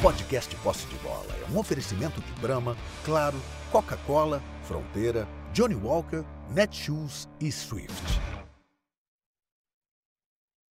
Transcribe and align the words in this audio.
Podcast 0.00 0.54
Posse 0.62 0.86
de 0.86 0.94
Bola 0.98 1.26
é 1.42 1.52
um 1.52 1.58
oferecimento 1.58 2.20
de 2.20 2.32
Brahma, 2.40 2.76
Claro, 3.04 3.36
Coca-Cola, 3.72 4.40
Fronteira, 4.62 5.26
Johnny 5.52 5.74
Walker, 5.74 6.22
Netshoes 6.54 7.28
e 7.40 7.50
Swift. 7.50 8.20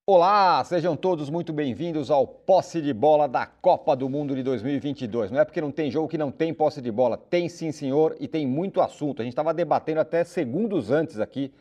Olá, 0.05 0.61
sejam 0.65 0.97
todos 0.97 1.29
muito 1.29 1.53
bem-vindos 1.53 2.11
ao 2.11 2.27
Posse 2.27 2.81
de 2.81 2.93
Bola 2.93 3.25
da 3.29 3.45
Copa 3.45 3.95
do 3.95 4.09
Mundo 4.09 4.35
de 4.35 4.43
2022. 4.43 5.31
Não 5.31 5.39
é 5.39 5.45
porque 5.45 5.61
não 5.61 5.71
tem 5.71 5.89
jogo 5.89 6.09
que 6.09 6.17
não 6.17 6.29
tem 6.29 6.53
posse 6.53 6.81
de 6.81 6.91
bola, 6.91 7.15
tem 7.15 7.47
sim, 7.47 7.71
senhor, 7.71 8.17
e 8.19 8.27
tem 8.27 8.45
muito 8.45 8.81
assunto. 8.81 9.21
A 9.21 9.23
gente 9.23 9.31
estava 9.31 9.53
debatendo 9.53 10.01
até 10.01 10.25
segundos 10.25 10.91
antes 10.91 11.21
aqui 11.21 11.53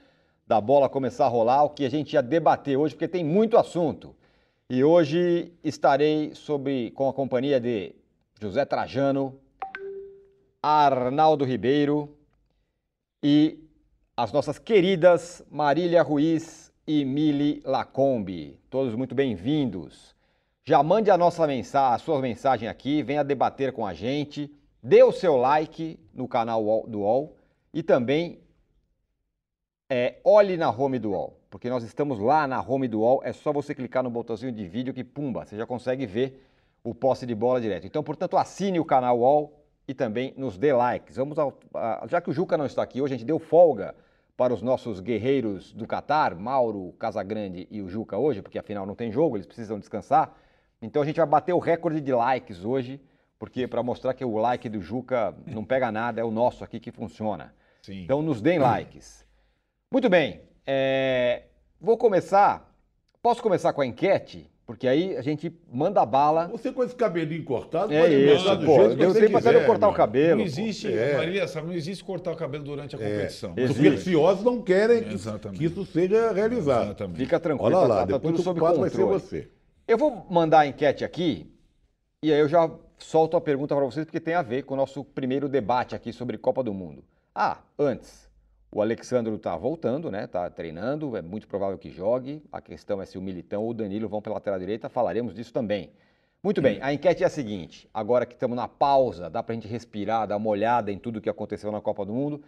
da 0.49 0.61
bola 0.61 0.89
começar 0.89 1.27
a 1.27 1.29
rolar 1.29 1.63
o 1.63 1.71
que 1.71 1.85
a 1.85 1.89
gente 1.89 2.15
ia 2.15 2.23
debater 2.23 2.77
hoje, 2.77 2.97
porque 2.97 3.07
tem 3.07 3.23
muito 3.23 3.57
assunto. 3.57 4.17
E 4.75 4.83
hoje 4.83 5.53
estarei 5.63 6.33
com 6.95 7.07
a 7.07 7.13
companhia 7.13 7.61
de 7.61 7.95
José 8.41 8.65
Trajano, 8.65 9.39
Arnaldo 10.63 11.45
Ribeiro 11.45 12.17
e 13.23 13.63
as 14.17 14.33
nossas 14.33 14.59
queridas 14.59 15.45
Marília 15.51 16.03
Ruiz 16.03 16.73
e 16.87 17.05
Mili 17.05 17.61
Lacombe. 17.67 18.59
Todos 18.71 18.95
muito 18.95 19.15
bem-vindos. 19.15 20.17
Já 20.65 20.83
mande 20.83 21.11
a 21.11 21.19
nossa 21.19 21.47
mensagem, 21.47 21.95
a 21.95 21.99
sua 21.99 22.19
mensagem 22.23 22.67
aqui, 22.67 23.03
venha 23.03 23.23
debater 23.23 23.75
com 23.75 23.87
a 23.87 23.93
gente, 23.93 24.51
dê 24.83 25.03
o 25.03 25.13
seu 25.13 25.37
like 25.37 26.01
no 26.15 26.27
canal 26.27 26.87
do 26.89 27.01
UOL 27.01 27.37
e 27.75 27.83
também 27.83 28.41
é, 29.91 30.19
olhe 30.25 30.57
na 30.57 30.71
home 30.71 30.99
do 30.99 31.11
UOL, 31.11 31.42
porque 31.53 31.69
nós 31.69 31.85
estamos 31.85 32.19
lá 32.19 32.47
na 32.47 32.63
home 32.63 32.89
do 32.89 33.01
UOL, 33.01 33.21
é 33.23 33.31
só 33.31 33.53
você 33.53 33.75
clicar 33.75 34.03
no 34.03 34.09
botãozinho 34.09 34.51
de 34.51 34.67
vídeo 34.67 34.95
que, 34.95 35.05
pumba, 35.05 35.45
você 35.45 35.55
já 35.55 35.67
consegue 35.67 36.07
ver 36.07 36.49
o 36.83 36.95
posse 36.95 37.27
de 37.27 37.35
bola 37.35 37.61
direto. 37.61 37.87
Então, 37.87 38.03
portanto, 38.03 38.39
assine 38.39 38.81
o 38.81 38.85
canal 38.87 39.19
UOL 39.19 39.63
e 39.87 39.93
também 39.93 40.33
nos 40.35 40.57
dê 40.57 40.73
likes. 40.73 41.17
Vamos 41.17 41.39
ao, 41.39 41.53
já 42.09 42.23
que 42.23 42.31
o 42.31 42.33
Juca 42.33 42.57
não 42.57 42.65
está 42.65 42.83
aqui 42.83 43.03
hoje, 43.03 43.13
a 43.13 43.19
gente 43.19 43.27
deu 43.27 43.39
folga 43.39 43.95
para 44.35 44.55
os 44.55 44.63
nossos 44.63 44.99
guerreiros 44.99 45.75
do 45.75 45.87
Catar, 45.87 46.35
Mauro, 46.35 46.95
Casagrande 46.99 47.69
e 47.71 47.83
o 47.83 47.89
Juca 47.89 48.17
hoje, 48.17 48.41
porque 48.41 48.59
afinal 48.59 48.87
não 48.87 48.95
tem 48.95 49.13
jogo, 49.13 49.37
eles 49.37 49.47
precisam 49.47 49.79
descansar. 49.79 50.35
Então 50.81 51.03
a 51.03 51.05
gente 51.05 51.17
vai 51.17 51.27
bater 51.27 51.53
o 51.53 51.59
recorde 51.59 52.01
de 52.01 52.15
likes 52.15 52.65
hoje, 52.65 52.99
porque 53.39 53.69
para 53.69 53.83
mostrar 53.83 54.15
que 54.15 54.25
o 54.25 54.39
like 54.39 54.71
do 54.71 54.81
Juca 54.81 55.37
não 55.47 55.67
pega 55.67 55.93
nada, 55.93 56.19
é 56.19 56.25
o 56.25 56.31
nosso 56.31 56.65
aqui 56.65 56.81
que 56.81 56.91
funciona. 56.91 57.55
Sim. 57.83 58.05
Então 58.05 58.23
nos 58.23 58.41
deem 58.41 58.59
likes. 58.59 59.27
Muito 59.93 60.09
bem. 60.09 60.41
É... 60.67 61.43
Vou 61.83 61.97
começar. 61.97 62.73
Posso 63.21 63.43
começar 63.43 63.73
com 63.73 63.81
a 63.81 63.87
enquete? 63.87 64.49
Porque 64.65 64.87
aí 64.87 65.17
a 65.17 65.23
gente 65.23 65.53
manda 65.71 66.07
bala. 66.07 66.47
Você 66.47 66.71
com 66.71 66.85
esse 66.85 66.95
cabelinho 66.95 67.45
cortado, 67.45 67.93
é 67.93 68.01
pode 68.01 68.15
isso, 68.15 68.57
do 68.57 68.67
pô, 68.67 68.77
jeito 68.77 68.97
que 68.97 69.05
você 69.07 69.29
quiser. 69.29 69.55
Eu 69.55 69.67
cortar 69.67 69.89
o 69.89 69.93
cabelo. 69.93 70.39
Não 70.39 70.47
existe, 70.47 70.97
é. 70.97 71.17
Maria, 71.17 71.49
sabe, 71.49 71.67
não 71.67 71.75
existe 71.75 72.05
cortar 72.05 72.31
o 72.31 72.37
cabelo 72.37 72.63
durante 72.63 72.95
a 72.95 73.01
é. 73.01 73.03
competição. 73.03 73.55
É. 73.57 73.65
Os 73.65 73.73
supersticiosos 73.73 74.45
não 74.45 74.63
querem 74.63 75.03
que, 75.03 75.19
que, 75.59 75.65
isso 75.65 75.85
seja 75.87 76.31
realizado. 76.31 76.85
Exatamente. 76.85 77.19
Fica 77.19 77.41
tranquilo. 77.41 77.77
Olha 77.77 77.87
lá, 77.89 77.97
tá, 77.97 78.05
depois 78.05 78.37
tudo 78.37 78.45
sob 78.45 78.61
controle. 78.61 78.81
vai 78.81 78.91
ser 78.91 79.05
você. 79.05 79.49
Eu 79.87 79.99
vou 79.99 80.25
mandar 80.31 80.61
a 80.61 80.67
enquete 80.67 81.05
aqui 81.05 81.53
e 82.23 82.33
aí 82.33 82.39
eu 82.39 82.49
já 82.49 82.71
solto 82.97 83.37
a 83.37 83.41
pergunta 83.41 83.75
para 83.75 83.85
vocês 83.85 84.07
porque 84.07 84.21
tem 84.21 84.35
a 84.35 84.43
ver 84.43 84.63
com 84.63 84.75
o 84.75 84.77
nosso 84.77 85.03
primeiro 85.05 85.49
debate 85.49 85.97
aqui 85.97 86.13
sobre 86.13 86.39
Copa 86.39 86.63
do 86.63 86.73
Mundo. 86.73 87.03
Ah, 87.35 87.59
antes, 87.77 88.31
o 88.75 88.81
Alexandre 88.81 89.35
está 89.35 89.55
voltando, 89.55 90.11
né? 90.11 90.25
Está 90.25 90.49
treinando, 90.49 91.15
é 91.15 91.21
muito 91.21 91.47
provável 91.47 91.77
que 91.77 91.91
jogue. 91.91 92.43
A 92.51 92.59
questão 92.59 93.03
é 93.03 93.05
se 93.05 93.19
o 93.19 93.23
Militão 93.23 93.63
ou 93.63 93.71
o 93.71 93.75
Danilo 93.75 94.09
vão 94.09 94.23
pela 94.23 94.37
lateral 94.37 94.59
direita, 94.59 94.89
falaremos 94.89 95.35
disso 95.35 95.53
também. 95.53 95.91
Muito 96.43 96.63
bem, 96.63 96.79
a 96.81 96.93
enquete 96.93 97.23
é 97.23 97.27
a 97.27 97.31
seguinte: 97.31 97.87
agora 97.93 98.25
que 98.25 98.33
estamos 98.33 98.57
na 98.57 98.67
pausa, 98.67 99.29
dá 99.29 99.43
para 99.43 99.53
a 99.53 99.55
gente 99.55 99.69
respirar, 99.69 100.27
dar 100.27 100.39
uma 100.39 100.49
olhada 100.49 100.91
em 100.91 100.99
tudo 100.99 101.19
o 101.19 101.21
que 101.21 101.29
aconteceu 101.29 101.71
na 101.71 101.83
Copa 101.83 102.07
do 102.07 102.15
Mundo. 102.15 102.43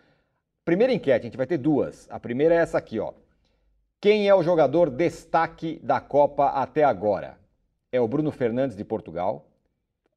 Primeira 0.64 0.94
enquete, 0.94 1.20
a 1.20 1.28
gente 1.28 1.36
vai 1.36 1.46
ter 1.46 1.58
duas. 1.58 2.08
A 2.10 2.18
primeira 2.18 2.54
é 2.54 2.58
essa 2.58 2.78
aqui, 2.78 2.98
ó. 2.98 3.12
Quem 4.00 4.26
é 4.26 4.34
o 4.34 4.42
jogador 4.42 4.88
destaque 4.88 5.78
da 5.82 6.00
Copa 6.00 6.46
até 6.46 6.84
agora? 6.84 7.38
É 7.92 8.00
o 8.00 8.08
Bruno 8.08 8.32
Fernandes 8.32 8.76
de 8.76 8.84
Portugal, 8.84 9.46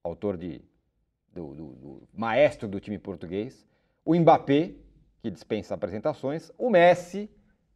autor 0.03 0.37
de 0.37 0.61
do, 1.33 1.53
do, 1.53 1.65
do 1.73 2.03
maestro 2.13 2.67
do 2.67 2.79
time 2.79 2.97
português. 2.97 3.67
O 4.03 4.15
Mbappé, 4.15 4.71
que 5.21 5.29
dispensa 5.29 5.73
apresentações, 5.73 6.51
o 6.57 6.69
Messi, 6.69 7.29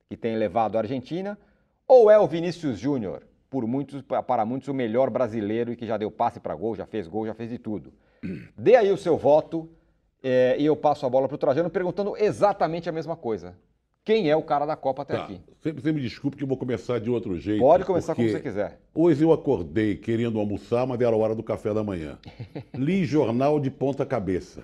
que 0.10 0.18
tem 0.18 0.36
levado 0.36 0.78
a 0.78 0.82
Argentina, 0.82 1.38
ou 1.88 2.10
é 2.10 2.18
o 2.18 2.28
Vinícius 2.28 2.80
Júnior, 2.80 3.24
por 3.50 3.68
muitos, 3.68 4.02
para 4.02 4.46
muitos 4.46 4.70
o 4.70 4.74
melhor 4.74 5.10
brasileiro 5.10 5.74
e 5.74 5.76
que 5.76 5.86
já 5.86 5.98
deu 5.98 6.10
passe 6.10 6.40
para 6.40 6.56
gol, 6.56 6.76
já 6.76 6.86
fez 6.86 7.08
gol, 7.08 7.26
já 7.26 7.34
fez 7.34 7.50
de 7.50 7.58
tudo. 7.58 7.94
Dê 8.58 8.76
aí 8.76 8.92
o 8.92 8.98
seu 8.98 9.18
voto 9.18 9.70
é, 10.24 10.56
e 10.58 10.66
eu 10.66 10.76
passo 10.76 11.06
a 11.06 11.10
bola 11.10 11.28
para 11.28 11.36
o 11.36 11.38
Trajano 11.38 11.70
perguntando 11.70 12.16
exatamente 12.18 12.88
a 12.88 12.92
mesma 12.92 13.16
coisa. 13.16 13.56
Quem 14.04 14.30
é 14.30 14.36
o 14.36 14.42
cara 14.42 14.66
da 14.66 14.76
Copa 14.76 15.04
até 15.04 15.16
tá. 15.16 15.24
aqui? 15.24 15.40
Sempre 15.62 15.82
você 15.82 15.92
me 15.92 16.02
desculpe 16.02 16.36
que 16.36 16.44
eu 16.44 16.48
vou 16.48 16.58
começar 16.58 17.00
de 17.00 17.10
outro 17.10 17.38
jeito. 17.38 17.60
Pode 17.60 17.86
começar 17.86 18.16
como 18.16 18.28
você 18.28 18.40
quiser. 18.40 18.80
Hoje 18.96 19.24
eu 19.24 19.32
acordei 19.32 19.96
querendo 19.96 20.40
almoçar, 20.40 20.88
mas 20.88 21.00
era 21.00 21.16
a 21.16 21.18
hora 21.18 21.36
do 21.36 21.44
café 21.44 21.74
da 21.74 21.84
manhã. 21.84 22.18
Li 22.74 23.06
jornal 23.06 23.60
de 23.60 23.70
ponta 23.70 24.06
cabeça. 24.06 24.64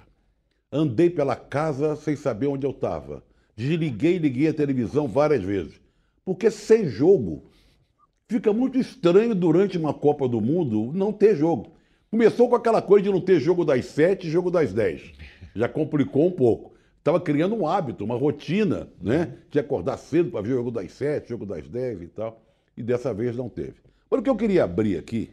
Andei 0.72 1.10
pela 1.10 1.36
casa 1.36 1.96
sem 1.96 2.16
saber 2.16 2.48
onde 2.48 2.66
eu 2.66 2.72
estava. 2.72 3.24
Desliguei 3.56 4.16
e 4.16 4.20
liguei 4.20 4.48
a 4.50 4.54
televisão 4.54 5.08
várias 5.08 5.42
vezes. 5.42 5.80
Porque 6.26 6.52
sem 6.52 6.88
jogo, 6.88 7.50
fica 8.28 8.52
muito 8.52 8.78
estranho 8.78 9.34
durante 9.34 9.78
uma 9.78 9.94
Copa 9.94 10.28
do 10.28 10.42
Mundo 10.42 10.92
não 10.94 11.14
ter 11.14 11.38
jogo. 11.38 11.72
Começou 12.12 12.50
com 12.50 12.56
aquela 12.56 12.82
coisa 12.82 13.06
de 13.06 13.12
não 13.12 13.22
ter 13.22 13.40
jogo 13.40 13.64
das 13.64 13.86
sete 13.86 14.28
e 14.28 14.30
jogo 14.30 14.52
das 14.52 14.74
dez. 14.74 15.14
Já 15.56 15.70
complicou 15.70 16.28
um 16.28 16.32
pouco. 16.32 16.74
Estava 16.98 17.22
criando 17.22 17.56
um 17.56 17.66
hábito, 17.66 18.04
uma 18.04 18.18
rotina, 18.18 18.90
né? 19.02 19.38
De 19.50 19.60
acordar 19.60 19.96
cedo 19.96 20.32
para 20.32 20.42
ver 20.42 20.52
o 20.54 20.58
jogo 20.58 20.72
das 20.72 20.92
sete, 20.92 21.30
jogo 21.30 21.46
das 21.46 21.68
dez 21.70 22.02
e 22.02 22.08
tal. 22.08 22.42
E 22.76 22.84
dessa 22.84 23.14
vez 23.14 23.38
não 23.38 23.48
teve. 23.48 23.76
Mas 24.12 24.20
o 24.20 24.24
que 24.24 24.30
eu 24.30 24.36
queria 24.36 24.66
abrir 24.66 24.98
aqui 24.98 25.32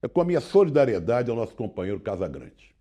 é 0.00 0.06
com 0.06 0.20
a 0.20 0.24
minha 0.24 0.40
solidariedade 0.40 1.28
ao 1.28 1.36
nosso 1.36 1.56
companheiro 1.56 1.98
Casagrande. 1.98 2.77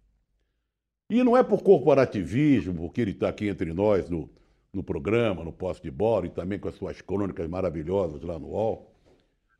E 1.09 1.23
não 1.23 1.37
é 1.37 1.43
por 1.43 1.63
corporativismo, 1.63 2.73
porque 2.73 2.99
ele 3.01 3.11
está 3.11 3.29
aqui 3.29 3.47
entre 3.47 3.73
nós 3.73 4.09
no, 4.09 4.29
no 4.73 4.83
programa, 4.83 5.43
no 5.43 5.53
posto 5.53 5.83
de 5.83 5.91
bola 5.91 6.25
e 6.25 6.29
também 6.29 6.59
com 6.59 6.67
as 6.67 6.75
suas 6.75 7.01
crônicas 7.01 7.47
maravilhosas 7.47 8.21
lá 8.21 8.37
no 8.37 8.47
UOL, 8.47 8.93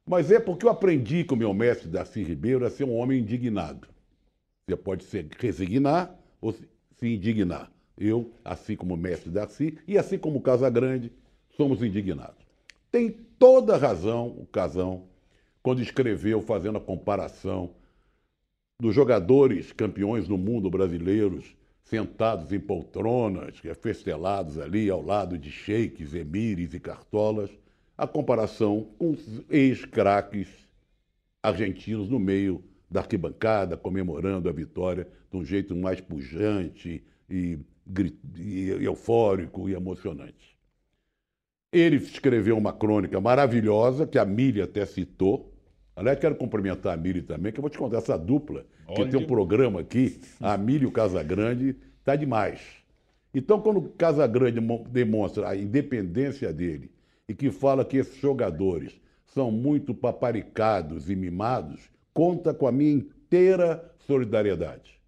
mas 0.06 0.32
é 0.32 0.40
porque 0.40 0.66
eu 0.66 0.70
aprendi 0.70 1.24
com 1.24 1.36
o 1.36 1.38
meu 1.38 1.54
mestre 1.54 1.90
Darcy 1.90 2.24
Ribeiro 2.24 2.66
a 2.66 2.70
ser 2.70 2.86
um 2.86 2.96
homem 2.96 3.20
indignado. 3.20 3.88
Você 4.66 4.76
pode 4.78 5.04
se 5.04 5.26
resignar 5.38 6.18
ou 6.40 6.54
se 6.54 7.08
indignar. 7.08 7.72
Eu, 7.98 8.32
assim 8.44 8.76
como 8.76 8.94
o 8.94 8.98
mestre 8.98 9.30
Darcy 9.30 9.78
e 9.88 9.98
assim 9.98 10.18
como 10.18 10.38
o 10.38 10.42
Casagrande, 10.42 11.12
somos 11.56 11.82
indignados. 11.82 12.46
Tem 12.92 13.10
toda 13.10 13.76
razão 13.76 14.28
o 14.28 14.46
Casão 14.46 15.06
quando 15.64 15.82
escreveu 15.82 16.42
fazendo 16.42 16.78
a 16.78 16.82
comparação 16.82 17.72
dos 18.80 18.94
jogadores 18.94 19.72
campeões 19.72 20.28
do 20.28 20.38
mundo 20.38 20.70
brasileiros 20.70 21.56
sentados 21.84 22.52
em 22.54 22.60
poltronas, 22.60 23.56
festelados 23.82 24.60
ali 24.60 24.90
ao 24.90 25.02
lado 25.02 25.38
de 25.38 25.50
sheiks, 25.50 26.14
emires 26.14 26.74
e 26.74 26.80
cartolas, 26.80 27.50
a 27.98 28.06
comparação 28.06 28.88
com 29.00 29.12
os 29.12 29.42
ex-craques 29.50 30.48
argentinos 31.42 32.10
no 32.10 32.20
meio 32.20 32.64
da 32.90 33.00
arquibancada, 33.00 33.76
comemorando 33.76 34.48
a 34.48 34.52
vitória 34.52 35.08
de 35.32 35.38
um 35.38 35.44
jeito 35.44 35.76
mais 35.76 36.00
pujante 36.00 37.04
e, 37.28 37.58
e 38.36 38.70
eufórico 38.82 39.68
e 39.68 39.74
emocionante. 39.74 40.56
Ele 41.72 41.96
escreveu 41.96 42.58
uma 42.58 42.74
crônica 42.74 43.20
maravilhosa, 43.20 44.06
que 44.06 44.20
a 44.20 44.26
Mília 44.26 44.66
até 44.66 44.86
citou, 44.86 45.57
Aliás, 45.98 46.20
quero 46.20 46.36
cumprimentar 46.36 46.94
a 46.94 46.98
Miri 46.98 47.24
também, 47.24 47.52
que 47.52 47.58
eu 47.58 47.62
vou 47.64 47.72
te 47.72 47.78
contar 47.80 47.98
essa 47.98 48.16
dupla, 48.16 48.64
que 48.96 49.04
tem 49.08 49.20
um 49.20 49.26
programa 49.26 49.80
aqui, 49.80 50.22
a 50.40 50.56
Miri 50.56 50.84
e 50.84 50.88
o 50.88 50.92
Casagrande, 50.92 51.76
tá 52.06 52.16
demais. 52.16 52.62
Então, 53.34 53.60
quando 53.60 53.78
o 53.78 53.90
Casagrande 53.90 54.60
demonstra 54.92 55.50
a 55.50 55.58
independência 55.58 56.54
dele 56.54 56.92
e 57.28 57.34
que 57.34 57.50
fala 57.50 57.84
que 57.84 57.98
esses 57.98 58.16
jogadores 58.22 59.02
são 59.26 59.50
muito 59.50 59.92
paparicados 59.92 61.10
e 61.10 61.16
mimados, 61.16 61.90
conta 62.14 62.54
com 62.54 62.68
a 62.68 62.72
minha 62.72 62.94
inteira 62.94 63.92
solidariedade. 64.06 65.00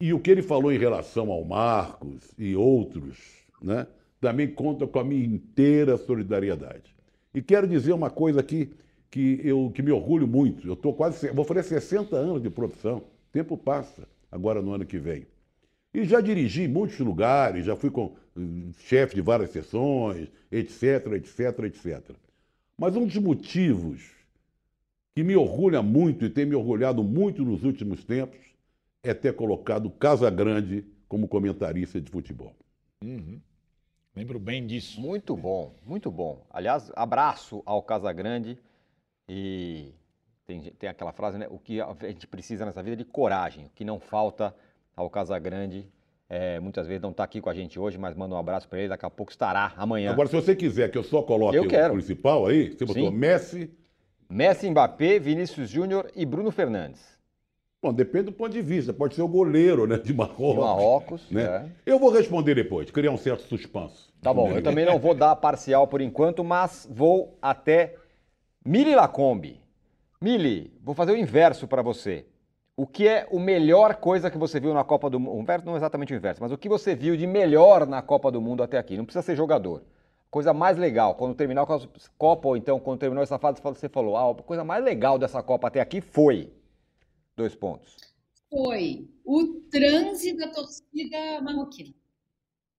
E 0.00 0.14
o 0.14 0.20
que 0.20 0.30
ele 0.30 0.42
falou 0.42 0.72
em 0.72 0.78
relação 0.78 1.32
ao 1.32 1.44
Marcos 1.44 2.30
e 2.38 2.54
outros, 2.54 3.18
né, 3.60 3.88
também 4.20 4.46
conta 4.46 4.86
com 4.86 5.00
a 5.00 5.04
minha 5.04 5.26
inteira 5.26 5.96
solidariedade. 5.96 6.94
E 7.34 7.42
quero 7.42 7.66
dizer 7.66 7.92
uma 7.92 8.08
coisa 8.08 8.38
aqui 8.38 8.70
que, 9.10 9.40
eu, 9.42 9.70
que 9.74 9.82
me 9.82 9.90
orgulho 9.90 10.26
muito. 10.26 10.66
Eu 10.66 10.74
estou 10.74 10.94
quase, 10.94 11.30
vou 11.32 11.44
fazer 11.44 11.64
60 11.64 12.16
anos 12.16 12.42
de 12.42 12.48
profissão. 12.48 12.98
O 12.98 13.32
tempo 13.32 13.56
passa, 13.56 14.08
agora 14.30 14.62
no 14.62 14.72
ano 14.72 14.86
que 14.86 14.98
vem. 14.98 15.26
E 15.92 16.04
já 16.04 16.20
dirigi 16.20 16.62
em 16.62 16.68
muitos 16.68 16.98
lugares, 17.00 17.64
já 17.64 17.74
fui 17.74 17.90
com 17.90 18.14
hum, 18.36 18.70
chefe 18.78 19.16
de 19.16 19.20
várias 19.20 19.50
sessões, 19.50 20.28
etc, 20.50 21.12
etc, 21.14 21.64
etc. 21.64 22.16
Mas 22.78 22.94
um 22.94 23.06
dos 23.06 23.16
motivos 23.16 24.12
que 25.14 25.24
me 25.24 25.34
orgulha 25.34 25.82
muito 25.82 26.24
e 26.24 26.30
tem 26.30 26.46
me 26.46 26.54
orgulhado 26.54 27.02
muito 27.02 27.44
nos 27.44 27.64
últimos 27.64 28.04
tempos 28.04 28.38
é 29.02 29.12
ter 29.12 29.34
colocado 29.34 29.90
Casa 29.90 30.30
Grande 30.30 30.84
como 31.08 31.26
comentarista 31.26 32.00
de 32.00 32.08
futebol. 32.08 32.54
Uhum. 33.02 33.40
Lembro 34.14 34.38
bem 34.38 34.66
disso. 34.66 35.00
Muito 35.00 35.36
bom, 35.36 35.74
muito 35.84 36.10
bom. 36.10 36.46
Aliás, 36.50 36.92
abraço 36.94 37.62
ao 37.66 37.82
Casagrande 37.82 38.58
e 39.32 39.94
tem, 40.44 40.60
tem 40.60 40.90
aquela 40.90 41.12
frase, 41.12 41.38
né? 41.38 41.46
O 41.48 41.56
que 41.56 41.80
a 41.80 41.94
gente 42.02 42.26
precisa 42.26 42.66
nessa 42.66 42.82
vida 42.82 42.94
é 42.94 42.96
de 42.96 43.04
coragem. 43.04 43.66
O 43.66 43.70
que 43.76 43.84
não 43.84 44.00
falta 44.00 44.52
ao 44.96 45.08
Casagrande, 45.08 45.86
é, 46.28 46.58
muitas 46.58 46.88
vezes 46.88 47.00
não 47.00 47.12
está 47.12 47.22
aqui 47.22 47.40
com 47.40 47.48
a 47.48 47.54
gente 47.54 47.78
hoje, 47.78 47.96
mas 47.96 48.16
manda 48.16 48.34
um 48.34 48.38
abraço 48.38 48.68
para 48.68 48.80
ele. 48.80 48.88
Daqui 48.88 49.06
a 49.06 49.10
pouco 49.10 49.30
estará 49.30 49.72
amanhã. 49.76 50.10
Agora, 50.10 50.28
se 50.28 50.34
você 50.34 50.56
quiser 50.56 50.90
que 50.90 50.98
eu 50.98 51.04
só 51.04 51.22
coloque 51.22 51.56
Eu 51.56 51.62
o 51.62 51.92
principal 51.92 52.46
aí, 52.46 52.70
você 52.72 52.84
botou 52.84 53.08
Sim. 53.08 53.16
Messi. 53.16 53.70
Messi, 54.28 54.68
Mbappé, 54.68 55.20
Vinícius 55.20 55.70
Júnior 55.70 56.10
e 56.16 56.26
Bruno 56.26 56.50
Fernandes. 56.50 57.16
Bom, 57.80 57.92
depende 57.92 58.24
do 58.24 58.32
ponto 58.32 58.50
de 58.50 58.60
vista. 58.60 58.92
Pode 58.92 59.14
ser 59.14 59.22
o 59.22 59.28
goleiro, 59.28 59.86
né? 59.86 59.96
De 59.96 60.12
Marrocos. 60.12 60.54
De 60.54 60.60
Marrocos, 60.60 61.30
né? 61.30 61.42
é. 61.86 61.92
Eu 61.92 62.00
vou 62.00 62.10
responder 62.10 62.56
depois, 62.56 62.90
criar 62.90 63.12
um 63.12 63.16
certo 63.16 63.44
suspense. 63.44 64.10
Tá 64.20 64.34
bom, 64.34 64.50
eu 64.50 64.60
também 64.60 64.84
não 64.84 64.98
vou 64.98 65.14
dar 65.14 65.36
parcial 65.36 65.86
por 65.86 66.00
enquanto, 66.00 66.42
mas 66.42 66.88
vou 66.90 67.38
até 67.40 67.94
Mili 68.64 68.94
Lacombe. 68.94 69.58
Mili, 70.20 70.70
vou 70.82 70.94
fazer 70.94 71.12
o 71.12 71.16
inverso 71.16 71.66
para 71.66 71.80
você. 71.80 72.26
O 72.76 72.86
que 72.86 73.08
é 73.08 73.26
o 73.30 73.38
melhor 73.38 73.96
coisa 73.96 74.30
que 74.30 74.36
você 74.36 74.60
viu 74.60 74.74
na 74.74 74.84
Copa 74.84 75.08
do 75.08 75.18
Mundo? 75.18 75.46
Não 75.64 75.74
é 75.74 75.76
exatamente 75.76 76.12
o 76.12 76.16
inverso, 76.16 76.42
mas 76.42 76.52
o 76.52 76.58
que 76.58 76.68
você 76.68 76.94
viu 76.94 77.16
de 77.16 77.26
melhor 77.26 77.86
na 77.86 78.02
Copa 78.02 78.30
do 78.30 78.40
Mundo 78.40 78.62
até 78.62 78.76
aqui? 78.76 78.98
Não 78.98 79.06
precisa 79.06 79.22
ser 79.22 79.34
jogador. 79.34 79.82
Coisa 80.30 80.52
mais 80.52 80.76
legal, 80.76 81.14
quando 81.14 81.34
terminar 81.34 81.62
a 81.62 81.80
Copa, 82.18 82.48
ou 82.48 82.56
então 82.56 82.78
quando 82.78 83.00
terminou 83.00 83.22
essa 83.22 83.38
fase, 83.38 83.60
você 83.62 83.88
falou, 83.88 84.16
ah, 84.16 84.30
a 84.30 84.42
coisa 84.42 84.62
mais 84.62 84.84
legal 84.84 85.18
dessa 85.18 85.42
Copa 85.42 85.68
até 85.68 85.80
aqui 85.80 86.02
foi. 86.02 86.52
Dois 87.34 87.54
pontos. 87.54 87.96
Foi 88.50 89.08
o 89.24 89.60
transe 89.70 90.36
da 90.36 90.48
torcida 90.48 91.40
marroquina. 91.42 91.94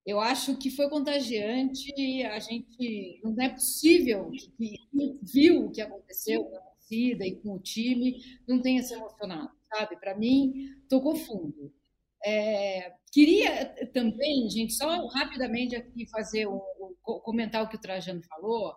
Eu 0.06 0.19
acho 0.19 0.57
que 0.57 0.71
foi 0.71 0.89
contagiante. 0.89 1.94
A 2.24 2.39
gente 2.39 3.21
não 3.24 3.36
é 3.44 3.50
possível 3.50 4.31
que 4.31 4.80
viu 5.21 5.65
o 5.65 5.71
que 5.71 5.81
aconteceu 5.81 6.44
com 6.45 6.57
a 6.57 6.62
torcida 6.62 7.25
e 7.25 7.36
com 7.36 7.56
o 7.56 7.59
time 7.59 8.21
não 8.48 8.62
tenha 8.62 8.81
se 8.83 8.94
emocionado, 8.94 9.51
sabe? 9.69 9.95
Para 9.98 10.18
mim, 10.18 10.75
tocou 10.89 11.15
fundo. 11.15 11.74
É, 12.24 12.94
queria 13.12 13.65
também, 13.94 14.50
gente, 14.50 14.74
só 14.74 15.07
rapidamente 15.07 15.75
aqui 15.75 16.07
fazer 16.09 16.47
um, 16.47 16.62
um, 16.80 17.19
comentar 17.24 17.63
o 17.63 17.69
que 17.69 17.75
o 17.75 17.81
Trajano 17.81 18.21
falou, 18.24 18.75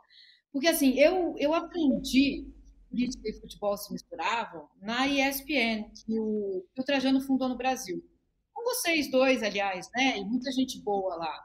porque 0.51 0.67
assim 0.67 0.99
eu 0.99 1.35
eu 1.39 1.53
aprendi 1.53 2.47
política 2.91 3.29
e 3.29 3.41
futebol 3.41 3.77
se 3.77 3.93
misturavam 3.93 4.69
na 4.81 5.07
ESPN 5.07 5.91
que 5.93 6.19
o, 6.19 6.65
que 6.75 6.81
o 6.81 6.85
Trajano 6.85 7.21
fundou 7.21 7.49
no 7.49 7.57
Brasil 7.57 8.03
com 8.55 8.65
vocês 8.65 9.11
dois, 9.11 9.43
aliás, 9.43 9.91
né? 9.95 10.19
E 10.19 10.25
muita 10.25 10.51
gente 10.53 10.81
boa 10.81 11.17
lá. 11.17 11.45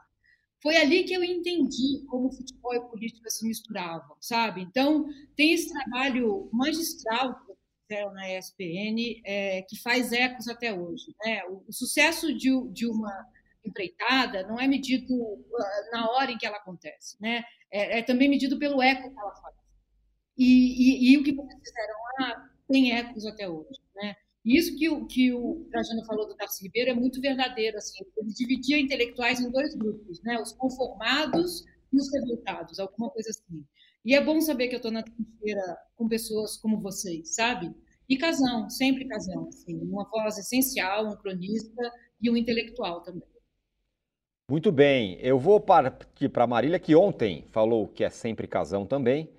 Foi 0.62 0.76
ali 0.76 1.04
que 1.04 1.14
eu 1.14 1.24
entendi 1.24 2.04
como 2.06 2.32
futebol 2.32 2.74
e 2.74 2.88
política 2.88 3.30
se 3.30 3.46
misturavam, 3.46 4.16
sabe? 4.20 4.60
Então, 4.60 5.06
tem 5.34 5.52
esse 5.52 5.72
trabalho 5.72 6.48
magistral 6.52 7.34
que 7.34 7.52
fizeram 7.88 8.12
na 8.12 8.38
ESPN, 8.38 9.22
é, 9.24 9.62
que 9.62 9.80
faz 9.80 10.12
ecos 10.12 10.48
até 10.48 10.72
hoje. 10.72 11.14
Né? 11.24 11.42
O, 11.46 11.64
o 11.66 11.72
sucesso 11.72 12.34
de, 12.34 12.50
de, 12.72 12.86
uma 12.86 13.26
empreitada 13.64 14.46
não 14.46 14.60
é 14.60 14.66
medido 14.66 15.14
na 15.92 16.10
hora 16.10 16.30
em 16.30 16.38
que 16.38 16.46
ela 16.46 16.58
acontece, 16.58 17.16
né? 17.20 17.42
É, 17.70 17.98
é 17.98 18.02
também 18.02 18.28
medido 18.28 18.58
pelo 18.58 18.82
eco 18.82 19.10
que 19.10 19.18
ela 19.18 19.34
faz. 19.34 19.54
E, 20.36 20.44
e, 20.44 21.12
e 21.12 21.18
o 21.18 21.24
que 21.24 21.34
vocês 21.34 21.58
fizeram 21.58 21.94
lá 22.18 22.50
tem 22.68 22.92
ecos 22.92 23.26
até 23.26 23.48
hoje, 23.48 23.80
né? 23.94 24.14
Isso 24.44 24.76
que 24.76 24.88
o, 24.88 25.06
que 25.06 25.32
o 25.32 25.66
Trajano 25.70 26.04
falou 26.06 26.26
do 26.26 26.34
Darcy 26.34 26.64
Ribeiro 26.64 26.90
é 26.90 26.94
muito 26.94 27.20
verdadeiro. 27.20 27.76
Assim, 27.76 28.04
ele 28.16 28.32
dividia 28.32 28.78
intelectuais 28.78 29.40
em 29.40 29.50
dois 29.50 29.74
grupos, 29.74 30.22
né? 30.22 30.40
os 30.40 30.52
conformados 30.52 31.64
e 31.92 31.96
os 31.98 32.12
revoltados, 32.12 32.78
alguma 32.78 33.10
coisa 33.10 33.30
assim. 33.30 33.64
E 34.04 34.14
é 34.14 34.24
bom 34.24 34.40
saber 34.40 34.68
que 34.68 34.74
eu 34.74 34.78
estou 34.78 34.90
na 34.90 35.02
trincheira 35.02 35.76
com 35.94 36.08
pessoas 36.08 36.56
como 36.56 36.80
vocês, 36.80 37.34
sabe? 37.34 37.74
E 38.08 38.16
casão, 38.16 38.68
sempre 38.70 39.06
casão, 39.06 39.48
assim, 39.48 39.76
uma 39.82 40.08
voz 40.08 40.38
essencial, 40.38 41.06
um 41.06 41.16
cronista 41.16 41.92
e 42.20 42.30
um 42.30 42.36
intelectual 42.36 43.02
também. 43.02 43.28
Muito 44.50 44.72
bem, 44.72 45.16
eu 45.20 45.38
vou 45.38 45.60
partir 45.60 46.28
para 46.28 46.42
a 46.42 46.46
Marília, 46.46 46.80
que 46.80 46.96
ontem 46.96 47.46
falou 47.52 47.86
que 47.86 48.02
é 48.02 48.10
sempre 48.10 48.48
casão 48.48 48.84
também. 48.84 49.30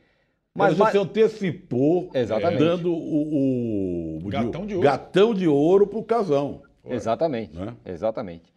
Mas, 0.53 0.77
mas 0.77 0.91
você 0.91 0.97
antecipou, 0.97 2.09
Exatamente. 2.13 2.59
dando 2.59 2.93
o, 2.93 4.19
o 4.23 4.29
gatão 4.29 4.65
de 4.65 4.75
ouro, 4.75 4.83
gatão 4.85 5.33
de 5.33 5.47
ouro 5.47 5.87
para 5.87 5.99
o 5.99 6.03
casão. 6.03 6.61
Exatamente, 6.85 7.57
Né? 7.57 7.73
exatamente. 7.85 8.51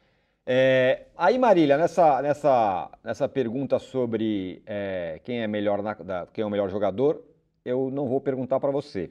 É, 0.47 1.05
aí, 1.17 1.39
Marília, 1.39 1.79
nessa, 1.79 2.21
nessa, 2.21 2.91
nessa 3.03 3.29
pergunta 3.29 3.79
sobre 3.79 4.63
é, 4.67 5.21
quem 5.25 5.41
é 5.43 5.47
melhor 5.47 5.83
na- 5.83 5.95
da- 5.95 6.27
quem 6.33 6.43
é 6.43 6.47
o 6.47 6.51
melhor 6.51 6.69
jogador, 6.69 7.23
eu 7.65 7.91
não 7.91 8.09
vou 8.09 8.21
perguntar 8.21 8.59
para 8.61 8.71
você. 8.71 9.11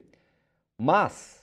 Mas 0.78 1.42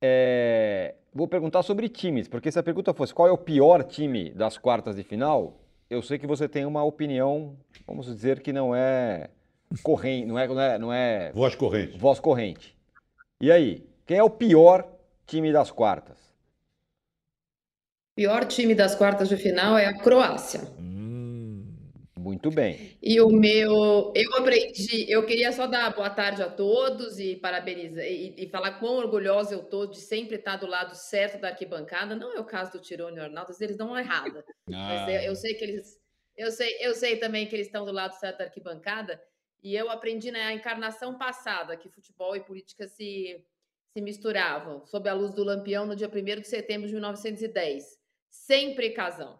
é, 0.00 0.96
vou 1.14 1.28
perguntar 1.28 1.62
sobre 1.62 1.88
times, 1.88 2.26
porque 2.28 2.50
se 2.50 2.58
a 2.58 2.62
pergunta 2.62 2.92
fosse 2.92 3.14
qual 3.14 3.28
é 3.28 3.32
o 3.32 3.38
pior 3.38 3.84
time 3.84 4.30
das 4.30 4.58
quartas 4.58 4.96
de 4.96 5.02
final, 5.04 5.60
eu 5.88 6.02
sei 6.02 6.18
que 6.18 6.26
você 6.26 6.48
tem 6.48 6.66
uma 6.66 6.82
opinião, 6.82 7.56
vamos 7.86 8.06
dizer 8.06 8.40
que 8.40 8.52
não 8.52 8.74
é 8.74 9.28
corrente, 9.82 10.26
não 10.26 10.38
é, 10.38 10.46
não 10.48 10.60
é, 10.60 10.78
não 10.78 10.92
é 10.92 11.32
Voz 11.32 11.54
corrente. 11.54 11.98
voz 11.98 12.20
corrente. 12.20 12.76
E 13.40 13.50
aí, 13.50 13.86
quem 14.06 14.18
é 14.18 14.22
o 14.22 14.30
pior 14.30 14.86
time 15.26 15.52
das 15.52 15.70
quartas? 15.70 16.20
pior 18.14 18.44
time 18.44 18.74
das 18.74 18.94
quartas 18.94 19.28
de 19.28 19.36
final 19.36 19.76
é 19.76 19.86
a 19.86 19.98
Croácia. 19.98 20.60
Muito 22.18 22.50
bem. 22.50 22.96
E 23.02 23.20
o 23.20 23.28
meu, 23.30 24.12
eu 24.14 24.34
aprendi, 24.36 25.10
eu 25.10 25.26
queria 25.26 25.50
só 25.50 25.66
dar 25.66 25.92
boa 25.92 26.08
tarde 26.08 26.40
a 26.40 26.48
todos 26.48 27.18
e 27.18 27.34
parabenizar 27.34 28.04
e, 28.04 28.34
e 28.38 28.48
falar 28.48 28.78
quão 28.78 28.94
orgulhosa 28.94 29.54
eu 29.54 29.64
tô 29.64 29.86
de 29.86 29.98
sempre 29.98 30.36
estar 30.36 30.56
do 30.56 30.66
lado 30.68 30.94
certo 30.94 31.40
da 31.40 31.48
arquibancada. 31.48 32.14
Não 32.14 32.32
é 32.32 32.38
o 32.38 32.44
caso 32.44 32.72
do 32.72 32.78
Tirone 32.78 33.16
e 33.16 33.20
o 33.20 33.24
Arnaldo, 33.24 33.52
eles 33.60 33.76
dão 33.76 33.88
uma 33.88 34.00
errada. 34.00 34.44
Mas 34.70 35.08
eu, 35.08 35.20
eu 35.22 35.34
sei 35.34 35.54
que 35.54 35.64
eles, 35.64 35.98
eu 36.36 36.52
sei, 36.52 36.76
eu 36.80 36.94
sei 36.94 37.16
também 37.16 37.46
que 37.46 37.56
eles 37.56 37.66
estão 37.66 37.84
do 37.84 37.90
lado 37.92 38.12
certo 38.14 38.38
da 38.38 38.44
arquibancada. 38.44 39.20
E 39.62 39.76
eu 39.76 39.88
aprendi 39.90 40.30
na 40.30 40.52
encarnação 40.52 41.16
passada 41.16 41.76
que 41.76 41.88
futebol 41.88 42.34
e 42.34 42.40
política 42.40 42.88
se, 42.88 43.44
se 43.92 44.02
misturavam 44.02 44.84
sob 44.86 45.08
a 45.08 45.14
luz 45.14 45.32
do 45.32 45.44
Lampião 45.44 45.86
no 45.86 45.94
dia 45.94 46.08
1 46.08 46.40
de 46.40 46.48
setembro 46.48 46.88
de 46.88 46.94
1910. 46.94 47.98
Sempre 48.28 48.90
casão. 48.90 49.38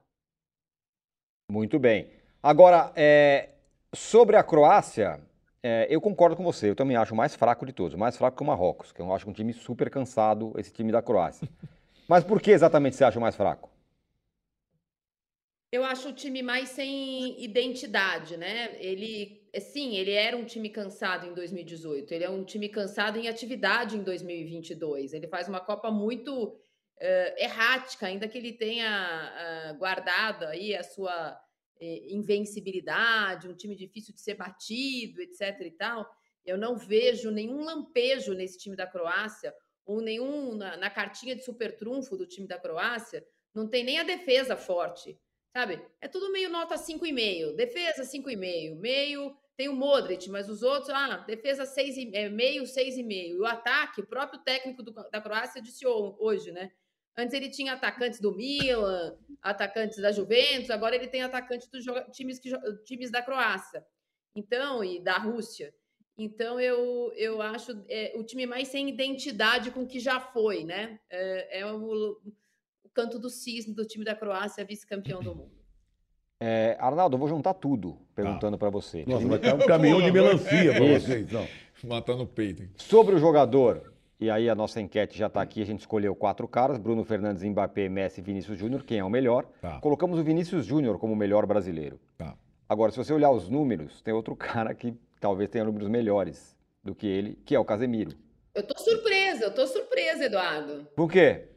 Muito 1.50 1.78
bem. 1.78 2.10
Agora, 2.40 2.92
é, 2.94 3.50
sobre 3.92 4.36
a 4.36 4.44
Croácia, 4.44 5.20
é, 5.62 5.86
eu 5.90 6.00
concordo 6.00 6.36
com 6.36 6.44
você. 6.44 6.70
Eu 6.70 6.76
também 6.76 6.96
acho 6.96 7.14
o 7.14 7.16
mais 7.16 7.34
fraco 7.34 7.66
de 7.66 7.72
todos. 7.72 7.96
Mais 7.96 8.16
fraco 8.16 8.36
que 8.36 8.42
o 8.42 8.46
Marrocos, 8.46 8.92
que 8.92 9.00
eu 9.00 9.12
acho 9.12 9.28
um 9.28 9.32
time 9.32 9.52
super 9.52 9.90
cansado, 9.90 10.52
esse 10.56 10.72
time 10.72 10.92
da 10.92 11.02
Croácia. 11.02 11.48
Mas 12.08 12.22
por 12.22 12.40
que 12.40 12.50
exatamente 12.50 12.96
você 12.96 13.04
acha 13.04 13.18
o 13.18 13.22
mais 13.22 13.34
fraco? 13.34 13.70
Eu 15.72 15.84
acho 15.84 16.10
o 16.10 16.12
time 16.12 16.42
mais 16.42 16.68
sem 16.68 17.42
identidade, 17.42 18.36
né? 18.36 18.76
Ele, 18.78 19.41
sim, 19.60 19.96
ele 19.96 20.12
era 20.12 20.36
um 20.36 20.44
time 20.44 20.70
cansado 20.70 21.26
em 21.26 21.34
2018. 21.34 22.12
Ele 22.12 22.24
é 22.24 22.30
um 22.30 22.44
time 22.44 22.68
cansado 22.68 23.18
em 23.18 23.28
atividade 23.28 23.96
em 23.96 24.02
2022. 24.02 25.12
Ele 25.12 25.28
faz 25.28 25.48
uma 25.48 25.60
Copa 25.60 25.90
muito 25.90 26.58
eh, 26.98 27.44
errática, 27.44 28.06
ainda 28.06 28.26
que 28.26 28.38
ele 28.38 28.52
tenha 28.54 28.88
ah, 28.88 29.72
guardado 29.74 30.46
aí 30.46 30.74
a 30.74 30.82
sua 30.82 31.38
eh, 31.78 32.14
invencibilidade, 32.14 33.48
um 33.48 33.54
time 33.54 33.76
difícil 33.76 34.14
de 34.14 34.22
ser 34.22 34.34
batido, 34.34 35.20
etc. 35.20 35.60
e 35.60 35.70
tal. 35.72 36.08
Eu 36.44 36.56
não 36.56 36.76
vejo 36.76 37.30
nenhum 37.30 37.62
lampejo 37.62 38.32
nesse 38.32 38.58
time 38.58 38.74
da 38.74 38.86
Croácia 38.86 39.54
ou 39.84 40.00
nenhum 40.00 40.54
na, 40.54 40.78
na 40.78 40.88
cartinha 40.88 41.36
de 41.36 41.44
super 41.44 41.76
trunfo 41.76 42.16
do 42.16 42.26
time 42.26 42.46
da 42.48 42.58
Croácia. 42.58 43.22
Não 43.54 43.68
tem 43.68 43.84
nem 43.84 43.98
a 43.98 44.02
defesa 44.02 44.56
forte 44.56 45.18
sabe? 45.52 45.80
É 46.00 46.08
tudo 46.08 46.32
meio 46.32 46.48
nota 46.48 46.76
5,5. 46.76 47.54
Defesa 47.54 48.02
5,5. 48.02 48.74
Meio 48.76 49.36
tem 49.56 49.68
o 49.68 49.74
Modric, 49.74 50.28
mas 50.30 50.48
os 50.48 50.62
outros, 50.62 50.90
ah, 50.90 51.18
defesa 51.18 51.66
6 51.66 51.96
e, 51.96 52.10
é, 52.14 52.28
meio, 52.28 52.64
6,5. 52.66 53.36
E 53.36 53.38
o 53.38 53.44
ataque, 53.46 54.00
o 54.00 54.06
próprio 54.06 54.40
técnico 54.40 54.82
do- 54.82 54.92
da 54.92 55.20
Croácia 55.20 55.60
disse 55.62 55.86
ho- 55.86 56.16
hoje, 56.18 56.50
né? 56.52 56.72
Antes 57.16 57.34
ele 57.34 57.50
tinha 57.50 57.74
atacantes 57.74 58.18
do 58.20 58.34
Milan, 58.34 59.18
atacantes 59.42 59.98
da 59.98 60.10
Juventus, 60.10 60.70
agora 60.70 60.96
ele 60.96 61.06
tem 61.08 61.22
atacantes 61.22 61.68
dos 61.68 61.84
times, 62.12 62.38
que, 62.38 62.50
times 62.84 63.10
da 63.10 63.20
Croácia. 63.22 63.84
Então, 64.34 64.82
e 64.82 64.98
da 64.98 65.18
Rússia. 65.18 65.74
Então, 66.16 66.58
eu, 66.58 67.12
eu 67.14 67.42
acho 67.42 67.84
é, 67.88 68.12
o 68.16 68.24
time 68.24 68.46
mais 68.46 68.68
sem 68.68 68.88
identidade 68.88 69.70
com 69.70 69.82
o 69.82 69.86
que 69.86 70.00
já 70.00 70.18
foi, 70.20 70.64
né? 70.64 70.98
É, 71.10 71.60
é 71.60 71.66
o, 71.72 72.18
o 72.84 72.88
canto 72.94 73.18
do 73.18 73.28
cisne 73.28 73.74
do 73.74 73.84
time 73.86 74.04
da 74.04 74.14
Croácia, 74.14 74.64
vice-campeão 74.64 75.20
do 75.22 75.34
mundo. 75.34 75.61
É, 76.44 76.76
Arnaldo, 76.80 77.14
eu 77.14 77.20
vou 77.20 77.28
juntar 77.28 77.54
tudo 77.54 77.96
perguntando 78.16 78.58
para 78.58 78.68
você. 78.68 79.04
Nossa, 79.06 79.28
vai 79.28 79.38
cair 79.38 79.54
um 79.54 79.58
caminhão 79.58 80.02
de 80.02 80.10
melancia 80.10 80.72
para 80.72 80.84
Isso. 80.86 81.06
você, 81.06 81.20
então. 81.20 81.46
Matar 81.84 82.16
no 82.16 82.26
peito. 82.26 82.64
Sobre 82.74 83.14
o 83.14 83.18
jogador, 83.20 83.92
e 84.18 84.28
aí 84.28 84.50
a 84.50 84.54
nossa 84.56 84.80
enquete 84.80 85.16
já 85.16 85.28
está 85.28 85.40
aqui, 85.40 85.62
a 85.62 85.64
gente 85.64 85.80
escolheu 85.80 86.16
quatro 86.16 86.48
caras, 86.48 86.78
Bruno 86.78 87.04
Fernandes, 87.04 87.44
Mbappé, 87.44 87.88
Messi 87.88 88.20
e 88.20 88.24
Vinícius 88.24 88.58
Júnior, 88.58 88.82
quem 88.82 88.98
é 88.98 89.04
o 89.04 89.08
melhor? 89.08 89.46
Tá. 89.60 89.78
Colocamos 89.78 90.18
o 90.18 90.24
Vinícius 90.24 90.66
Júnior 90.66 90.98
como 90.98 91.12
o 91.12 91.16
melhor 91.16 91.46
brasileiro. 91.46 92.00
Tá. 92.18 92.34
Agora, 92.68 92.90
se 92.90 92.98
você 92.98 93.12
olhar 93.12 93.30
os 93.30 93.48
números, 93.48 94.02
tem 94.02 94.12
outro 94.12 94.34
cara 94.36 94.74
que 94.74 94.92
talvez 95.20 95.48
tenha 95.48 95.64
números 95.64 95.88
melhores 95.88 96.56
do 96.82 96.92
que 96.92 97.06
ele, 97.06 97.38
que 97.44 97.54
é 97.54 97.58
o 97.60 97.64
Casemiro. 97.64 98.16
Eu 98.52 98.66
tô 98.66 98.76
surpresa, 98.76 99.44
eu 99.44 99.54
tô 99.54 99.64
surpresa, 99.64 100.24
Eduardo. 100.24 100.88
Por 100.96 101.08
quê? 101.08 101.51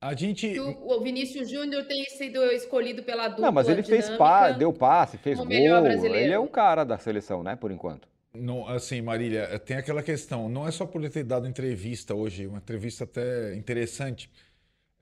A 0.00 0.14
gente. 0.14 0.48
Que 0.48 0.60
o, 0.60 1.00
Vinícius 1.00 1.50
Júnior 1.50 1.84
tem 1.84 2.04
sido 2.04 2.42
escolhido 2.52 3.02
pela 3.02 3.28
dupla 3.28 3.46
Não, 3.46 3.52
mas 3.52 3.68
ele 3.68 3.82
fez 3.82 4.08
pa, 4.10 4.50
deu 4.50 4.72
passe, 4.72 5.18
fez 5.18 5.36
gol. 5.36 5.50
Ele 5.50 6.32
é 6.32 6.38
o 6.38 6.48
cara 6.48 6.84
da 6.84 6.96
seleção, 6.96 7.42
né, 7.42 7.54
por 7.54 7.70
enquanto. 7.70 8.08
Não, 8.32 8.66
assim, 8.66 9.02
Marília, 9.02 9.58
tem 9.58 9.76
aquela 9.76 10.02
questão. 10.02 10.48
Não 10.48 10.66
é 10.66 10.70
só 10.70 10.86
por 10.86 11.02
ele 11.02 11.10
ter 11.10 11.24
dado 11.24 11.46
entrevista 11.46 12.14
hoje, 12.14 12.46
uma 12.46 12.58
entrevista 12.58 13.04
até 13.04 13.54
interessante. 13.54 14.30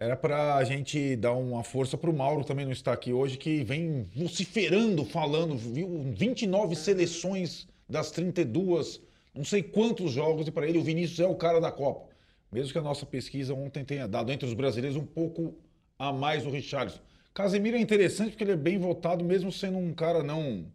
Era 0.01 0.17
para 0.17 0.57
a 0.57 0.65
gente 0.65 1.15
dar 1.17 1.35
uma 1.35 1.63
força 1.63 1.97
para 1.97 2.11
o 2.11 2.13
Mauro 2.17 2.45
também 2.45 2.65
não 2.65 2.73
estar 2.73 2.93
aqui 2.93 3.13
hoje, 3.13 3.37
que 3.37 3.63
vem 3.65 4.09
vociferando, 4.15 5.05
falando, 5.05 5.57
viu 5.57 6.05
29 6.13 6.75
seleções 6.75 7.69
das 7.89 8.11
32, 8.11 9.01
não 9.35 9.45
sei 9.45 9.63
quantos 9.63 10.13
jogos, 10.13 10.47
e 10.47 10.51
para 10.51 10.69
ele 10.69 10.79
o 10.79 10.83
Vinícius 10.83 11.21
é 11.21 11.27
o 11.27 11.35
cara 11.35 11.61
da 11.61 11.71
Copa. 11.71 12.08
Mesmo 12.51 12.73
que 12.73 12.79
a 12.79 12.83
nossa 12.83 13.05
pesquisa 13.05 13.55
ontem 13.55 13.85
tenha 13.85 14.09
dado 14.09 14.33
entre 14.33 14.47
os 14.47 14.55
brasileiros 14.55 14.97
um 14.97 15.05
pouco 15.05 15.55
a 15.99 16.13
mais 16.13 16.47
o 16.47 16.51
Richarlison. 16.51 17.01
Casemiro 17.35 17.77
é 17.77 17.81
interessante 17.81 18.31
porque 18.31 18.45
ele 18.45 18.53
é 18.53 18.57
bem 18.57 18.79
votado, 18.79 19.25
mesmo 19.25 19.53
sendo 19.53 19.79
um 19.79 19.93
cara 19.93 20.23
não, 20.23 20.67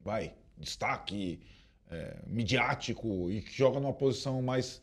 vai, 0.00 0.34
destaque, 0.56 1.40
é, 1.90 2.16
midiático 2.26 3.30
e 3.30 3.42
que 3.42 3.52
joga 3.52 3.80
numa 3.80 3.92
posição 3.92 4.40
mais 4.42 4.82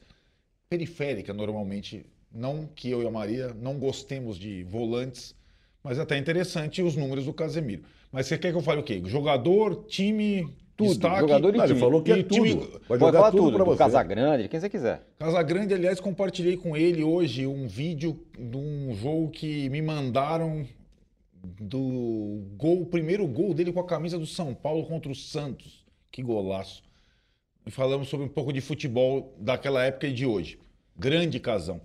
periférica 0.69 1.33
normalmente. 1.33 2.05
Não 2.31 2.65
que 2.65 2.89
eu 2.89 3.03
e 3.03 3.07
a 3.07 3.11
Maria 3.11 3.53
não 3.53 3.77
gostemos 3.77 4.39
de 4.39 4.63
volantes, 4.63 5.35
mas 5.83 5.99
é 5.99 6.01
até 6.01 6.17
interessante 6.17 6.81
os 6.81 6.95
números 6.95 7.25
do 7.25 7.33
Casemiro. 7.33 7.83
Mas 8.11 8.25
você 8.25 8.37
quer 8.39 8.51
que 8.51 8.57
eu 8.57 8.61
fale 8.61 8.81
o 8.81 8.83
quê? 8.83 9.01
Jogador, 9.05 9.85
time, 9.85 10.51
Tudo, 10.75 10.89
destaque? 10.89 11.19
jogador 11.21 11.49
e 11.53 11.57
Não, 11.57 11.63
ele 11.65 11.67
time. 11.73 11.79
falou 11.79 12.01
que 12.01 12.11
é 12.11 12.17
E 12.17 12.23
time- 12.23 12.55
tudo. 12.55 12.69
Vai 12.71 12.79
Pode 12.87 12.99
jogar 13.01 13.19
falar 13.19 13.31
tudo 13.31 13.43
tudo, 13.43 13.57
do 13.59 13.65
você. 13.65 13.77
Casagrande, 13.77 14.47
quem 14.49 14.59
você 14.59 14.69
quiser. 14.69 15.03
Casagrande, 15.19 15.73
aliás, 15.73 15.99
compartilhei 15.99 16.57
com 16.57 16.75
ele 16.75 17.03
hoje 17.03 17.45
um 17.45 17.67
vídeo 17.67 18.19
de 18.37 18.57
um 18.57 18.93
jogo 18.95 19.29
que 19.29 19.69
me 19.69 19.81
mandaram 19.81 20.65
do 21.59 22.41
gol, 22.57 22.81
o 22.81 22.85
primeiro 22.85 23.27
gol 23.27 23.53
dele 23.53 23.71
com 23.71 23.79
a 23.79 23.85
camisa 23.85 24.17
do 24.17 24.25
São 24.25 24.53
Paulo 24.53 24.85
contra 24.85 25.11
o 25.11 25.15
Santos. 25.15 25.83
Que 26.11 26.21
golaço. 26.21 26.83
E 27.65 27.71
falamos 27.71 28.07
sobre 28.07 28.25
um 28.25 28.29
pouco 28.29 28.51
de 28.53 28.61
futebol 28.61 29.33
daquela 29.39 29.83
época 29.83 30.07
e 30.07 30.13
de 30.13 30.25
hoje. 30.25 30.59
Grande 30.97 31.39
casão. 31.39 31.81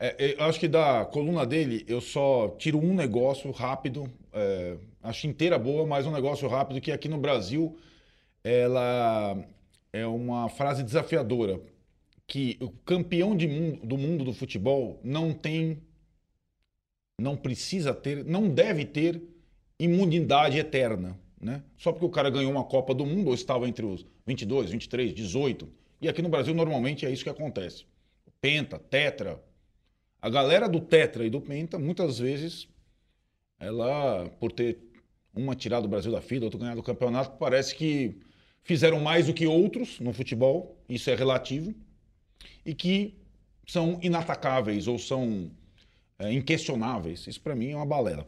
É, 0.00 0.14
é, 0.18 0.34
eu 0.40 0.44
acho 0.44 0.60
que 0.60 0.68
da 0.68 1.04
coluna 1.04 1.44
dele 1.44 1.84
eu 1.88 2.00
só 2.00 2.54
tiro 2.58 2.78
um 2.78 2.94
negócio 2.94 3.50
rápido, 3.50 4.08
é, 4.32 4.76
acho 5.02 5.26
inteira 5.26 5.58
boa, 5.58 5.86
mas 5.86 6.06
um 6.06 6.12
negócio 6.12 6.48
rápido 6.48 6.80
que 6.80 6.92
aqui 6.92 7.08
no 7.08 7.18
Brasil 7.18 7.76
ela 8.48 9.44
é 9.92 10.06
uma 10.06 10.48
frase 10.48 10.82
desafiadora 10.82 11.60
que 12.26 12.56
o 12.60 12.70
campeão 12.70 13.30
mundo- 13.30 13.86
do 13.86 13.98
mundo 13.98 14.24
do 14.24 14.32
futebol 14.32 14.98
não 15.04 15.34
tem, 15.34 15.82
não 17.20 17.36
precisa 17.36 17.92
ter, 17.92 18.24
não 18.24 18.48
deve 18.48 18.86
ter 18.86 19.22
imunidade 19.78 20.58
eterna, 20.58 21.18
né? 21.40 21.62
Só 21.76 21.92
porque 21.92 22.06
o 22.06 22.10
cara 22.10 22.30
ganhou 22.30 22.50
uma 22.50 22.64
Copa 22.64 22.94
do 22.94 23.04
Mundo 23.04 23.28
ou 23.28 23.34
estava 23.34 23.68
entre 23.68 23.84
os 23.84 24.06
22, 24.26 24.70
23, 24.70 25.14
18. 25.14 25.68
E 26.00 26.08
aqui 26.08 26.22
no 26.22 26.28
Brasil 26.28 26.54
normalmente 26.54 27.04
é 27.04 27.10
isso 27.10 27.24
que 27.24 27.30
acontece. 27.30 27.84
Penta, 28.40 28.78
tetra. 28.78 29.42
A 30.22 30.30
galera 30.30 30.68
do 30.68 30.80
tetra 30.80 31.24
e 31.24 31.30
do 31.30 31.40
penta, 31.40 31.78
muitas 31.78 32.18
vezes, 32.18 32.68
ela, 33.60 34.28
por 34.40 34.52
ter 34.52 34.78
uma 35.34 35.54
tirado 35.54 35.84
o 35.84 35.88
Brasil 35.88 36.10
da 36.10 36.20
fila, 36.20 36.46
outra 36.46 36.58
ganhado 36.60 36.80
o 36.80 36.84
campeonato, 36.84 37.36
parece 37.38 37.74
que 37.74 38.18
fizeram 38.64 39.00
mais 39.00 39.26
do 39.26 39.34
que 39.34 39.46
outros 39.46 39.98
no 40.00 40.12
futebol, 40.12 40.76
isso 40.88 41.10
é 41.10 41.14
relativo, 41.14 41.74
e 42.64 42.74
que 42.74 43.14
são 43.66 43.98
inatacáveis 44.02 44.86
ou 44.86 44.98
são 44.98 45.50
é, 46.18 46.32
inquestionáveis. 46.32 47.26
Isso 47.26 47.40
para 47.40 47.54
mim 47.54 47.70
é 47.70 47.76
uma 47.76 47.86
balela. 47.86 48.26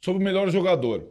Sobre 0.00 0.22
o 0.22 0.24
melhor 0.24 0.48
jogador, 0.50 1.04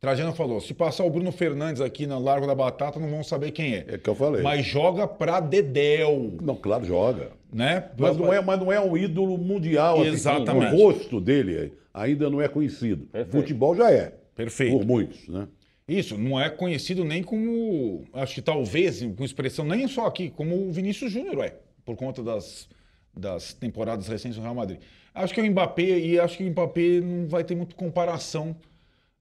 Trajano 0.00 0.32
falou: 0.32 0.60
se 0.60 0.74
passar 0.74 1.04
o 1.04 1.10
Bruno 1.10 1.32
Fernandes 1.32 1.80
aqui 1.80 2.06
na 2.06 2.18
Largo 2.18 2.46
da 2.46 2.54
Batata, 2.54 2.98
não 3.00 3.08
vão 3.08 3.24
saber 3.24 3.50
quem 3.50 3.74
é. 3.74 3.84
É 3.88 3.98
que 3.98 4.08
eu 4.08 4.14
falei. 4.14 4.42
Mas 4.42 4.64
joga 4.64 5.06
pra 5.06 5.40
Dedéu, 5.40 6.36
Não, 6.40 6.54
claro, 6.54 6.84
joga. 6.84 7.32
né? 7.52 7.90
Mas 7.98 8.16
não, 8.16 8.32
é, 8.32 8.40
mas 8.40 8.60
não 8.60 8.72
é 8.72 8.80
um 8.80 8.96
ídolo 8.96 9.36
mundial. 9.38 10.00
assim. 10.00 10.10
Exatamente. 10.10 10.74
O 10.74 10.78
rosto 10.78 11.20
dele 11.20 11.72
ainda 11.92 12.28
não 12.30 12.40
é 12.40 12.48
conhecido. 12.48 13.06
Perfeito. 13.06 13.32
Futebol 13.32 13.74
já 13.74 13.90
é. 13.90 14.12
Perfeito. 14.34 14.76
Por 14.76 14.86
muitos, 14.86 15.26
né? 15.28 15.48
Isso, 15.88 16.18
não 16.18 16.40
é 16.40 16.50
conhecido 16.50 17.04
nem 17.04 17.22
como, 17.22 18.04
acho 18.12 18.34
que 18.34 18.42
talvez, 18.42 19.02
com 19.16 19.24
expressão, 19.24 19.64
nem 19.64 19.86
só 19.86 20.06
aqui, 20.06 20.30
como 20.30 20.68
o 20.68 20.72
Vinícius 20.72 21.12
Júnior 21.12 21.44
é, 21.44 21.60
por 21.84 21.94
conta 21.94 22.24
das, 22.24 22.68
das 23.14 23.54
temporadas 23.54 24.08
recentes 24.08 24.36
do 24.36 24.42
Real 24.42 24.54
Madrid. 24.54 24.80
Acho 25.14 25.32
que 25.32 25.40
o 25.40 25.50
Mbappé, 25.50 25.98
e 25.98 26.18
acho 26.18 26.36
que 26.36 26.44
o 26.44 26.50
Mbappé 26.50 27.00
não 27.00 27.28
vai 27.28 27.44
ter 27.44 27.54
muita 27.54 27.76
comparação 27.76 28.56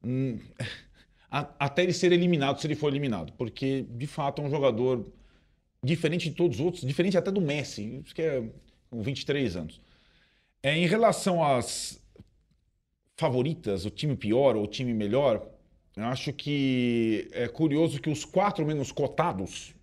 hum, 0.04 0.40
até 1.30 1.84
ele 1.84 1.94
ser 1.94 2.12
eliminado, 2.12 2.60
se 2.60 2.66
ele 2.66 2.76
for 2.76 2.90
eliminado, 2.90 3.32
porque 3.34 3.86
de 3.90 4.08
fato 4.08 4.42
é 4.42 4.46
um 4.46 4.50
jogador 4.50 5.06
diferente 5.84 6.30
de 6.30 6.36
todos 6.36 6.60
os 6.60 6.66
outros, 6.66 6.84
diferente 6.84 7.16
até 7.16 7.32
do 7.32 7.40
Messi, 7.42 8.02
que 8.16 8.24
é 8.24 8.44
com 8.90 9.04
23 9.04 9.56
anos. 9.56 9.82
É, 10.64 10.76
em 10.76 10.88
relação 10.88 11.44
às 11.44 12.04
favoritas, 13.16 13.86
o 13.86 13.92
time 13.92 14.16
pior 14.16 14.56
ou 14.56 14.64
o 14.64 14.68
time 14.68 14.94
melhor, 14.96 15.48
eu 15.96 16.04
acho 16.06 16.34
que 16.34 17.28
é 17.32 17.48
curioso 17.48 18.02
que 18.02 18.10
os 18.10 18.26
quatro 18.26 18.66
menos 18.66 18.92
cotados 18.92 19.74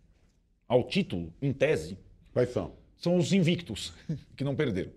ao 0.69 0.85
título, 0.85 1.33
em 1.40 1.52
tese, 1.52 1.99
Quais 2.33 2.50
são? 2.50 2.73
são 2.97 3.16
os 3.16 3.33
invictos, 3.33 3.92
que 4.37 4.45
não 4.45 4.54
perderam. 4.54 4.92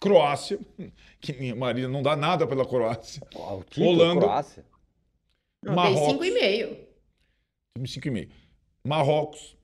Croácia, 0.00 0.58
que 1.20 1.32
minha 1.32 1.54
Maria 1.54 1.88
não 1.88 2.02
dá 2.02 2.14
nada 2.16 2.46
pela 2.46 2.66
Croácia. 2.66 3.20
Título, 3.70 3.86
Holanda. 3.88 4.20
Croácia. 4.20 4.64
Não, 5.64 5.74
Marrocos. 5.74 6.18
Dei 6.18 6.66
5,5. 6.66 6.76
Time 7.76 7.88
5,5. 7.88 8.28
Marrocos 8.84 9.56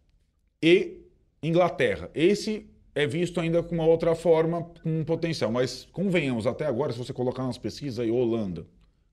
e 0.63 1.01
Inglaterra. 1.43 2.11
Esse 2.15 2.69
é 2.95 3.07
visto 3.07 3.41
ainda 3.41 3.63
com 3.63 3.75
uma 3.75 3.87
outra 3.87 4.15
forma, 4.15 4.65
com 4.83 5.01
um 5.01 5.05
potencial. 5.05 5.51
Mas 5.51 5.85
convenhamos, 5.87 6.47
até 6.47 6.67
agora, 6.67 6.93
se 6.93 6.99
você 6.99 7.13
colocar 7.13 7.45
nas 7.45 7.59
pesquisas 7.59 7.99
aí, 7.99 8.11
Holanda, 8.11 8.67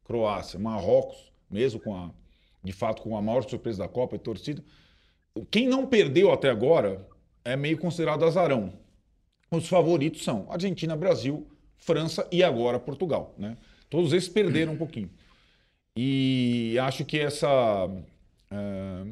Croácia, 0.03 0.59
Marrocos, 0.59 1.30
mesmo 1.51 1.79
com 1.79 1.95
a, 1.95 2.11
de 2.63 2.71
fato, 2.71 3.01
com 3.01 3.15
a 3.17 3.21
maior 3.21 3.43
surpresa 3.47 3.79
da 3.79 3.87
Copa 3.87 4.15
e 4.15 4.19
torcida, 4.19 4.63
quem 5.49 5.67
não 5.67 5.85
perdeu 5.85 6.31
até 6.31 6.49
agora 6.49 7.07
é 7.43 7.55
meio 7.55 7.77
considerado 7.77 8.25
azarão. 8.25 8.73
Os 9.49 9.67
favoritos 9.67 10.23
são 10.23 10.47
Argentina, 10.49 10.95
Brasil, 10.95 11.47
França 11.77 12.27
e 12.31 12.43
agora 12.43 12.79
Portugal. 12.79 13.35
Né? 13.37 13.57
Todos 13.89 14.13
esses 14.13 14.29
perderam 14.29 14.73
um 14.73 14.77
pouquinho. 14.77 15.09
E 15.97 16.77
acho 16.81 17.03
que 17.03 17.19
essa. 17.19 17.47
eh, 18.51 19.05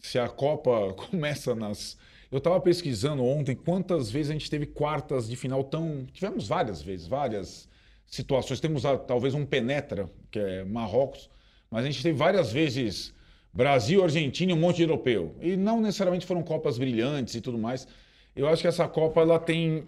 se 0.00 0.18
a 0.18 0.28
Copa 0.28 0.94
começa 1.10 1.54
nas. 1.54 1.98
Eu 2.30 2.38
estava 2.38 2.60
pesquisando 2.60 3.24
ontem 3.24 3.56
quantas 3.56 4.10
vezes 4.10 4.30
a 4.30 4.34
gente 4.34 4.50
teve 4.50 4.66
quartas 4.66 5.28
de 5.28 5.36
final 5.36 5.64
tão. 5.64 6.06
Tivemos 6.12 6.46
várias 6.48 6.82
vezes, 6.82 7.06
várias 7.06 7.68
situações. 8.06 8.60
Temos 8.60 8.84
ah, 8.86 8.96
talvez 8.96 9.34
um 9.34 9.44
penetra, 9.46 10.10
que 10.30 10.38
é 10.38 10.64
Marrocos, 10.64 11.28
mas 11.70 11.84
a 11.84 11.90
gente 11.90 12.02
teve 12.02 12.16
várias 12.16 12.52
vezes 12.52 13.14
Brasil, 13.52 14.02
Argentina 14.02 14.52
e 14.52 14.54
um 14.54 14.58
monte 14.58 14.76
de 14.76 14.82
europeu. 14.82 15.34
E 15.40 15.56
não 15.56 15.80
necessariamente 15.80 16.26
foram 16.26 16.42
Copas 16.42 16.78
brilhantes 16.78 17.34
e 17.34 17.40
tudo 17.40 17.58
mais. 17.58 17.86
Eu 18.34 18.48
acho 18.48 18.62
que 18.62 18.68
essa 18.68 18.86
Copa 18.86 19.20
ela 19.20 19.38
tem 19.38 19.86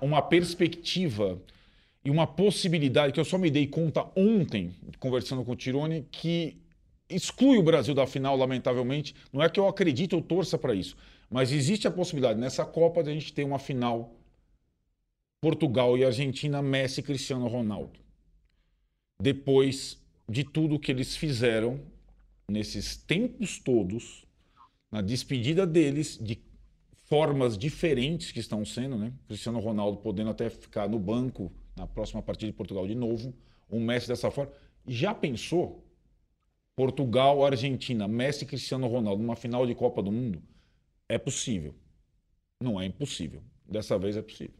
uma 0.00 0.22
perspectiva 0.22 1.40
e 2.04 2.10
uma 2.10 2.26
possibilidade 2.26 3.12
que 3.12 3.20
eu 3.20 3.24
só 3.24 3.36
me 3.36 3.50
dei 3.50 3.66
conta 3.66 4.06
ontem, 4.16 4.74
conversando 4.98 5.44
com 5.44 5.52
o 5.52 5.56
Tirone, 5.56 6.06
que 6.10 6.56
exclui 7.08 7.58
o 7.58 7.62
Brasil 7.62 7.94
da 7.94 8.06
final, 8.06 8.36
lamentavelmente. 8.36 9.14
Não 9.32 9.42
é 9.42 9.48
que 9.48 9.58
eu 9.58 9.66
acredite 9.66 10.14
ou 10.14 10.22
torça 10.22 10.56
para 10.56 10.74
isso, 10.74 10.96
mas 11.28 11.52
existe 11.52 11.86
a 11.86 11.90
possibilidade 11.90 12.38
nessa 12.38 12.64
Copa 12.64 13.02
de 13.02 13.10
a 13.10 13.12
gente 13.12 13.32
ter 13.32 13.44
uma 13.44 13.58
final 13.58 14.14
Portugal 15.40 15.98
e 15.98 16.04
Argentina, 16.04 16.62
Messi 16.62 17.00
e 17.00 17.02
Cristiano 17.02 17.46
Ronaldo. 17.46 17.98
Depois 19.20 19.98
de 20.28 20.44
tudo 20.44 20.78
que 20.78 20.90
eles 20.90 21.16
fizeram 21.16 21.80
nesses 22.48 22.96
tempos 22.96 23.58
todos, 23.58 24.24
na 24.90 25.00
despedida 25.00 25.66
deles, 25.66 26.18
de 26.20 26.40
formas 27.04 27.56
diferentes 27.56 28.32
que 28.32 28.40
estão 28.40 28.64
sendo, 28.64 28.96
né? 28.96 29.12
Cristiano 29.26 29.60
Ronaldo 29.60 29.98
podendo 29.98 30.30
até 30.30 30.50
ficar 30.50 30.88
no 30.88 30.98
banco 30.98 31.52
na 31.76 31.86
próxima 31.86 32.22
partida 32.22 32.50
de 32.50 32.56
Portugal 32.56 32.86
de 32.86 32.94
novo, 32.94 33.34
o 33.68 33.78
Messi 33.78 34.08
dessa 34.08 34.30
forma. 34.30 34.52
Já 34.86 35.14
pensou 35.14 35.84
Portugal, 36.74 37.44
Argentina, 37.44 38.08
Messi 38.08 38.44
e 38.44 38.46
Cristiano 38.46 38.86
Ronaldo 38.86 39.22
numa 39.22 39.36
final 39.36 39.66
de 39.66 39.74
Copa 39.74 40.02
do 40.02 40.10
Mundo? 40.10 40.42
É 41.08 41.18
possível. 41.18 41.74
Não 42.60 42.80
é 42.80 42.86
impossível. 42.86 43.42
Dessa 43.68 43.98
vez 43.98 44.16
é 44.16 44.22
possível. 44.22 44.54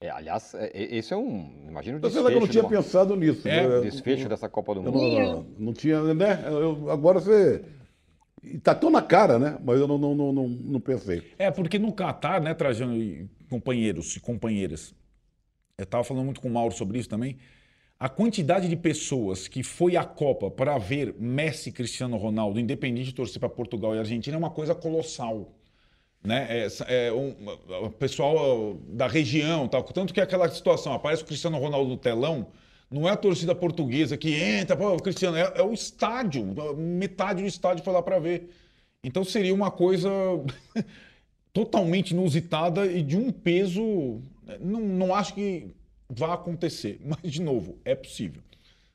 É, 0.00 0.08
aliás, 0.08 0.54
é, 0.54 0.70
é, 0.72 0.96
esse 0.96 1.12
é 1.12 1.16
um. 1.16 1.66
Imagina 1.68 1.98
o 1.98 2.00
Você 2.00 2.06
desfecho. 2.08 2.22
sabe 2.22 2.28
que 2.30 2.36
eu 2.36 2.40
não 2.40 2.48
tinha 2.48 2.62
uma- 2.62 2.70
pensado 2.70 3.16
nisso. 3.16 3.46
É, 3.46 3.68
né? 3.68 3.80
desfecho 3.82 4.28
dessa 4.28 4.48
Copa 4.48 4.74
do 4.74 4.80
Eu 4.80 4.92
Mundo. 4.92 4.98
não, 4.98 5.32
não, 5.32 5.46
não 5.58 5.72
tinha, 5.74 6.02
né? 6.14 6.42
Eu- 6.46 6.90
agora 6.90 7.20
você. 7.20 7.62
e 8.42 8.58
Tá 8.58 8.74
tão 8.74 8.88
na 8.90 9.02
cara, 9.02 9.38
né? 9.38 9.58
Mas 9.62 9.78
eu 9.78 9.86
não, 9.86 9.98
não, 9.98 10.14
não, 10.14 10.32
não, 10.32 10.48
não 10.48 10.80
pensei. 10.80 11.22
É, 11.38 11.50
porque 11.50 11.78
no 11.78 11.92
Catar, 11.92 12.40
né, 12.40 12.54
Trajano 12.54 12.96
e 12.96 13.28
companheiros 13.50 14.16
e 14.16 14.20
companheiras, 14.20 14.94
eu 15.76 15.84
estava 15.84 16.02
falando 16.02 16.24
muito 16.24 16.40
com 16.40 16.48
o 16.48 16.52
Mauro 16.52 16.72
sobre 16.72 16.98
isso 16.98 17.08
também, 17.08 17.36
a 17.98 18.08
quantidade 18.08 18.66
de 18.70 18.76
pessoas 18.76 19.46
que 19.48 19.62
foi 19.62 19.94
à 19.98 20.04
Copa 20.04 20.50
para 20.50 20.78
ver 20.78 21.14
Messi 21.18 21.68
e 21.68 21.72
Cristiano 21.72 22.16
Ronaldo, 22.16 22.58
independente 22.58 23.08
de 23.08 23.14
torcer 23.14 23.38
para 23.38 23.50
Portugal 23.50 23.94
e 23.94 23.98
Argentina, 23.98 24.34
é 24.34 24.38
uma 24.38 24.48
coisa 24.50 24.74
colossal. 24.74 25.52
Né? 26.22 26.46
É, 26.50 27.06
é 27.06 27.12
um, 27.12 27.34
o 27.84 27.90
pessoal 27.90 28.76
da 28.88 29.06
região, 29.06 29.66
tal. 29.66 29.82
tanto 29.84 30.12
que 30.12 30.20
aquela 30.20 30.48
situação, 30.50 30.92
aparece 30.92 31.22
o 31.22 31.26
Cristiano 31.26 31.58
Ronaldo 31.58 31.88
no 31.88 31.96
telão, 31.96 32.48
não 32.90 33.08
é 33.08 33.12
a 33.12 33.16
torcida 33.16 33.54
portuguesa 33.54 34.16
que 34.16 34.34
entra, 34.34 34.76
pô, 34.76 34.96
Cristiano, 34.96 35.36
é, 35.36 35.52
é 35.54 35.62
o 35.62 35.72
estádio, 35.72 36.44
metade 36.76 37.40
do 37.40 37.48
estádio 37.48 37.84
foi 37.84 37.92
lá 37.92 38.02
para 38.02 38.18
ver. 38.18 38.50
Então 39.02 39.24
seria 39.24 39.54
uma 39.54 39.70
coisa 39.70 40.10
totalmente 41.52 42.10
inusitada 42.10 42.86
e 42.86 43.02
de 43.02 43.16
um 43.16 43.30
peso. 43.30 44.20
Não, 44.60 44.80
não 44.80 45.14
acho 45.14 45.34
que 45.34 45.74
vá 46.08 46.34
acontecer, 46.34 47.00
mas 47.06 47.30
de 47.30 47.40
novo, 47.40 47.78
é 47.84 47.94
possível. 47.94 48.42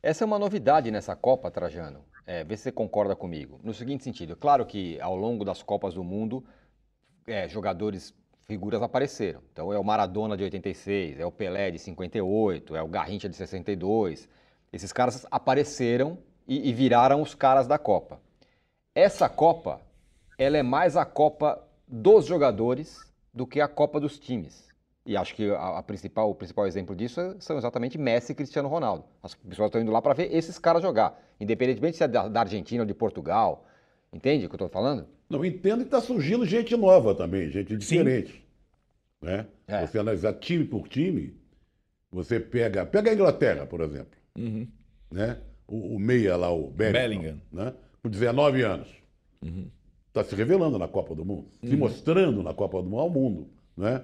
Essa 0.04 0.24
é 0.24 0.28
uma 0.28 0.38
novidade 0.38 0.92
nessa 0.92 1.16
Copa, 1.16 1.50
Trajano. 1.50 2.04
É, 2.28 2.44
vê 2.44 2.58
se 2.58 2.64
você 2.64 2.72
concorda 2.72 3.16
comigo. 3.16 3.60
No 3.64 3.74
seguinte 3.74 4.04
sentido, 4.04 4.34
é 4.34 4.36
claro 4.36 4.66
que 4.66 5.00
ao 5.00 5.16
longo 5.16 5.46
das 5.46 5.64
Copas 5.64 5.94
do 5.94 6.04
Mundo, 6.04 6.44
é, 7.28 7.48
jogadores, 7.48 8.14
figuras 8.44 8.82
apareceram. 8.82 9.42
Então 9.52 9.74
é 9.74 9.80
o 9.80 9.84
Maradona 9.84 10.38
de 10.38 10.44
86, 10.44 11.20
é 11.20 11.26
o 11.26 11.32
Pelé 11.32 11.72
de 11.72 11.80
58, 11.80 12.76
é 12.76 12.82
o 12.82 12.88
Garrincha 12.88 13.28
de 13.30 13.36
62. 13.36 14.28
Esses 14.72 14.92
caras 14.92 15.26
apareceram 15.32 16.18
e, 16.48 16.70
e 16.70 16.74
viraram 16.74 17.22
os 17.22 17.34
caras 17.34 17.68
da 17.68 17.78
Copa. 17.78 18.20
Essa 18.94 19.28
Copa, 19.30 19.82
ela 20.38 20.58
é 20.58 20.64
mais 20.64 20.96
a 20.98 21.06
Copa 21.06 21.62
dos 21.88 22.26
jogadores 22.26 23.12
do 23.34 23.46
que 23.46 23.60
a 23.62 23.68
Copa 23.68 24.00
dos 24.00 24.18
times. 24.20 24.66
E 25.06 25.16
acho 25.16 25.36
que 25.36 25.52
a, 25.52 25.78
a 25.80 25.84
principal, 25.84 26.30
o 26.32 26.36
principal 26.36 26.66
exemplo 26.66 26.96
disso 26.96 27.20
é- 27.22 27.36
são 27.40 27.58
exatamente 27.58 27.98
Messi 27.98 28.32
e 28.32 28.36
Cristiano 28.36 28.68
Ronaldo. 28.70 29.06
As 29.22 29.36
pessoas 29.36 29.68
estão 29.68 29.82
indo 29.82 29.92
lá 29.92 30.02
para 30.02 30.14
ver 30.14 30.34
esses 30.36 30.58
caras 30.58 30.82
jogar, 30.82 31.20
independentemente 31.40 31.98
se 31.98 32.04
é 32.04 32.08
da, 32.08 32.28
da 32.28 32.40
Argentina 32.42 32.82
ou 32.84 32.88
de 32.88 32.94
Portugal. 32.94 33.66
Entende 34.12 34.46
o 34.46 34.50
que 34.50 34.56
eu 34.56 34.58
estou 34.58 34.70
falando? 34.70 35.08
Não, 35.30 35.44
entendo 35.44 35.80
que 35.80 35.86
está 35.86 36.02
surgindo 36.02 36.46
gente 36.46 36.76
nova 36.76 37.16
também, 37.16 37.50
gente 37.50 37.76
diferente. 37.76 38.44
Né? 39.22 39.48
É. 39.68 39.86
Você 39.86 39.98
analisar 39.98 40.34
time 40.34 40.66
por 40.66 40.88
time, 40.88 41.36
você 42.12 42.40
pega. 42.40 42.86
Pega 42.86 43.12
a 43.12 43.14
Inglaterra, 43.14 43.66
por 43.66 43.82
exemplo. 43.82 44.18
Né? 45.12 45.40
O, 45.68 45.96
o 45.96 46.00
meia 46.00 46.36
lá, 46.36 46.52
o 46.52 46.70
Bellingham. 46.70 47.02
Bellingham. 47.02 47.42
Né? 47.52 47.74
Com 48.04 48.10
19 48.10 48.62
anos. 48.62 48.88
Está 50.08 50.24
se 50.24 50.36
revelando 50.36 50.80
na 50.80 50.88
Copa 50.88 51.14
do 51.14 51.26
Mundo, 51.26 51.48
se 51.62 51.76
mostrando 51.76 52.42
na 52.42 52.54
Copa 52.54 52.82
do 52.82 52.90
Mundo 52.90 53.02
ao 53.02 53.10
mundo. 53.10 53.50
Né? 53.76 54.02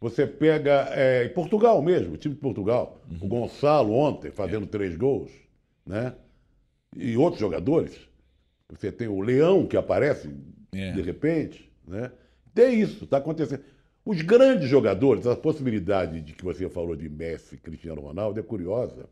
Você 0.00 0.26
pega 0.26 0.88
é, 0.90 1.26
em 1.26 1.28
Portugal 1.28 1.80
mesmo, 1.82 2.14
o 2.14 2.16
time 2.16 2.34
de 2.34 2.40
Portugal, 2.40 3.00
o 3.20 3.28
Gonçalo 3.28 3.92
ontem 3.92 4.30
fazendo 4.30 4.66
três 4.66 4.96
gols, 4.96 5.30
né? 5.86 6.14
E 6.96 7.16
outros 7.16 7.40
jogadores. 7.40 7.96
Você 8.72 8.90
tem 8.90 9.06
o 9.08 9.20
Leão 9.20 9.66
que 9.66 9.76
aparece 9.76 10.30
É. 10.74 10.92
de 10.92 11.02
repente, 11.02 11.70
né? 11.86 12.10
Tem 12.54 12.80
isso, 12.80 13.04
está 13.04 13.18
acontecendo. 13.18 13.62
Os 14.04 14.20
grandes 14.22 14.68
jogadores, 14.68 15.26
a 15.26 15.36
possibilidade 15.36 16.20
de 16.20 16.32
que 16.32 16.44
você 16.44 16.68
falou 16.68 16.96
de 16.96 17.08
Messi, 17.08 17.56
Cristiano 17.56 18.00
Ronaldo 18.00 18.40
é 18.40 18.42
curiosa, 18.42 19.08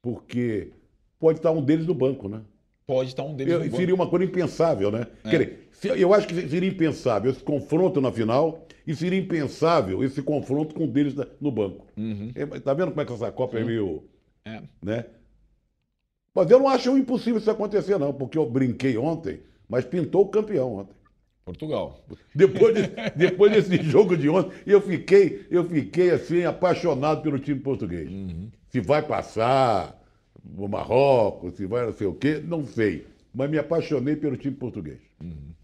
porque 0.00 0.72
pode 1.18 1.38
estar 1.38 1.50
um 1.52 1.62
deles 1.62 1.86
no 1.86 1.94
banco, 1.94 2.28
né? 2.28 2.42
Pode 2.86 3.10
estar 3.10 3.22
um 3.22 3.34
deles 3.36 3.52
Eu- 3.52 3.58
no 3.60 3.64
banco. 3.66 3.76
seria 3.76 3.94
uma 3.94 4.08
coisa 4.08 4.24
impensável, 4.24 4.90
né? 4.90 5.06
Quer 5.22 5.30
dizer, 5.38 5.68
se- 5.72 5.88
eu 6.00 6.12
acho 6.12 6.26
que 6.26 6.34
seria 6.48 6.68
impensável 6.68 7.30
esse 7.30 7.42
confronto 7.42 8.00
na 8.00 8.10
final 8.10 8.66
e 8.86 8.94
seria 8.94 9.18
impensável 9.18 10.02
esse 10.02 10.20
confronto 10.20 10.74
com 10.74 10.84
um 10.84 10.88
deles 10.90 11.14
no 11.40 11.52
banco. 11.52 11.86
É, 12.34 12.44
mas 12.44 12.60
tá 12.60 12.74
vendo 12.74 12.88
como 12.90 13.00
é 13.00 13.04
que 13.04 13.12
essa 13.12 13.30
Copa 13.30 13.58
é 13.58 13.64
meio. 13.64 14.04
É. 14.44 14.60
Né? 14.82 15.04
Mas 16.34 16.50
eu 16.50 16.58
não 16.58 16.68
acho 16.68 16.96
impossível 16.96 17.38
isso 17.38 17.50
acontecer, 17.50 17.98
não, 17.98 18.12
porque 18.12 18.38
eu 18.38 18.48
brinquei 18.48 18.96
ontem, 18.96 19.40
mas 19.68 19.84
pintou 19.84 20.22
o 20.22 20.28
campeão 20.28 20.76
ontem. 20.76 20.94
Portugal. 21.44 22.00
Depois, 22.34 22.74
de- 22.74 22.88
depois 23.16 23.52
desse 23.52 23.82
jogo 23.82 24.16
de 24.16 24.28
ontem, 24.28 24.52
eu 24.66 24.80
fiquei, 24.80 25.46
eu 25.50 25.64
fiquei 25.64 26.10
assim, 26.10 26.44
apaixonado 26.44 27.20
pelo 27.22 27.38
time 27.38 27.58
português. 27.60 28.08
Se 28.70 28.80
vai 28.80 29.02
passar 29.02 30.00
o 30.56 30.68
Marrocos, 30.68 31.54
se 31.56 31.66
vai 31.66 31.84
não 31.86 31.92
sei 31.92 32.06
o 32.06 32.14
quê, 32.14 32.40
não 32.44 32.64
sei. 32.64 33.06
Mas 33.34 33.50
me 33.50 33.58
apaixonei 33.58 34.14
pelo 34.16 34.36
time 34.36 34.54
português. 34.54 34.98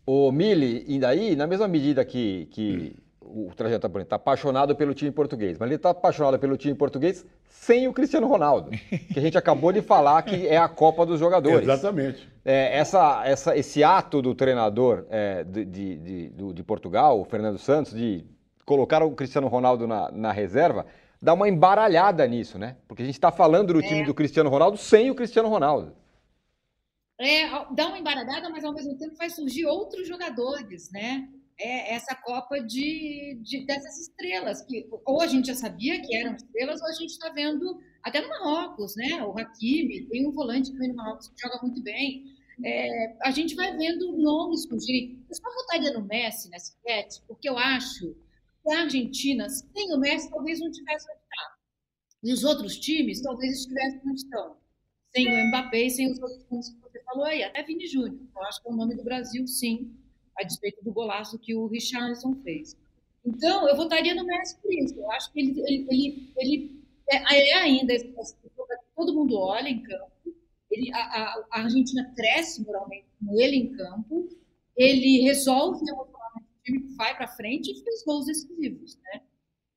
O 0.07 0.33
Mili, 0.33 0.85
e 0.89 0.99
daí, 0.99 1.37
na 1.37 1.47
mesma 1.47 1.69
medida 1.69 2.05
que, 2.05 2.47
que 2.51 2.95
o 3.29 3.53
Trajano 3.55 3.77
está 3.77 4.05
tá 4.05 4.17
apaixonado 4.17 4.75
pelo 4.75 4.95
time 4.95 5.11
português, 5.11 5.59
mas 5.59 5.67
ele 5.69 5.77
está 5.77 5.91
apaixonado 5.91 6.39
pelo 6.39 6.57
time 6.57 6.75
português 6.75 7.25
sem 7.49 7.87
o 7.87 7.93
Cristiano 7.93 8.27
Ronaldo, 8.27 8.71
que 9.13 9.19
a 9.19 9.23
gente 9.23 9.37
acabou 9.37 9.73
de 9.73 9.83
falar 9.83 10.23
que 10.23 10.47
é 10.47 10.57
a 10.57 10.69
Copa 10.69 11.05
dos 11.05 11.21
Jogadores. 11.21 11.63
Exatamente. 11.63 12.29
É, 12.45 12.79
essa, 12.79 13.23
essa, 13.27 13.57
esse 13.57 13.85
ato 13.85 14.23
do 14.23 14.35
treinador 14.35 15.05
é, 15.11 15.45
de, 15.45 15.65
de, 15.65 16.31
de, 16.31 16.53
de 16.53 16.63
Portugal, 16.63 17.21
o 17.21 17.25
Fernando 17.25 17.59
Santos, 17.59 17.93
de 17.93 18.25
colocar 18.65 19.03
o 19.03 19.11
Cristiano 19.13 19.49
Ronaldo 19.49 19.87
na, 19.87 20.11
na 20.11 20.33
reserva, 20.33 20.87
dá 21.21 21.35
uma 21.35 21.49
embaralhada 21.49 22.27
nisso, 22.27 22.59
né? 22.59 22.77
Porque 22.87 23.03
a 23.03 23.07
gente 23.07 23.15
está 23.15 23.31
falando 23.31 23.73
do 23.73 23.83
time 23.83 24.05
do 24.05 24.15
Cristiano 24.15 24.51
Ronaldo 24.51 24.77
sem 24.77 25.11
o 25.11 25.15
Cristiano 25.15 25.49
Ronaldo. 25.49 25.93
É, 27.21 27.49
dá 27.75 27.89
uma 27.89 27.99
embaralhada, 27.99 28.49
mas 28.49 28.65
ao 28.65 28.73
mesmo 28.73 28.97
tempo 28.97 29.17
vai 29.17 29.29
surgir 29.29 29.67
outros 29.67 30.07
jogadores, 30.07 30.91
né? 30.93 31.29
É 31.61 31.95
essa 31.95 32.15
Copa 32.15 32.61
de, 32.61 33.39
de- 33.43 33.67
dessas 33.67 33.99
estrelas, 33.99 34.63
que 34.63 34.89
ou 35.05 35.21
a 35.21 35.27
gente 35.27 35.47
já 35.49 35.55
sabia 35.55 36.01
que 36.01 36.15
eram 36.17 36.37
estrelas, 36.37 36.81
ou 36.81 36.87
a 36.89 36.93
gente 36.93 37.11
está 37.11 37.31
vendo 37.31 37.81
até 38.03 38.21
no 38.21 38.29
Marrocos, 38.29 38.95
né? 38.97 39.23
O 39.25 39.37
Hakimi, 39.39 40.07
tem 40.09 40.27
um 40.27 40.33
volante 40.33 40.71
também 40.73 40.89
no 40.91 40.97
Marrocos 40.97 41.29
que 41.29 41.41
joga 41.41 41.61
muito 41.63 41.83
bem. 41.83 42.25
É, 42.65 43.17
a 43.23 43.31
gente 43.31 43.55
vai 43.57 43.77
vendo 43.77 44.17
nomes 44.17 44.63
surgirem. 44.65 45.25
Eu 45.29 45.35
só 45.37 45.53
votaria 45.55 45.93
no 45.93 46.05
Messi 46.07 46.49
nessa 46.51 46.75
enquete, 46.79 47.23
porque 47.27 47.49
eu 47.49 47.57
acho 47.59 48.15
que 48.63 48.73
a 48.73 48.83
Argentina, 48.83 49.49
sem 49.49 49.93
o 49.95 49.99
Messi, 49.99 50.31
talvez 50.31 50.61
não 50.61 50.71
tivesse 50.71 51.07
onde 51.11 51.21
estar. 51.23 51.59
E 52.23 52.33
os 52.33 52.45
outros 52.45 52.79
times 52.79 53.23
talvez 53.23 53.53
estivessem 53.61 54.01
onde 54.07 54.21
estão 54.21 54.57
sem 55.15 55.27
o 55.29 55.49
Mbappé 55.49 55.83
e 55.85 55.91
sem 55.91 56.11
os 56.13 56.19
outros 56.21 56.45
nomes 56.51 56.71
que 56.71 56.81
você 56.81 57.03
falou 57.05 57.25
aí, 57.25 57.43
até 57.43 57.63
Vini 57.63 57.87
Júnior. 57.87 58.21
Eu 58.37 58.43
acho 58.45 58.63
que 58.63 58.69
é 58.69 58.73
o 58.73 58.77
nome 58.77 58.95
do 58.97 59.05
Brasil, 59.05 59.47
sim, 59.47 59.91
a 60.39 60.45
despeito 60.45 60.83
do 60.85 60.93
golaço 60.93 61.39
que 61.39 61.55
o 61.55 61.67
Richarlison 61.67 62.35
fez. 62.43 62.77
Então, 63.25 63.69
eu 63.69 63.77
votaria 63.77 64.15
no 64.15 64.25
Messi 64.25 64.57
por 64.61 64.73
isso. 64.73 64.95
Eu 64.95 65.11
acho 65.13 65.33
que 65.33 65.41
ele, 65.41 65.61
ele, 65.61 65.87
ele, 65.91 66.33
ele 66.37 66.83
é, 67.11 67.51
é 67.51 67.55
ainda 67.55 67.95
todo 68.99 69.15
mundo 69.15 69.39
olha 69.39 69.69
em 69.69 69.83
campo. 69.83 70.13
Ele, 70.71 70.93
a, 70.93 70.99
a, 71.51 71.63
Argentina 71.63 72.13
cresce 72.15 72.65
moralmente 72.65 73.07
com 73.19 73.41
ele 73.41 73.57
em 73.57 73.73
campo. 73.77 74.29
Ele 74.77 75.23
resolve 75.23 75.89
emocionalmente 75.89 76.47
o 76.47 76.65
time, 76.65 76.97
vai 76.97 77.17
para 77.17 77.29
frente 77.29 77.71
e 77.71 77.83
fez 77.83 78.05
gols 78.05 78.27
decisivos, 78.27 78.97
né? 78.97 79.23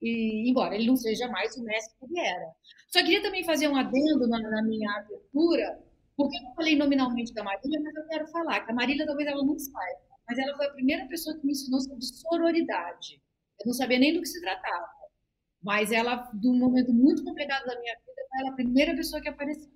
E, 0.02 0.50
embora 0.50 0.76
ele 0.76 0.88
não 0.88 0.96
seja 0.96 1.28
mais 1.28 1.56
o 1.56 1.64
Messi 1.64 1.92
que 1.98 2.06
ele 2.06 2.20
era. 2.20 2.52
Só 2.88 3.00
queria 3.00 3.22
também 3.22 3.44
fazer 3.44 3.68
um 3.68 3.76
adendo 3.76 4.28
na, 4.28 4.40
na 4.40 4.64
minha 4.64 4.92
abertura, 4.98 5.80
porque 6.18 6.38
eu 6.38 6.56
falei 6.56 6.76
nominalmente 6.76 7.34
da 7.34 7.44
Marília, 7.44 7.80
mas 7.82 7.96
eu 7.96 8.08
quero 8.08 8.28
falar 8.28 8.62
que 8.62 8.72
a 8.72 8.76
Marília 8.76 9.06
talvez 9.06 9.28
ela 9.30 9.44
não 9.44 9.58
saiba, 9.58 10.02
mas 10.32 10.40
ela 10.40 10.56
foi 10.56 10.66
a 10.66 10.72
primeira 10.72 11.06
pessoa 11.08 11.38
que 11.38 11.46
me 11.46 11.52
ensinou 11.52 11.82
sobre 11.82 12.06
sororidade. 12.06 13.22
Eu 13.60 13.66
não 13.66 13.74
sabia 13.74 14.00
nem 14.00 14.14
do 14.14 14.22
que 14.22 14.30
se 14.30 14.40
tratava, 14.40 14.88
mas 15.62 15.92
ela, 15.92 16.32
de 16.34 16.48
um 16.48 16.58
momento 16.58 16.94
muito 16.94 17.22
complicado 17.22 17.66
da 17.66 17.78
minha 17.78 17.94
vida, 17.96 18.22
foi 18.30 18.48
a 18.48 18.54
primeira 18.54 18.96
pessoa 18.96 19.22
que 19.22 19.28
apareceu. 19.28 19.70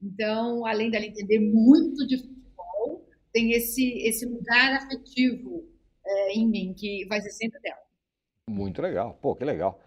Então, 0.00 0.64
além 0.64 0.88
dela 0.88 1.04
entender 1.04 1.40
muito 1.40 2.06
de 2.06 2.18
futebol, 2.18 3.08
tem 3.32 3.50
esse, 3.50 3.98
esse 4.06 4.24
lugar 4.24 4.74
afetivo 4.74 5.68
é, 6.06 6.34
em 6.34 6.48
mim, 6.48 6.72
que 6.78 7.04
vai 7.06 7.20
ser 7.20 7.32
sempre 7.32 7.58
dela. 7.60 7.80
Muito 8.48 8.80
legal. 8.80 9.18
Pô, 9.20 9.34
que 9.34 9.44
legal. 9.44 9.80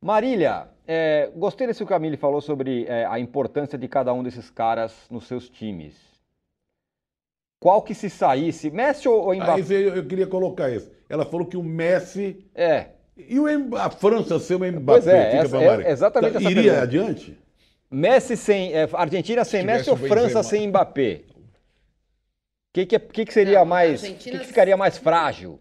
Marília, 0.00 0.70
é, 0.86 1.30
gostei 1.36 1.66
desse 1.66 1.80
que 1.80 1.84
o 1.84 1.86
Camille 1.86 2.16
falou 2.16 2.40
sobre 2.40 2.86
é, 2.86 3.04
a 3.04 3.20
importância 3.20 3.76
de 3.76 3.88
cada 3.88 4.14
um 4.14 4.22
desses 4.22 4.48
caras 4.48 5.06
nos 5.10 5.26
seus 5.26 5.50
times. 5.50 6.13
Qual 7.64 7.80
que 7.80 7.94
se 7.94 8.10
saísse, 8.10 8.68
Messi 8.70 9.08
ou, 9.08 9.22
ou 9.22 9.30
Aí 9.30 9.38
Mbappé? 9.40 9.62
você- 9.62 9.88
eu 9.88 10.06
queria 10.06 10.26
colocar 10.26 10.68
isso. 10.68 10.92
Ela 11.08 11.24
falou 11.24 11.46
que 11.46 11.56
o 11.56 11.62
Messi 11.62 12.44
É, 12.54 12.88
e 13.16 13.40
o 13.40 13.48
Mb- 13.48 13.78
a 13.78 13.88
França 13.88 14.38
ser 14.38 14.56
o 14.56 14.58
Mbappé. 14.58 14.82
Pois 14.84 15.06
é, 15.06 15.30
fica 15.30 15.44
essa- 15.44 15.82
é 15.82 15.90
exatamente 15.90 16.30
Então, 16.36 16.40
essa 16.42 16.50
Iria 16.50 16.62
pergunta. 16.74 16.82
adiante? 16.82 17.38
Messi 17.90 18.36
sem, 18.36 18.74
é, 18.74 18.86
Argentina 18.92 19.44
sem 19.46 19.62
Se 19.62 19.66
Messi 19.66 19.88
ou 19.88 19.96
o 19.96 19.98
França 19.98 20.26
Benzema. 20.26 20.42
sem 20.42 20.68
Mbappé? 20.68 21.22
que, 22.70 22.84
que, 22.84 22.98
que, 22.98 23.24
que 23.24 23.32
seria 23.32 23.60
Não, 23.60 23.64
mais. 23.64 24.02
O 24.02 24.04
Argentina- 24.04 24.36
que, 24.36 24.42
que 24.42 24.48
ficaria 24.48 24.76
mais 24.76 24.98
frágil? 24.98 25.58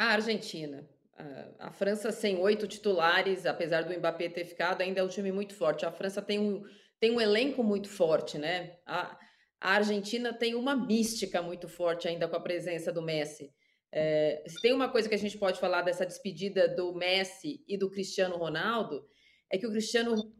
A 0.00 0.06
Argentina. 0.06 0.84
A- 1.16 1.66
A 1.68 1.70
França 1.70 2.10
sem 2.10 2.36
oito 2.38 2.66
titulares, 2.66 3.46
apesar 3.46 3.82
do 3.84 3.94
Mbappé 3.96 4.28
ter 4.28 4.44
ficado, 4.44 4.80
ainda 4.80 4.98
é 4.98 5.04
um 5.04 5.08
time 5.08 5.30
muito 5.30 5.54
forte. 5.54 5.86
A 5.86 5.92
França 5.92 6.20
tem 6.20 6.40
um, 6.40 6.64
tem 6.98 7.12
um 7.12 7.20
elenco 7.20 7.62
muito 7.62 7.88
forte, 7.88 8.38
né? 8.38 8.72
A, 8.84 9.16
a 9.62 9.74
Argentina 9.74 10.32
tem 10.32 10.56
uma 10.56 10.74
mística 10.74 11.40
muito 11.40 11.68
forte 11.68 12.08
ainda 12.08 12.26
com 12.26 12.34
a 12.34 12.40
presença 12.40 12.92
do 12.92 13.00
Messi. 13.00 13.52
É, 13.92 14.42
se 14.44 14.60
tem 14.60 14.72
uma 14.72 14.88
coisa 14.88 15.08
que 15.08 15.14
a 15.14 15.18
gente 15.18 15.38
pode 15.38 15.60
falar 15.60 15.82
dessa 15.82 16.04
despedida 16.04 16.66
do 16.66 16.92
Messi 16.92 17.62
e 17.68 17.78
do 17.78 17.88
Cristiano 17.88 18.36
Ronaldo, 18.36 19.06
é 19.48 19.56
que 19.56 19.66
o 19.66 19.70
Cristiano, 19.70 20.34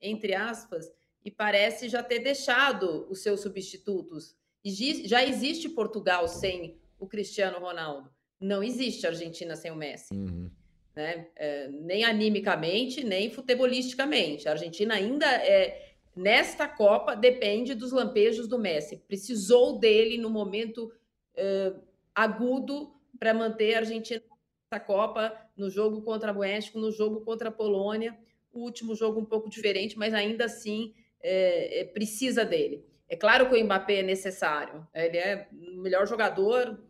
entre 0.00 0.34
aspas, 0.34 0.86
e 1.24 1.32
parece 1.32 1.88
já 1.88 2.00
ter 2.00 2.20
deixado 2.20 3.10
os 3.10 3.22
seus 3.22 3.40
substitutos. 3.40 4.36
E 4.64 4.70
Já 5.08 5.24
existe 5.24 5.68
Portugal 5.68 6.28
sem 6.28 6.80
o 7.00 7.08
Cristiano 7.08 7.58
Ronaldo. 7.58 8.08
Não 8.40 8.62
existe 8.62 9.04
Argentina 9.04 9.56
sem 9.56 9.72
o 9.72 9.76
Messi 9.76 10.14
Uhum. 10.14 10.48
né? 10.94 11.28
É, 11.34 11.68
nem 11.68 12.04
animicamente, 12.04 13.02
nem 13.02 13.30
futebolisticamente. 13.30 14.46
A 14.46 14.52
Argentina 14.52 14.94
ainda 14.94 15.26
é 15.26 15.85
nesta 16.16 16.66
Copa 16.66 17.14
depende 17.14 17.74
dos 17.74 17.92
lampejos 17.92 18.48
do 18.48 18.58
Messi. 18.58 18.96
Precisou 19.06 19.78
dele 19.78 20.16
no 20.16 20.30
momento 20.30 20.90
eh, 21.34 21.74
agudo 22.14 22.94
para 23.18 23.34
manter 23.34 23.74
a 23.74 23.78
Argentina 23.80 24.22
nessa 24.70 24.82
Copa 24.82 25.36
no 25.56 25.68
jogo 25.68 26.02
contra 26.02 26.32
o 26.32 26.38
México, 26.38 26.78
no 26.78 26.90
jogo 26.90 27.20
contra 27.20 27.50
a 27.50 27.52
Polônia. 27.52 28.16
O 28.52 28.60
último 28.60 28.94
jogo 28.94 29.20
um 29.20 29.24
pouco 29.24 29.50
diferente, 29.50 29.98
mas 29.98 30.14
ainda 30.14 30.46
assim 30.46 30.94
eh, 31.22 31.80
eh, 31.80 31.84
precisa 31.84 32.44
dele. 32.44 32.84
É 33.08 33.14
claro 33.14 33.48
que 33.48 33.54
o 33.54 33.64
Mbappé 33.64 33.96
é 33.96 34.02
necessário. 34.02 34.86
Ele 34.94 35.18
é 35.18 35.48
o 35.52 35.82
melhor 35.82 36.06
jogador 36.06 36.82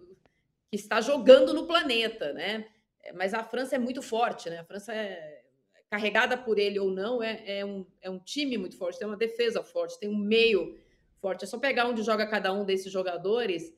que 0.71 0.77
está 0.77 1.01
jogando 1.01 1.53
no 1.53 1.67
planeta, 1.67 2.33
né? 2.33 2.67
É, 3.03 3.13
Mas 3.13 3.35
a 3.35 3.43
França 3.43 3.77
é 3.77 3.79
muito 3.79 4.01
forte, 4.03 4.49
né? 4.49 4.59
A 4.61 4.65
França 4.65 4.95
é 4.95 5.46
carregada 5.91 6.37
por 6.37 6.59
ele 6.59 6.79
ou 6.79 6.91
não, 6.91 7.23
é, 7.23 7.59
é, 7.59 7.65
um, 7.65 7.87
é 8.01 8.11
um 8.11 8.19
time 8.19 8.59
muito 8.59 8.77
forte, 8.77 8.99
tem 8.99 9.07
uma 9.07 9.17
defesa 9.17 9.63
forte, 9.63 9.99
tem 9.99 10.09
um 10.09 10.17
meio 10.17 10.77
forte. 11.21 11.45
É 11.45 11.47
só 11.47 11.59
pegar 11.59 11.87
onde 11.87 12.03
joga 12.03 12.27
cada 12.27 12.53
um 12.53 12.65
desses 12.65 12.93
jogadores, 12.93 13.73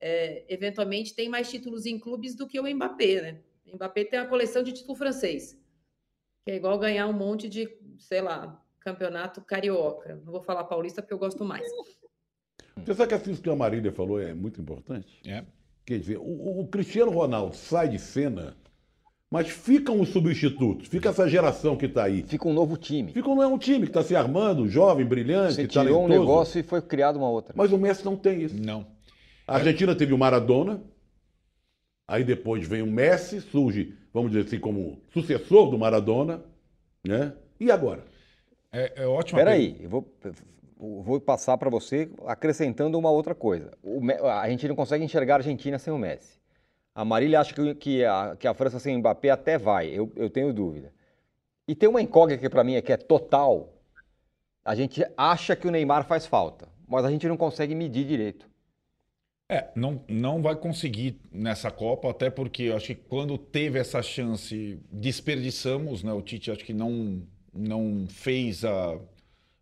é, 0.00 0.44
eventualmente 0.48 1.14
tem 1.14 1.28
mais 1.28 1.50
títulos 1.50 1.86
em 1.86 1.98
clubes 1.98 2.34
do 2.34 2.46
que 2.46 2.60
o 2.60 2.74
Mbappé, 2.74 3.22
né? 3.22 3.40
O 3.66 3.76
Mbappé 3.76 4.04
tem 4.04 4.20
uma 4.20 4.28
coleção 4.28 4.62
de 4.62 4.72
título 4.72 4.94
francês, 4.94 5.58
que 6.44 6.52
é 6.52 6.56
igual 6.56 6.78
ganhar 6.78 7.06
um 7.06 7.12
monte 7.12 7.48
de, 7.48 7.68
sei 7.98 8.20
lá, 8.20 8.62
campeonato 8.80 9.40
carioca. 9.40 10.20
Não 10.24 10.32
vou 10.32 10.42
falar 10.42 10.64
paulista 10.64 11.00
porque 11.00 11.14
eu 11.14 11.18
gosto 11.18 11.44
mais. 11.44 11.66
Você 12.76 12.94
sabe 12.94 13.18
que 13.18 13.30
isso 13.30 13.40
que 13.40 13.48
a 13.48 13.56
Marília 13.56 13.90
falou 13.92 14.20
é 14.20 14.34
muito 14.34 14.60
importante? 14.60 15.20
É. 15.26 15.44
Quer 15.86 15.98
dizer, 15.98 16.18
o, 16.18 16.60
o 16.60 16.68
Cristiano 16.68 17.10
Ronaldo 17.10 17.56
sai 17.56 17.88
de 17.88 17.98
cena, 17.98 18.56
mas 19.34 19.48
ficam 19.48 20.00
os 20.00 20.10
substitutos, 20.10 20.86
fica 20.86 21.08
essa 21.08 21.28
geração 21.28 21.76
que 21.76 21.86
está 21.86 22.04
aí. 22.04 22.22
Fica 22.22 22.46
um 22.46 22.52
novo 22.52 22.76
time. 22.76 23.10
Fica 23.10 23.28
não 23.28 23.42
é 23.42 23.46
um 23.48 23.58
time 23.58 23.80
que 23.80 23.90
está 23.90 24.00
se 24.00 24.14
armando, 24.14 24.68
jovem, 24.68 25.04
brilhante, 25.04 25.54
Você 25.54 25.66
talentoso. 25.66 25.86
tirou 25.86 26.04
um 26.04 26.08
negócio 26.08 26.60
e 26.60 26.62
foi 26.62 26.80
criado 26.80 27.16
uma 27.16 27.28
outra. 27.28 27.52
Mas 27.56 27.72
o 27.72 27.76
Messi 27.76 28.04
não 28.04 28.14
tem 28.16 28.44
isso. 28.44 28.54
Não. 28.56 28.86
A 29.44 29.56
Argentina 29.56 29.92
teve 29.92 30.12
o 30.12 30.18
Maradona, 30.18 30.80
aí 32.06 32.22
depois 32.22 32.64
vem 32.64 32.80
o 32.80 32.86
Messi, 32.86 33.40
surge, 33.40 33.96
vamos 34.12 34.30
dizer 34.30 34.46
assim, 34.46 34.60
como 34.60 35.00
sucessor 35.12 35.68
do 35.68 35.76
Maradona, 35.76 36.40
né? 37.04 37.32
E 37.58 37.72
agora? 37.72 38.04
É, 38.72 39.02
é 39.02 39.06
ótimo. 39.08 39.40
Espera 39.40 39.56
aí, 39.56 39.78
eu 39.80 39.90
vou, 39.90 40.08
vou 40.78 41.20
passar 41.20 41.58
para 41.58 41.68
você 41.68 42.08
acrescentando 42.24 42.96
uma 42.96 43.10
outra 43.10 43.34
coisa. 43.34 43.72
O 43.82 44.00
a 44.30 44.48
gente 44.48 44.68
não 44.68 44.76
consegue 44.76 45.04
enxergar 45.04 45.34
a 45.34 45.36
Argentina 45.38 45.76
sem 45.76 45.92
o 45.92 45.98
Messi. 45.98 46.43
A 46.94 47.04
Marília 47.04 47.40
acha 47.40 47.52
que, 47.52 47.74
que 47.74 48.04
a, 48.04 48.36
que 48.38 48.46
a 48.46 48.54
França 48.54 48.78
sem 48.78 48.96
Mbappé 48.98 49.30
até 49.30 49.58
vai, 49.58 49.88
eu, 49.88 50.12
eu 50.14 50.30
tenho 50.30 50.52
dúvida. 50.52 50.92
E 51.66 51.74
tem 51.74 51.88
uma 51.88 52.00
incógnita 52.00 52.40
que 52.40 52.48
para 52.48 52.62
mim 52.62 52.74
é 52.74 52.82
que 52.82 52.92
é 52.92 52.96
total. 52.96 53.72
A 54.64 54.74
gente 54.74 55.04
acha 55.16 55.56
que 55.56 55.66
o 55.66 55.70
Neymar 55.70 56.06
faz 56.06 56.26
falta, 56.26 56.68
mas 56.86 57.04
a 57.04 57.10
gente 57.10 57.26
não 57.26 57.36
consegue 57.36 57.74
medir 57.74 58.06
direito. 58.06 58.48
É, 59.48 59.68
não, 59.74 60.02
não 60.08 60.40
vai 60.40 60.56
conseguir 60.56 61.20
nessa 61.30 61.70
Copa, 61.70 62.10
até 62.10 62.30
porque 62.30 62.64
eu 62.64 62.76
acho 62.76 62.86
que 62.86 62.94
quando 62.94 63.36
teve 63.36 63.78
essa 63.78 64.00
chance, 64.00 64.80
desperdiçamos, 64.90 66.02
né? 66.02 66.12
O 66.12 66.22
Tite 66.22 66.50
acho 66.50 66.64
que 66.64 66.72
não, 66.72 67.22
não 67.52 68.06
fez 68.08 68.64
a, 68.64 68.98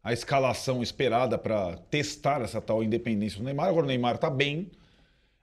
a 0.02 0.12
escalação 0.12 0.82
esperada 0.82 1.36
para 1.36 1.76
testar 1.90 2.42
essa 2.42 2.60
tal 2.60 2.82
independência 2.82 3.38
do 3.38 3.44
Neymar. 3.44 3.68
Agora 3.68 3.84
o 3.84 3.88
Neymar 3.88 4.16
está 4.16 4.30
bem. 4.30 4.70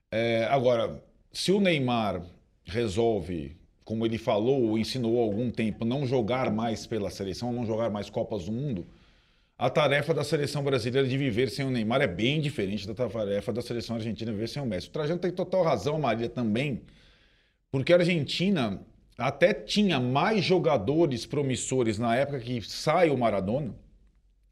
É, 0.09 0.45
agora, 0.45 1.03
se 1.31 1.51
o 1.51 1.59
Neymar 1.59 2.23
resolve, 2.65 3.55
como 3.83 4.05
ele 4.05 4.17
falou 4.17 4.63
ou 4.69 4.77
ensinou 4.77 5.19
há 5.19 5.23
algum 5.23 5.49
tempo, 5.51 5.85
não 5.85 6.05
jogar 6.05 6.51
mais 6.51 6.85
pela 6.85 7.09
seleção, 7.09 7.51
não 7.51 7.65
jogar 7.65 7.89
mais 7.89 8.09
Copas 8.09 8.45
do 8.45 8.51
Mundo, 8.51 8.85
a 9.57 9.69
tarefa 9.69 10.13
da 10.13 10.23
seleção 10.23 10.63
brasileira 10.63 11.07
de 11.07 11.17
viver 11.17 11.49
sem 11.49 11.65
o 11.65 11.69
Neymar 11.69 12.01
é 12.01 12.07
bem 12.07 12.39
diferente 12.39 12.87
da 12.87 12.93
tarefa 12.93 13.51
da 13.51 13.61
seleção 13.61 13.97
argentina 13.97 14.31
de 14.31 14.35
viver 14.37 14.47
sem 14.47 14.61
o 14.61 14.65
Messi. 14.65 14.87
O 14.87 14.91
Trajano 14.91 15.19
tem 15.19 15.31
total 15.31 15.63
razão, 15.63 15.95
a 15.95 15.99
Maria 15.99 16.29
também, 16.29 16.81
porque 17.71 17.91
a 17.91 17.97
Argentina 17.97 18.81
até 19.17 19.53
tinha 19.53 19.99
mais 19.99 20.45
jogadores 20.45 21.25
promissores 21.25 21.99
na 21.99 22.15
época 22.15 22.39
que 22.39 22.61
sai 22.61 23.09
o 23.09 23.17
Maradona, 23.17 23.75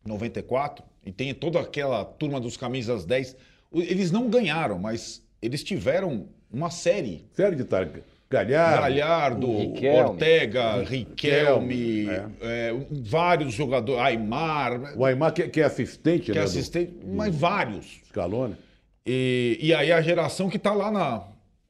94, 0.06 0.84
e 1.06 1.12
tem 1.12 1.34
toda 1.34 1.60
aquela 1.60 2.04
turma 2.04 2.40
dos 2.40 2.58
camisas 2.58 3.06
10. 3.06 3.36
O- 3.72 3.82
Eles 3.82 4.12
não 4.12 4.30
ganharam, 4.30 4.78
mas 4.78 5.26
eles 5.42 5.64
tiveram 5.64 6.28
uma 6.52 6.70
série. 6.70 7.26
Série 7.34 7.56
de 7.56 7.64
tar... 7.64 7.90
Galhardo. 8.30 8.82
Galhardo, 8.82 9.58
Riquelme. 9.58 10.10
Ortega, 10.10 10.84
Riquelme, 10.84 12.10
é. 12.10 12.26
é, 12.42 12.76
vários 12.92 13.54
jogadores, 13.54 14.02
Aymar, 14.02 14.98
O 14.98 15.06
Aymar, 15.06 15.32
que, 15.34 15.48
que 15.48 15.62
é 15.62 15.64
assistente, 15.64 16.26
que 16.26 16.32
né? 16.34 16.40
é 16.40 16.42
do 16.42 16.46
assistente, 16.46 16.94
mas 17.06 17.34
vários. 17.34 18.02
Scaloni. 18.10 18.58
E, 19.06 19.58
e 19.62 19.74
aí 19.74 19.94
a 19.94 20.02
geração 20.02 20.50
que 20.50 20.58
está 20.58 20.74
lá 20.74 20.92
na. 20.92 21.24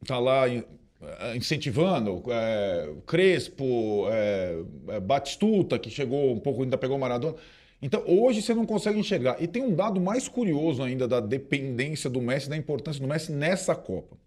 tá 0.08 0.18
lá 0.18 0.50
eh, 0.50 1.36
incentivando, 1.36 2.24
é, 2.28 2.90
Crespo, 3.06 4.08
é, 4.10 4.58
é, 4.88 5.00
Batistuta, 5.00 5.78
que 5.78 5.92
chegou 5.92 6.34
um 6.34 6.40
pouco, 6.40 6.64
ainda 6.64 6.78
pegou 6.78 6.98
o 6.98 7.00
Maradona. 7.00 7.36
Então, 7.80 8.02
hoje 8.08 8.42
você 8.42 8.56
não 8.56 8.66
consegue 8.66 8.98
enxergar. 8.98 9.38
E 9.40 9.46
tem 9.46 9.62
um 9.62 9.76
dado 9.76 10.02
mais 10.02 10.28
curioso 10.28 10.82
ainda 10.82 11.08
da 11.08 11.20
dependência 11.20 12.10
do 12.10 12.20
Messi, 12.20 12.50
da 12.50 12.58
importância 12.58 13.00
do 13.00 13.08
Messi 13.08 13.32
nessa 13.32 13.76
Copa. 13.76 14.18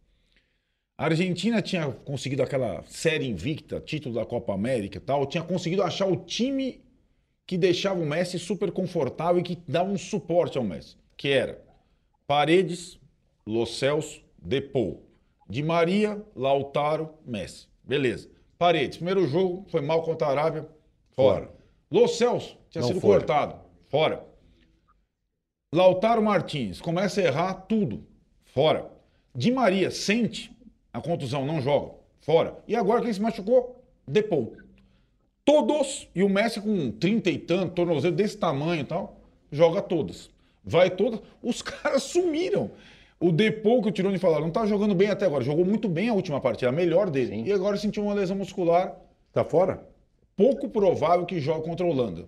A 1.01 1.07
Argentina 1.07 1.63
tinha 1.63 1.91
conseguido 1.91 2.43
aquela 2.43 2.85
série 2.87 3.27
invicta, 3.27 3.81
título 3.81 4.17
da 4.17 4.27
Copa 4.27 4.53
América 4.53 4.99
e 4.99 5.01
tal, 5.01 5.25
tinha 5.25 5.43
conseguido 5.43 5.83
achar 5.83 6.05
o 6.05 6.15
time 6.15 6.85
que 7.47 7.57
deixava 7.57 7.99
o 7.99 8.05
Messi 8.05 8.39
super 8.39 8.71
confortável 8.71 9.41
e 9.41 9.43
que 9.43 9.57
dava 9.67 9.89
um 9.89 9.97
suporte 9.97 10.59
ao 10.59 10.65
Messi, 10.65 10.99
que 11.17 11.31
era 11.31 11.59
Paredes, 12.27 13.01
Lo 13.47 13.65
Celso, 13.65 14.23
Depou, 14.37 15.03
Di 15.49 15.63
Maria, 15.63 16.23
Lautaro, 16.37 17.15
Messi. 17.25 17.67
Beleza. 17.83 18.29
Paredes, 18.59 18.99
primeiro 18.99 19.27
jogo, 19.27 19.65
foi 19.71 19.81
mal 19.81 20.03
contra 20.03 20.27
a 20.27 20.31
Arábia, 20.33 20.69
fora. 21.13 21.47
Fora. 21.47 21.55
Lo 21.91 22.09
Celso, 22.09 22.59
tinha 22.69 22.83
Não 22.83 22.89
sido 22.89 23.01
foi. 23.01 23.17
cortado, 23.17 23.59
fora. 23.89 24.23
Lautaro 25.75 26.23
Martins, 26.23 26.79
começa 26.79 27.23
a 27.23 27.25
errar 27.25 27.55
tudo, 27.55 28.07
fora. 28.45 28.93
Di 29.35 29.51
Maria, 29.51 29.91
sente 29.91 30.60
a 30.92 31.00
contusão, 31.00 31.44
não 31.46 31.61
joga, 31.61 31.92
fora. 32.20 32.59
E 32.66 32.74
agora 32.76 33.03
quem 33.03 33.12
se 33.12 33.20
machucou? 33.20 33.83
Depou. 34.07 34.57
Todos, 35.44 36.09
e 36.14 36.22
o 36.22 36.29
Messi 36.29 36.61
com 36.61 36.90
30 36.90 37.31
e 37.31 37.38
tanto, 37.38 37.74
tornozelo 37.74 38.14
desse 38.14 38.37
tamanho 38.37 38.83
e 38.83 38.85
tal, 38.85 39.20
joga 39.50 39.81
todas. 39.83 40.31
Vai 40.64 40.90
todas. 40.90 41.20
Os 41.42 41.61
caras 41.62 42.03
sumiram. 42.03 42.70
O 43.18 43.31
Depou 43.33 43.83
que 43.83 43.88
o 43.88 43.92
Tirone 43.92 44.18
falou, 44.18 44.40
não 44.40 44.50
tá 44.50 44.64
jogando 44.66 44.94
bem 44.94 45.09
até 45.09 45.26
agora. 45.26 45.44
Jogou 45.44 45.64
muito 45.64 45.88
bem 45.88 46.09
a 46.09 46.14
última 46.14 46.40
partida, 46.40 46.70
a 46.70 46.72
melhor 46.72 47.11
dele. 47.11 47.37
Sim. 47.37 47.44
E 47.44 47.53
agora 47.53 47.76
sentiu 47.76 48.05
uma 48.05 48.14
lesão 48.14 48.37
muscular 48.37 48.96
Tá 49.33 49.44
fora? 49.44 49.88
pouco 50.37 50.70
provável 50.70 51.26
que 51.26 51.38
jogue 51.38 51.64
contra 51.64 51.85
a 51.85 51.88
Holanda. 51.88 52.26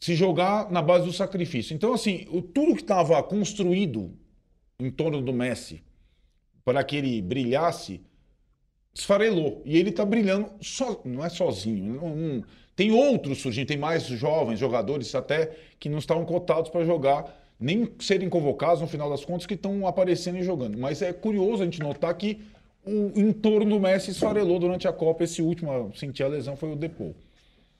Se 0.00 0.14
jogar 0.14 0.70
na 0.70 0.80
base 0.80 1.04
do 1.04 1.12
sacrifício. 1.12 1.74
Então, 1.74 1.92
assim, 1.92 2.26
o, 2.30 2.40
tudo 2.40 2.74
que 2.74 2.80
estava 2.80 3.22
construído 3.22 4.16
em 4.80 4.90
torno 4.90 5.20
do 5.20 5.32
Messi 5.32 5.84
para 6.68 6.84
que 6.84 6.96
ele 6.96 7.22
brilhasse, 7.22 7.98
esfarelou. 8.94 9.62
E 9.64 9.78
ele 9.78 9.88
está 9.88 10.04
brilhando, 10.04 10.50
só, 10.60 11.00
não 11.02 11.24
é 11.24 11.30
sozinho. 11.30 11.94
não- 11.94 12.14
não- 12.14 12.44
tem 12.76 12.92
outros 12.92 13.38
surgindo, 13.40 13.66
tem 13.68 13.78
mais 13.78 14.02
jovens 14.04 14.58
jogadores 14.60 15.14
até 15.14 15.50
que 15.80 15.88
não 15.88 15.96
estavam 15.98 16.26
cotados 16.26 16.70
para 16.70 16.84
jogar, 16.84 17.24
nem 17.58 17.88
serem 17.98 18.28
convocados 18.28 18.82
no 18.82 18.86
final 18.86 19.08
das 19.08 19.24
contas, 19.24 19.46
que 19.46 19.54
estão 19.54 19.86
aparecendo 19.86 20.36
e 20.36 20.42
jogando. 20.42 20.76
Mas 20.76 21.00
é 21.00 21.10
curioso 21.10 21.62
a 21.62 21.64
gente 21.64 21.80
notar 21.80 22.14
que 22.14 22.38
o 22.84 23.18
entorno 23.18 23.70
do 23.70 23.80
Messi 23.80 24.10
esfarelou 24.10 24.58
durante 24.58 24.86
a 24.86 24.92
Copa. 24.92 25.24
Esse 25.24 25.40
último 25.40 25.90
sentir 25.96 26.22
a 26.22 26.28
lesão 26.28 26.54
foi 26.54 26.70
o 26.70 26.76
Depou. 26.76 27.14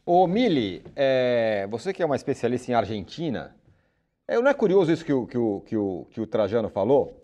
Ô, 0.06 0.26
Mili, 0.26 0.82
é, 0.96 1.68
você 1.70 1.92
que 1.92 2.02
é 2.02 2.06
uma 2.06 2.16
especialista 2.16 2.70
em 2.72 2.74
Argentina, 2.74 3.54
É, 4.26 4.36
não 4.40 4.48
é 4.48 4.54
curioso 4.54 4.90
isso 4.90 5.04
que 5.04 5.12
o, 5.12 5.26
que, 5.26 5.36
o, 5.38 5.60
que, 5.60 5.76
o, 5.76 6.06
que 6.10 6.20
o 6.22 6.26
Trajano 6.26 6.70
falou? 6.70 7.17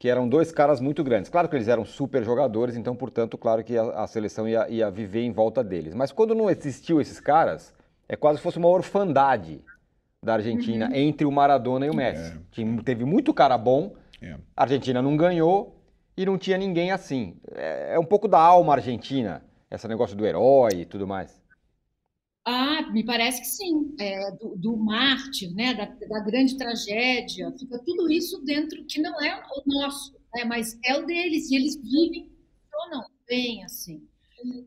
Que 0.00 0.08
eram 0.08 0.26
dois 0.26 0.50
caras 0.50 0.80
muito 0.80 1.04
grandes. 1.04 1.30
Claro 1.30 1.46
que 1.46 1.54
eles 1.54 1.68
eram 1.68 1.84
super 1.84 2.24
jogadores, 2.24 2.74
então, 2.74 2.96
portanto, 2.96 3.36
claro 3.36 3.62
que 3.62 3.76
a, 3.76 3.82
a 4.02 4.06
seleção 4.06 4.48
ia, 4.48 4.66
ia 4.70 4.90
viver 4.90 5.20
em 5.20 5.30
volta 5.30 5.62
deles. 5.62 5.92
Mas 5.94 6.10
quando 6.10 6.34
não 6.34 6.48
existiu 6.50 7.02
esses 7.02 7.20
caras, 7.20 7.74
é 8.08 8.16
quase 8.16 8.38
se 8.38 8.42
fosse 8.42 8.56
uma 8.56 8.68
orfandade 8.68 9.60
da 10.24 10.32
Argentina 10.34 10.88
entre 10.94 11.26
o 11.26 11.30
Maradona 11.30 11.84
e 11.86 11.90
o 11.90 11.94
Messi. 11.94 12.38
Tinha- 12.50 12.82
Teve 12.82 13.04
muito 13.04 13.32
cara 13.34 13.58
bom, 13.58 13.92
É. 14.22 14.36
a 14.56 14.62
Argentina 14.62 15.02
não 15.02 15.16
ganhou 15.18 15.76
e 16.16 16.24
não 16.24 16.38
tinha 16.38 16.56
ninguém 16.56 16.90
assim. 16.92 17.36
É, 17.54 17.94
é 17.94 17.98
um 17.98 18.04
pouco 18.04 18.26
da 18.26 18.38
alma 18.38 18.72
argentina, 18.74 19.42
esse 19.70 19.86
negócio 19.86 20.16
do 20.16 20.26
herói 20.26 20.70
e 20.80 20.84
tudo 20.86 21.06
mais. 21.06 21.39
Ah, 22.44 22.90
me 22.92 23.04
parece 23.04 23.40
que 23.40 23.46
sim. 23.46 23.94
É, 23.98 24.30
do, 24.32 24.56
do 24.56 24.76
né, 25.54 25.74
da, 25.74 25.84
da 25.86 26.20
grande 26.20 26.56
tragédia, 26.56 27.52
fica 27.58 27.78
tudo 27.84 28.10
isso 28.10 28.40
dentro, 28.44 28.84
que 28.86 29.00
não 29.00 29.20
é 29.22 29.36
o 29.56 29.62
nosso, 29.66 30.12
né, 30.34 30.44
mas 30.44 30.78
é 30.84 30.96
o 30.98 31.06
deles, 31.06 31.50
e 31.50 31.56
eles 31.56 31.76
vivem, 31.76 32.30
funcionam 32.70 33.04
bem 33.28 33.62
assim. 33.64 34.06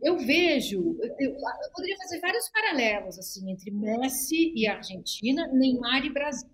Eu 0.03 0.17
vejo, 0.19 0.97
eu, 1.01 1.15
eu- 1.19 1.35
poderia 1.75 1.97
fazer 1.97 2.19
vários 2.21 2.49
paralelos 2.49 3.17
assim 3.19 3.49
entre 3.51 3.71
Messi 3.71 4.53
e 4.55 4.67
Argentina, 4.67 5.47
Neymar 5.47 6.05
e 6.05 6.13
Brasil. 6.13 6.49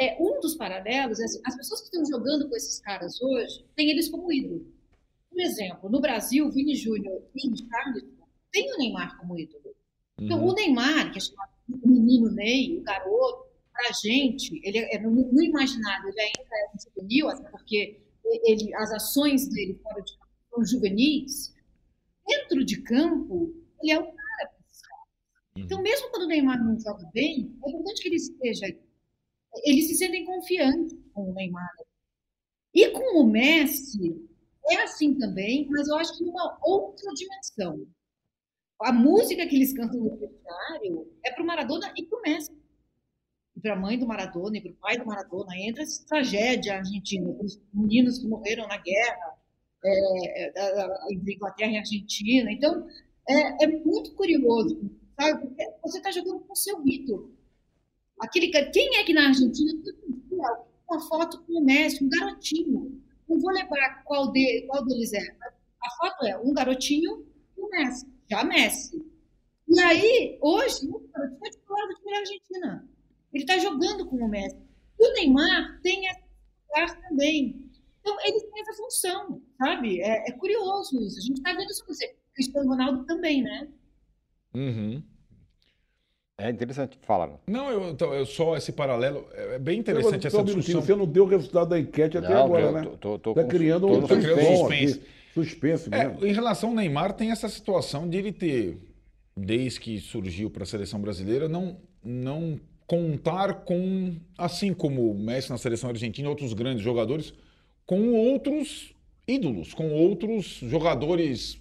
É, 0.00 0.16
um 0.20 0.40
dos 0.40 0.56
paralelos 0.56 1.20
é 1.20 1.24
as 1.46 1.56
pessoas 1.56 1.80
que 1.80 1.86
estão 1.86 2.04
jogando 2.06 2.48
com 2.48 2.56
esses 2.56 2.80
caras 2.80 3.20
hoje 3.22 3.64
têm 3.76 3.90
eles 3.90 4.08
como 4.08 4.32
ídolo. 4.32 4.66
Por 5.30 5.40
exemplo, 5.40 5.90
no 5.90 6.00
Brasil, 6.00 6.50
Vini 6.50 6.76
Júnior 6.76 7.22
e 7.34 7.50
Richarlison 7.50 8.08
têm 8.52 8.72
o 8.74 8.78
Neymar 8.78 9.18
como 9.18 9.38
ídolo. 9.38 9.63
Então, 10.24 10.44
o 10.44 10.54
Neymar, 10.54 11.12
que 11.12 11.18
é 11.18 11.20
chamado 11.20 11.50
menino 11.84 12.30
Ney, 12.30 12.78
o 12.78 12.82
garoto, 12.82 13.44
para 13.72 13.88
a 13.88 13.92
gente, 13.92 14.60
ele 14.62 14.78
é, 14.78 14.98
no, 14.98 15.10
no 15.10 15.42
imaginário, 15.42 16.08
ele 16.08 16.20
ainda 16.20 16.40
é 16.40 16.70
um 16.74 16.78
juvenil, 16.80 17.28
até 17.28 17.50
porque 17.50 18.00
ele, 18.24 18.74
as 18.74 18.92
ações 18.92 19.48
dele 19.48 19.78
fora 19.82 20.00
de 20.00 20.16
campo 20.16 20.32
são 20.50 20.64
juvenis. 20.64 21.54
Dentro 22.26 22.64
de 22.64 22.80
campo, 22.82 23.54
ele 23.82 23.92
é 23.92 23.98
o 23.98 24.04
cara 24.04 24.50
esses 24.70 24.82
caras. 24.82 25.06
Então, 25.56 25.82
mesmo 25.82 26.10
quando 26.10 26.22
o 26.22 26.28
Neymar 26.28 26.64
não 26.64 26.78
joga 26.78 27.04
bem, 27.12 27.54
é 27.64 27.68
importante 27.68 28.02
que 28.02 28.08
ele 28.08 28.16
esteja. 28.16 28.66
Eles 29.64 29.88
se 29.88 29.94
sentem 29.96 30.24
confiantes 30.24 30.96
com 31.12 31.30
o 31.30 31.34
Neymar. 31.34 31.70
E 32.72 32.88
com 32.90 33.20
o 33.20 33.26
Messi, 33.26 34.24
é 34.68 34.76
assim 34.82 35.14
também, 35.14 35.68
mas 35.70 35.88
eu 35.88 35.96
acho 35.96 36.16
que 36.16 36.24
numa 36.24 36.58
outra 36.62 37.12
dimensão 37.12 37.86
a 38.84 38.92
música 38.92 39.46
que 39.46 39.56
eles 39.56 39.72
cantam 39.72 39.98
no 39.98 40.16
vestiário 40.16 41.10
é 41.24 41.32
para 41.32 41.42
o 41.42 41.46
Maradona 41.46 41.90
e 41.96 42.02
para 42.04 42.18
o 42.18 42.22
Messi. 42.22 42.52
Para 43.62 43.72
a 43.72 43.76
mãe 43.76 43.98
do 43.98 44.06
Maradona 44.06 44.58
e 44.58 44.60
para 44.60 44.70
o 44.72 44.74
pai 44.74 44.98
do 44.98 45.06
Maradona. 45.06 45.56
Entra 45.56 45.82
essa 45.82 46.04
tragédia 46.06 46.76
argentina, 46.76 47.30
os 47.40 47.58
meninos 47.72 48.18
que 48.18 48.26
morreram 48.26 48.68
na 48.68 48.76
guerra 48.76 49.38
é, 49.82 50.48
é, 50.48 51.14
entre 51.14 51.34
Inglaterra 51.34 51.72
e 51.72 51.78
Argentina. 51.78 52.52
Então, 52.52 52.86
é, 53.26 53.64
é 53.64 53.66
muito 53.66 54.14
curioso, 54.14 54.78
sabe? 55.18 55.46
Porque 55.46 55.64
você 55.82 55.96
está 55.96 56.10
jogando 56.10 56.40
com 56.40 56.52
o 56.52 56.56
seu 56.56 56.86
ídolo. 56.86 57.32
Aquele, 58.20 58.48
quem 58.70 58.96
é 58.96 59.04
que 59.04 59.14
na 59.14 59.28
Argentina 59.28 59.72
uma 60.86 61.00
foto 61.08 61.42
com 61.44 61.54
o 61.54 61.64
Messi, 61.64 62.04
um 62.04 62.08
garotinho? 62.10 63.02
Não 63.26 63.40
vou 63.40 63.50
lembrar 63.50 64.04
qual, 64.04 64.30
de, 64.30 64.66
qual 64.66 64.84
deles 64.84 65.14
é. 65.14 65.36
A 65.82 65.90
foto 65.96 66.26
é 66.26 66.38
um 66.38 66.52
garotinho 66.52 67.26
e 67.56 67.60
o 67.62 67.70
Messi. 67.70 68.13
Já 68.30 68.44
Messi. 68.44 69.02
E 69.68 69.80
aí, 69.80 70.38
hoje, 70.40 70.86
o 70.88 71.02
é 71.46 71.50
titular 71.50 71.88
do 71.88 71.94
time 71.94 72.10
da 72.12 72.18
Argentina. 72.18 72.88
Ele 73.32 73.44
está 73.44 73.58
jogando 73.58 74.06
com 74.06 74.16
o 74.16 74.28
Messi. 74.28 74.56
E 74.98 75.06
o 75.08 75.12
Neymar 75.14 75.80
tem 75.82 76.06
essa 76.08 76.20
lugar 76.68 77.00
também. 77.08 77.60
Então, 78.00 78.16
eles 78.24 78.42
têm 78.42 78.60
essa 78.62 78.74
função, 78.74 79.42
sabe? 79.58 80.00
É, 80.00 80.28
é 80.28 80.32
curioso 80.32 81.00
isso. 81.00 81.18
A 81.18 81.22
gente 81.22 81.36
está 81.38 81.52
vendo 81.52 81.70
isso 81.70 81.82
acontecer. 81.82 82.16
Cristiano 82.34 82.68
Ronaldo 82.70 83.04
também, 83.06 83.42
né? 83.42 83.68
Uhum. 84.54 85.02
É 86.36 86.50
interessante. 86.50 86.98
Fala. 87.02 87.24
Arnaldo. 87.24 87.42
Não, 87.46 87.70
eu, 87.70 87.90
então, 87.90 88.12
eu 88.12 88.26
só 88.26 88.56
esse 88.56 88.72
paralelo. 88.72 89.26
É 89.32 89.54
é 89.54 89.58
bem 89.58 89.78
interessante 89.78 90.22
Só 90.22 90.28
essa 90.28 90.36
um 90.38 90.40
minutinho, 90.40 90.60
discussão. 90.78 90.82
Você 90.82 90.96
não 90.96 91.06
deu 91.06 91.24
o 91.24 91.28
resultado 91.28 91.68
da 91.70 91.78
enquete 91.78 92.18
até 92.18 92.28
Não, 92.28 92.44
agora, 92.44 92.62
eu 92.66 92.72
né? 92.72 92.82
tô- 92.82 92.96
tô- 92.96 93.18
tô 93.18 93.34
tá 93.34 93.44
criando 93.44 93.86
um 93.86 94.00
Tá 94.06 94.14
suspense, 94.16 94.56
suspense. 94.56 95.02
Aqui. 95.40 95.50
Suspense 95.50 95.88
É, 95.92 96.08
mesmo. 96.08 96.26
em 96.26 96.32
relação 96.32 96.70
ao 96.70 96.74
Neymar, 96.74 97.12
tem 97.14 97.30
essa 97.30 97.48
situação 97.48 98.08
de 98.08 98.16
ele 98.18 98.32
ter, 98.32 98.78
desde 99.36 99.80
que 99.80 99.98
surgiu 100.00 100.50
para 100.50 100.62
a 100.62 100.66
seleção 100.66 101.00
brasileira, 101.00 101.48
não, 101.48 101.76
não 102.04 102.58
contar 102.86 103.54
com, 103.64 104.14
assim 104.38 104.72
como 104.74 105.10
o 105.10 105.18
Messi 105.18 105.50
na 105.50 105.58
seleção 105.58 105.90
argentina 105.90 106.26
e 106.26 106.30
outros 106.30 106.52
grandes 106.52 106.82
jogadores, 106.82 107.32
com 107.86 108.12
outros 108.12 108.94
ídolos, 109.26 109.72
com 109.74 109.90
outros 109.92 110.58
jogadores 110.62 111.58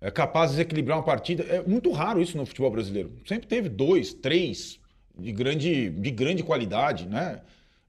é, 0.00 0.10
capazes 0.10 0.56
de 0.56 0.62
equilibrar 0.62 0.98
uma 0.98 1.04
partida. 1.04 1.42
É 1.44 1.62
muito 1.62 1.90
raro 1.90 2.20
isso 2.22 2.36
no 2.36 2.46
futebol 2.46 2.70
brasileiro. 2.70 3.12
Sempre 3.26 3.46
teve 3.48 3.68
dois, 3.68 4.12
três 4.14 4.78
de 5.18 5.32
grande, 5.32 5.90
de 5.90 6.10
grande 6.10 6.42
qualidade, 6.42 7.06
né? 7.08 7.40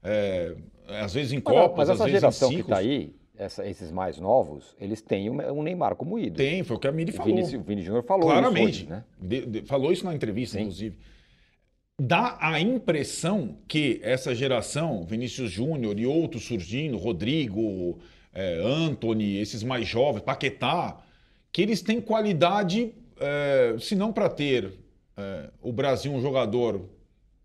É, 0.02 0.54
às 0.88 1.12
vezes 1.14 1.32
em 1.32 1.42
Mas, 1.44 1.54
Copas, 1.54 1.88
mas 1.88 1.90
às 1.90 1.96
essa 1.96 2.04
vezes 2.04 2.20
geração 2.20 2.48
em 2.48 2.50
que 2.52 2.56
ciclos. 2.58 2.78
está 2.78 2.78
aí, 2.78 3.14
essa- 3.38 3.66
esses 3.66 3.90
mais 3.90 4.18
novos, 4.18 4.74
eles 4.80 5.00
têm 5.00 5.28
o 5.30 5.62
Neymar 5.62 5.96
como 5.96 6.18
ídolo. 6.18 6.36
Tem, 6.36 6.62
foi 6.64 6.76
o 6.76 6.78
que 6.80 6.88
a 6.88 6.92
Miri 6.92 7.12
falou. 7.12 7.38
O 7.38 7.62
Vini 7.62 7.82
Júnior 7.82 8.04
falou 8.04 8.28
Claramente. 8.30 8.70
isso 8.70 8.84
hoje, 8.84 8.86
né? 8.90 9.04
De- 9.20 9.46
de- 9.46 9.62
falou 9.62 9.92
isso 9.92 10.04
na 10.04 10.14
entrevista, 10.14 10.56
Sim. 10.56 10.62
inclusive. 10.64 10.96
Dá 12.00 12.36
a 12.40 12.60
impressão 12.60 13.56
que 13.66 14.00
essa 14.02 14.34
geração, 14.34 15.04
Vinícius 15.04 15.50
Júnior 15.50 15.98
e 15.98 16.04
outros 16.06 16.44
surgindo, 16.44 16.98
Rodrigo, 16.98 17.98
é, 18.34 18.60
Anthony, 18.62 19.38
esses 19.38 19.62
mais 19.62 19.88
jovens, 19.88 20.20
Paquetá, 20.22 20.98
que 21.50 21.62
eles 21.62 21.80
têm 21.80 22.00
qualidade, 22.00 22.92
é, 23.18 23.76
se 23.78 23.94
não 23.94 24.12
para 24.12 24.28
ter 24.28 24.74
é, 25.18 25.48
o 25.62 25.72
Brasil 25.72 26.12
um 26.12 26.20
jogador 26.20 26.86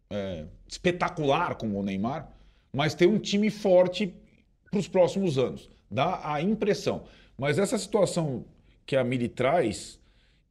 é, 0.10 0.43
espetacular 0.67 1.56
como 1.56 1.80
o 1.80 1.84
Neymar, 1.84 2.30
mas 2.73 2.93
ter 2.93 3.08
um 3.08 3.17
time 3.17 3.49
forte 3.49 4.13
para 4.69 4.77
os 4.77 4.89
próximos 4.89 5.38
anos. 5.38 5.69
Dá 5.91 6.21
a 6.34 6.41
impressão. 6.41 7.04
Mas 7.38 7.58
essa 7.60 7.77
situação 7.77 8.45
que 8.86 8.95
a 8.95 9.04
Mili 9.04 9.27
traz, 9.27 9.99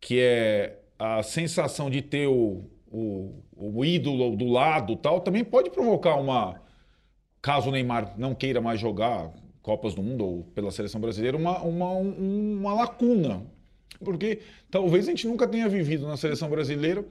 que 0.01 0.21
é 0.21 0.79
a 0.99 1.23
sensação 1.23 1.89
de 1.89 2.03
ter 2.03 2.27
o, 2.27 2.65
o, 2.91 3.43
o 3.57 3.85
ídolo 3.85 4.37
do 4.37 4.47
lado 4.47 4.97
tal, 4.97 5.21
também 5.21 5.45
pode 5.45 5.71
provocar 5.71 6.17
uma. 6.17 6.61
Caso 7.43 7.69
o 7.71 7.73
Neymar 7.73 8.15
não 8.19 8.35
queira 8.35 8.61
mais 8.61 8.79
jogar 8.79 9.33
Copas 9.63 9.95
do 9.95 10.03
Mundo 10.03 10.25
ou 10.25 10.45
pela 10.55 10.71
seleção 10.71 11.01
brasileira, 11.01 11.37
uma, 11.37 11.61
uma, 11.63 11.91
um- 11.93 12.59
uma 12.61 12.75
lacuna. 12.75 13.43
Porque 14.05 14.41
talvez 14.71 15.07
a 15.07 15.11
gente 15.11 15.27
nunca 15.27 15.47
tenha 15.49 15.69
vivido 15.69 16.07
na 16.07 16.17
seleção 16.17 16.49
brasileira 16.51 17.05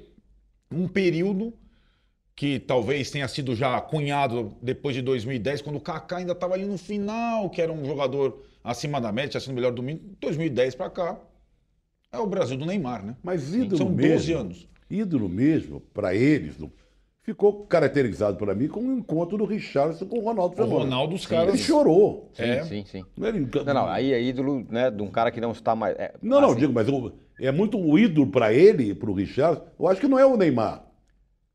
um 0.72 0.88
período 0.88 1.54
que 2.40 2.58
talvez 2.58 3.12
tenha 3.12 3.28
sido 3.28 3.54
já 3.54 3.82
cunhado 3.82 4.54
depois 4.62 4.96
de 4.96 5.02
2010, 5.02 5.62
quando 5.62 5.76
o 5.76 5.82
Kaká 5.82 6.16
ainda 6.20 6.32
estava 6.32 6.54
ali 6.54 6.64
no 6.64 6.78
final, 6.78 7.50
que 7.50 7.62
era 7.62 7.70
um 7.70 7.84
jogador 7.84 8.42
acima 8.64 9.02
da 9.02 9.12
média, 9.12 9.32
tinha 9.32 9.42
sido 9.42 9.52
o 9.52 9.56
melhor 9.56 9.74
do 9.74 9.84
mundo. 9.84 10.00
2010 10.22 10.74
para 10.74 10.90
cá, 10.90 11.20
é 12.10 12.18
o 12.18 12.26
Brasil 12.26 12.56
do 12.56 12.66
Neymar, 12.66 13.06
né? 13.06 13.18
Mas 13.22 13.54
ídolo 13.54 13.78
São 13.78 13.88
12 13.88 13.98
mesmo, 13.98 14.38
anos. 14.40 14.70
ídolo 14.90 15.28
mesmo, 15.28 15.82
para 15.94 16.16
eles, 16.16 16.58
não- 16.58 16.72
ficou 17.24 17.66
caracterizado 17.66 18.38
para 18.38 18.56
mim 18.56 18.70
como 18.70 18.88
um 18.88 19.00
encontro 19.00 19.38
do 19.38 19.44
Richarlison 19.44 20.06
com 20.06 20.20
o 20.20 20.22
Ronaldo 20.24 20.54
O 20.54 20.56
Fenômeno. 20.56 20.80
Ronaldo, 20.80 21.16
os 21.16 21.24
Ele 21.26 21.30
caras. 21.30 21.60
chorou. 21.60 22.30
Sim, 22.32 22.44
É. 22.44 22.64
sim, 22.64 22.86
sim. 22.86 23.04
Não, 23.18 23.28
ele- 23.28 23.50
Não, 23.66 23.74
não, 23.74 23.88
aí 23.90 24.14
é 24.14 24.22
ídolo 24.24 24.66
né, 24.70 24.90
de 24.90 25.02
um 25.04 25.08
cara 25.12 25.30
que 25.30 25.42
não 25.42 25.52
está 25.52 25.76
mais. 25.76 25.94
é, 26.00 26.14
Não, 26.22 26.40
não, 26.40 26.52
assim, 26.52 26.60
digo, 26.62 26.72
mas 26.72 26.88
o- 26.88 27.12
é 27.38 27.52
muito 27.52 27.78
o 27.78 28.00
ídolo 28.00 28.28
para 28.32 28.54
ele, 28.54 28.96
para 28.96 29.12
o 29.12 29.14
Richard. 29.14 29.62
Eu 29.78 29.90
acho 29.90 30.00
que 30.00 30.08
não 30.08 30.18
é 30.18 30.26
o 30.26 30.38
Neymar. 30.38 30.86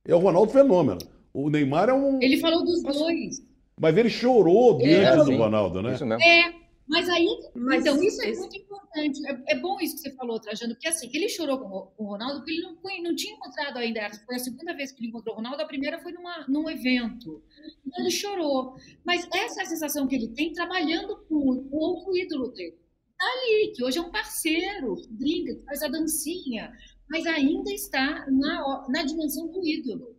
É 0.06 0.14
o 0.14 0.18
Ronaldo 0.18 0.52
Fenômeno. 0.52 0.98
O 1.32 1.50
Neymar 1.50 1.88
é 1.88 1.92
um. 1.94 2.20
Ele 2.22 2.38
falou 2.38 2.64
dos 2.64 2.82
dois. 2.82 3.42
Mas 3.80 3.96
ele 3.96 4.08
chorou 4.10 4.78
diante 4.78 5.16
do 5.18 5.24
sim. 5.26 5.36
Ronaldo, 5.36 5.82
né? 5.82 5.94
Isso 5.94 6.06
mesmo. 6.06 6.22
É, 6.22 6.54
mas 6.86 7.08
aí, 7.08 7.26
Mas 7.56 7.80
então, 7.80 8.00
isso 8.02 8.22
é 8.22 8.28
esse- 8.30 8.38
muito 8.40 8.56
importante. 8.56 9.20
É, 9.26 9.54
é 9.54 9.58
bom 9.58 9.80
isso 9.80 9.96
que 9.96 10.02
você 10.02 10.12
falou, 10.14 10.38
Trajano, 10.38 10.74
porque 10.74 10.86
assim, 10.86 11.10
ele 11.12 11.28
chorou 11.28 11.58
com, 11.58 11.66
o- 11.66 11.86
com 11.96 12.04
o 12.04 12.06
Ronaldo, 12.08 12.36
porque 12.40 12.52
ele 12.52 12.62
não, 12.62 12.74
não 13.10 13.16
tinha 13.16 13.34
encontrado 13.34 13.78
ainda. 13.78 14.08
Foi 14.26 14.36
a 14.36 14.38
segunda 14.38 14.74
vez 14.76 14.92
que 14.92 15.00
ele 15.00 15.08
encontrou 15.08 15.34
o 15.34 15.38
Ronaldo, 15.38 15.60
a 15.62 15.66
primeira 15.66 15.98
foi 15.98 16.12
numa, 16.12 16.44
num 16.46 16.70
evento. 16.70 17.42
Então 17.84 18.00
ele 18.04 18.10
chorou. 18.12 18.74
Mas 19.04 19.26
essa 19.34 19.60
é 19.60 19.62
a 19.64 19.66
sensação 19.66 20.06
que 20.06 20.14
ele 20.14 20.28
tem 20.28 20.52
trabalhando 20.52 21.16
com 21.28 21.34
o 21.34 21.64
com 21.64 21.76
outro 21.76 22.16
ídolo 22.16 22.48
dele. 22.52 22.76
Tá 23.18 23.26
ali, 23.26 23.72
que 23.74 23.82
hoje 23.82 23.98
é 23.98 24.02
um 24.02 24.10
parceiro, 24.10 24.94
que 24.96 25.08
brinca, 25.12 25.54
que 25.54 25.64
faz 25.64 25.82
a 25.82 25.88
dancinha, 25.88 26.70
mas 27.08 27.26
ainda 27.26 27.70
está 27.72 28.26
na, 28.30 28.86
na 28.88 29.02
dimensão 29.04 29.48
do 29.50 29.66
ídolo. 29.66 30.14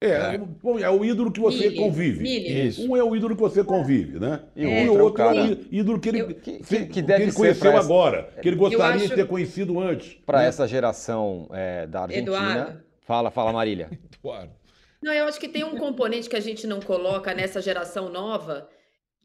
É, 0.00 0.38
bom, 0.38 0.78
é 0.78 0.88
o 0.88 1.04
ídolo 1.04 1.32
que 1.32 1.40
você 1.40 1.72
convive. 1.72 2.24
Isso. 2.68 2.88
Um 2.88 2.96
é 2.96 3.02
o 3.02 3.16
ídolo 3.16 3.34
que 3.34 3.40
você 3.42 3.64
convive, 3.64 4.20
né? 4.20 4.44
E 4.54 4.64
o 4.64 4.70
outro 4.70 4.86
é 4.86 4.90
o 5.00 5.02
outro 5.04 5.22
é 5.22 5.26
cara- 5.26 5.44
o 5.44 5.74
ídolo 5.74 5.98
que 6.00 6.08
ele, 6.08 6.20
Eu- 6.20 6.34
que- 6.34 6.62
fe- 6.62 6.86
que 6.86 7.02
deve 7.02 7.24
ele 7.24 7.32
ser 7.32 7.36
conheceu 7.36 7.70
essa- 7.72 7.80
agora, 7.80 8.32
que 8.40 8.48
ele 8.48 8.56
gostaria 8.56 8.94
acho- 8.94 9.08
de 9.08 9.14
ter 9.16 9.26
conhecido 9.26 9.80
antes. 9.80 10.14
Para 10.24 10.38
né? 10.38 10.46
essa 10.46 10.68
geração 10.68 11.48
é, 11.52 11.84
da 11.88 12.02
Argentina. 12.02 12.22
Eduardo. 12.36 12.82
Fala, 13.00 13.30
fala, 13.32 13.52
Marília. 13.52 13.90
Eduardo. 14.22 14.52
Não, 15.02 15.12
eu 15.12 15.24
acho 15.24 15.40
que 15.40 15.48
tem 15.48 15.64
um 15.64 15.76
componente 15.76 16.28
que 16.28 16.36
a 16.36 16.40
gente 16.40 16.64
não 16.66 16.78
coloca 16.80 17.34
nessa 17.34 17.60
geração 17.60 18.08
nova, 18.08 18.68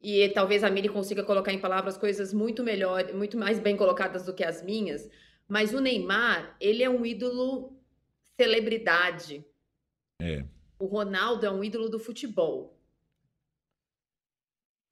e 0.01 0.27
talvez 0.29 0.63
a 0.63 0.71
Miri 0.71 0.89
consiga 0.89 1.23
colocar 1.23 1.53
em 1.53 1.59
palavras 1.59 1.97
coisas 1.97 2.33
muito 2.33 2.63
melhor, 2.63 3.13
muito 3.13 3.37
mais 3.37 3.59
bem 3.59 3.77
colocadas 3.77 4.25
do 4.25 4.33
que 4.33 4.43
as 4.43 4.63
minhas, 4.63 5.07
mas 5.47 5.73
o 5.73 5.79
Neymar, 5.79 6.55
ele 6.59 6.83
é 6.83 6.89
um 6.89 7.05
ídolo 7.05 7.77
celebridade. 8.39 9.45
É. 10.21 10.45
O 10.79 10.85
Ronaldo 10.85 11.45
é 11.45 11.51
um 11.51 11.63
ídolo 11.63 11.89
do 11.89 11.99
futebol. 11.99 12.79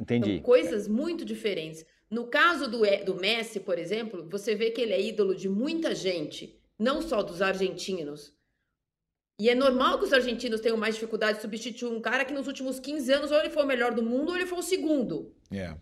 Entendi. 0.01 0.35
São 0.35 0.41
coisas 0.43 0.87
muito 0.87 1.23
diferentes. 1.23 1.85
No 2.09 2.27
caso 2.27 2.69
do, 2.69 2.81
do 3.05 3.15
Messi, 3.15 3.59
por 3.59 3.77
exemplo, 3.77 4.27
você 4.29 4.55
vê 4.55 4.71
que 4.71 4.81
ele 4.81 4.93
é 4.93 5.01
ídolo 5.01 5.33
de 5.35 5.47
muita 5.47 5.95
gente, 5.95 6.59
não 6.77 7.01
só 7.01 7.21
dos 7.21 7.41
argentinos. 7.41 8.35
E 9.39 9.49
é 9.49 9.55
normal 9.55 9.97
que 9.97 10.05
os 10.05 10.13
argentinos 10.13 10.61
tenham 10.61 10.77
mais 10.77 10.95
dificuldade 10.95 11.37
de 11.37 11.41
substituir 11.41 11.89
um 11.89 12.01
cara 12.01 12.25
que 12.25 12.33
nos 12.33 12.47
últimos 12.47 12.79
15 12.79 13.13
anos 13.13 13.31
ou 13.31 13.39
ele 13.39 13.49
foi 13.49 13.63
o 13.63 13.67
melhor 13.67 13.93
do 13.93 14.03
mundo 14.03 14.29
ou 14.29 14.35
ele 14.35 14.45
foi 14.45 14.59
o 14.59 14.63
segundo. 14.63 15.33
É. 15.51 15.75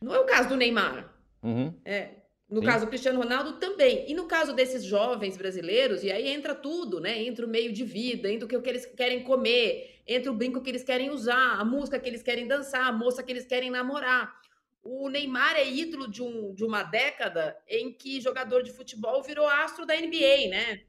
Não 0.00 0.14
é 0.14 0.18
o 0.18 0.26
caso 0.26 0.48
do 0.48 0.56
Neymar. 0.56 1.14
Uhum. 1.42 1.72
É. 1.84 2.17
No 2.48 2.60
Sim. 2.60 2.66
caso 2.66 2.86
do 2.86 2.88
Cristiano 2.88 3.18
Ronaldo 3.18 3.54
também. 3.58 4.10
E 4.10 4.14
no 4.14 4.26
caso 4.26 4.54
desses 4.54 4.82
jovens 4.82 5.36
brasileiros, 5.36 6.02
e 6.02 6.10
aí 6.10 6.28
entra 6.28 6.54
tudo, 6.54 6.98
né? 6.98 7.22
Entra 7.22 7.44
o 7.44 7.48
meio 7.48 7.72
de 7.72 7.84
vida, 7.84 8.30
entra 8.30 8.46
o 8.46 8.48
que, 8.62 8.68
eles 8.70 8.86
querem 8.86 9.22
comer, 9.22 10.02
entra 10.06 10.32
o 10.32 10.34
brinco 10.34 10.62
que 10.62 10.70
eles 10.70 10.82
querem 10.82 11.10
usar, 11.10 11.58
a 11.60 11.64
música 11.64 11.98
que 12.00 12.08
eles 12.08 12.22
querem 12.22 12.46
dançar, 12.46 12.86
a 12.86 12.92
moça 12.92 13.22
que 13.22 13.30
eles 13.30 13.44
querem 13.46 13.70
namorar. 13.70 14.34
O 14.82 15.10
Neymar 15.10 15.56
é 15.56 15.68
ídolo 15.68 16.08
de, 16.08 16.22
um, 16.22 16.54
de 16.54 16.64
uma 16.64 16.82
década 16.82 17.54
em 17.68 17.92
que 17.92 18.18
jogador 18.20 18.62
de 18.62 18.72
futebol 18.72 19.22
virou 19.22 19.46
astro 19.46 19.84
da 19.84 19.94
NBA, 19.94 20.48
né? 20.48 20.80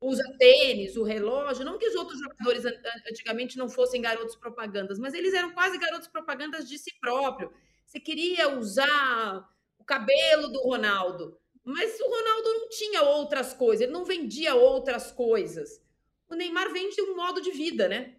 Usa 0.00 0.22
tênis, 0.38 0.96
o 0.96 1.02
relógio. 1.04 1.64
Não 1.64 1.78
que 1.78 1.88
os 1.88 1.94
outros 1.94 2.18
jogadores 2.20 2.66
an- 2.66 2.70
an- 2.70 3.02
antigamente 3.10 3.56
não 3.56 3.68
fossem 3.68 4.02
garotos 4.02 4.36
propagandas, 4.36 4.98
mas 4.98 5.14
eles 5.14 5.32
eram 5.32 5.52
quase 5.52 5.78
garotos 5.78 6.08
propagandas 6.08 6.68
de 6.68 6.78
si 6.78 6.92
próprio. 7.00 7.50
Você 7.86 7.98
queria 7.98 8.50
usar 8.58 9.48
cabelo 9.86 10.48
do 10.48 10.60
Ronaldo, 10.62 11.38
mas 11.64 11.98
o 12.00 12.08
Ronaldo 12.08 12.48
não 12.54 12.68
tinha 12.68 13.02
outras 13.02 13.52
coisas, 13.54 13.82
ele 13.82 13.92
não 13.92 14.04
vendia 14.04 14.54
outras 14.54 15.10
coisas. 15.12 15.80
O 16.28 16.34
Neymar 16.34 16.72
vende 16.72 17.00
um 17.02 17.16
modo 17.16 17.40
de 17.40 17.50
vida, 17.52 17.88
né? 17.88 18.14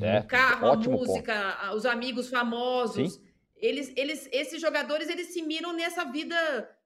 É, 0.00 0.20
O 0.20 0.26
carro, 0.26 0.68
ótimo 0.68 0.94
a 0.94 0.98
música, 0.98 1.34
a- 1.34 1.74
os 1.74 1.84
amigos 1.84 2.28
famosos. 2.30 3.20
Eles, 3.56 3.92
eles, 3.96 4.28
esses 4.32 4.60
jogadores, 4.60 5.08
eles 5.08 5.28
se 5.28 5.42
miram 5.42 5.72
nessa 5.72 6.04
vida 6.04 6.36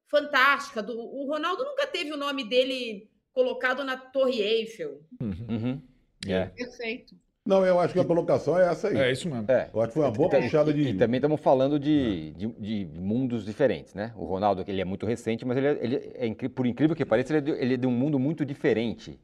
fantástica. 0.07 0.81
Do, 0.81 0.99
o 0.99 1.27
Ronaldo 1.27 1.63
nunca 1.63 1.85
teve 1.87 2.11
o 2.11 2.17
nome 2.17 2.43
dele 2.43 3.09
colocado 3.33 3.83
na 3.83 3.97
Torre 3.97 4.41
Eiffel. 4.41 5.01
Uhum. 5.21 5.81
É. 6.27 6.47
Perfeito. 6.47 7.15
Não, 7.47 7.65
eu 7.65 7.79
acho 7.79 7.93
que 7.93 7.99
a 7.99 8.05
colocação 8.05 8.59
é 8.59 8.69
essa 8.69 8.89
aí. 8.89 8.97
É 8.97 9.11
isso 9.11 9.29
mesmo. 9.29 9.45
É. 9.49 9.69
Eu 9.73 9.79
acho 9.81 9.87
que 9.89 9.93
foi 9.95 10.03
uma 10.03 10.11
boa 10.11 10.37
E- 10.37 10.41
puxada 10.43 10.69
e, 10.69 10.73
de. 10.73 10.89
e 10.89 10.93
também 10.95 11.17
estamos 11.17 11.39
falando 11.39 11.79
de, 11.79 12.31
de, 12.33 12.47
de 12.47 12.99
mundos 12.99 13.45
diferentes, 13.45 13.93
né? 13.95 14.11
O 14.17 14.25
Ronaldo, 14.25 14.63
ele 14.67 14.81
é 14.81 14.85
muito 14.85 15.05
recente, 15.05 15.45
mas 15.45 15.57
ele, 15.57 15.67
é, 15.67 15.79
ele 15.81 15.95
é 16.19 16.49
por 16.49 16.67
incrível 16.67 16.95
que 16.95 17.05
pareça, 17.05 17.31
ele 17.35 17.37
é, 17.37 17.41
de, 17.55 17.61
ele 17.63 17.73
é 17.75 17.77
de 17.77 17.87
um 17.87 17.91
mundo 17.91 18.19
muito 18.19 18.45
diferente 18.45 19.17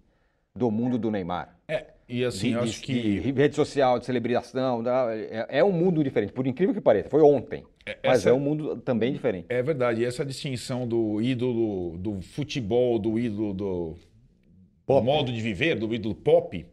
do 0.56 0.72
mundo 0.72 0.98
do 0.98 1.12
Neymar. 1.12 1.58
É, 1.68 1.88
e 2.08 2.24
assim, 2.24 2.50
de, 2.50 2.54
eu 2.54 2.62
de- 2.64 2.70
acho 2.70 2.82
que. 2.82 2.94
de 3.22 3.32
rede 3.32 3.56
social, 3.56 4.00
de 4.00 4.06
celebração, 4.06 4.82
da- 4.82 5.08
é, 5.16 5.48
é 5.60 5.64
um 5.64 5.72
mundo 5.72 6.04
diferente, 6.04 6.32
por 6.32 6.48
incrível 6.48 6.74
que 6.74 6.82
pareça. 6.82 7.10
Foi 7.10 7.22
ontem, 7.22 7.64
mas 8.04 8.20
essa- 8.20 8.30
é 8.30 8.34
um 8.34 8.40
mundo 8.40 8.78
também 8.78 9.12
diferente. 9.12 9.48
É 9.50 9.62
verdade, 9.62 10.02
e 10.02 10.06
essa 10.06 10.24
distinção 10.26 10.88
do 10.88 11.22
ídolo 11.22 11.98
do 11.98 12.22
futebol, 12.22 12.98
do 13.00 13.20
ídolo 13.20 13.54
do 13.54 13.96
Pop. 14.86 15.04
modo 15.06 15.32
de 15.32 15.42
viver, 15.42 15.76
do 15.76 15.94
ídolo 15.94 16.14
pop, 16.14 16.66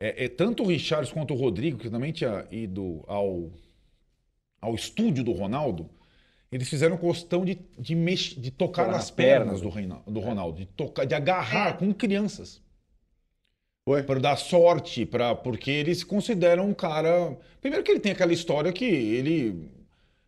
é, 0.00 0.24
é 0.24 0.28
tanto 0.28 0.62
o 0.62 0.66
Richards 0.66 1.12
quanto 1.12 1.34
o 1.34 1.36
Rodrigo, 1.36 1.78
que 1.78 1.90
também 1.90 2.10
tinha 2.12 2.46
ido 2.50 3.04
ao, 3.06 3.50
ao 4.60 4.74
estúdio 4.74 5.22
do 5.22 5.32
Ronaldo, 5.32 5.88
eles 6.50 6.68
fizeram 6.68 6.96
questão 6.96 7.44
de, 7.44 7.58
de, 7.78 7.94
mex- 7.94 8.34
de 8.36 8.50
tocar 8.50 8.86
nas 8.86 8.96
nas 8.96 9.10
pernas, 9.10 9.60
pernas 9.60 9.60
do, 9.60 9.68
Reina- 9.68 10.02
do 10.06 10.18
Ronaldo, 10.20 10.58
de, 10.58 10.66
tocar, 10.66 11.04
de 11.04 11.14
agarrar 11.14 11.76
com 11.78 11.92
crianças. 11.94 12.60
Para 14.06 14.20
dar 14.20 14.36
sorte, 14.36 15.04
pra, 15.04 15.34
porque 15.34 15.68
eles 15.70 16.04
consideram 16.04 16.68
um 16.68 16.74
cara. 16.74 17.36
Primeiro 17.60 17.84
que 17.84 17.90
ele 17.90 17.98
tem 17.98 18.12
aquela 18.12 18.32
história 18.32 18.72
que 18.72 18.84
ele 18.84 19.68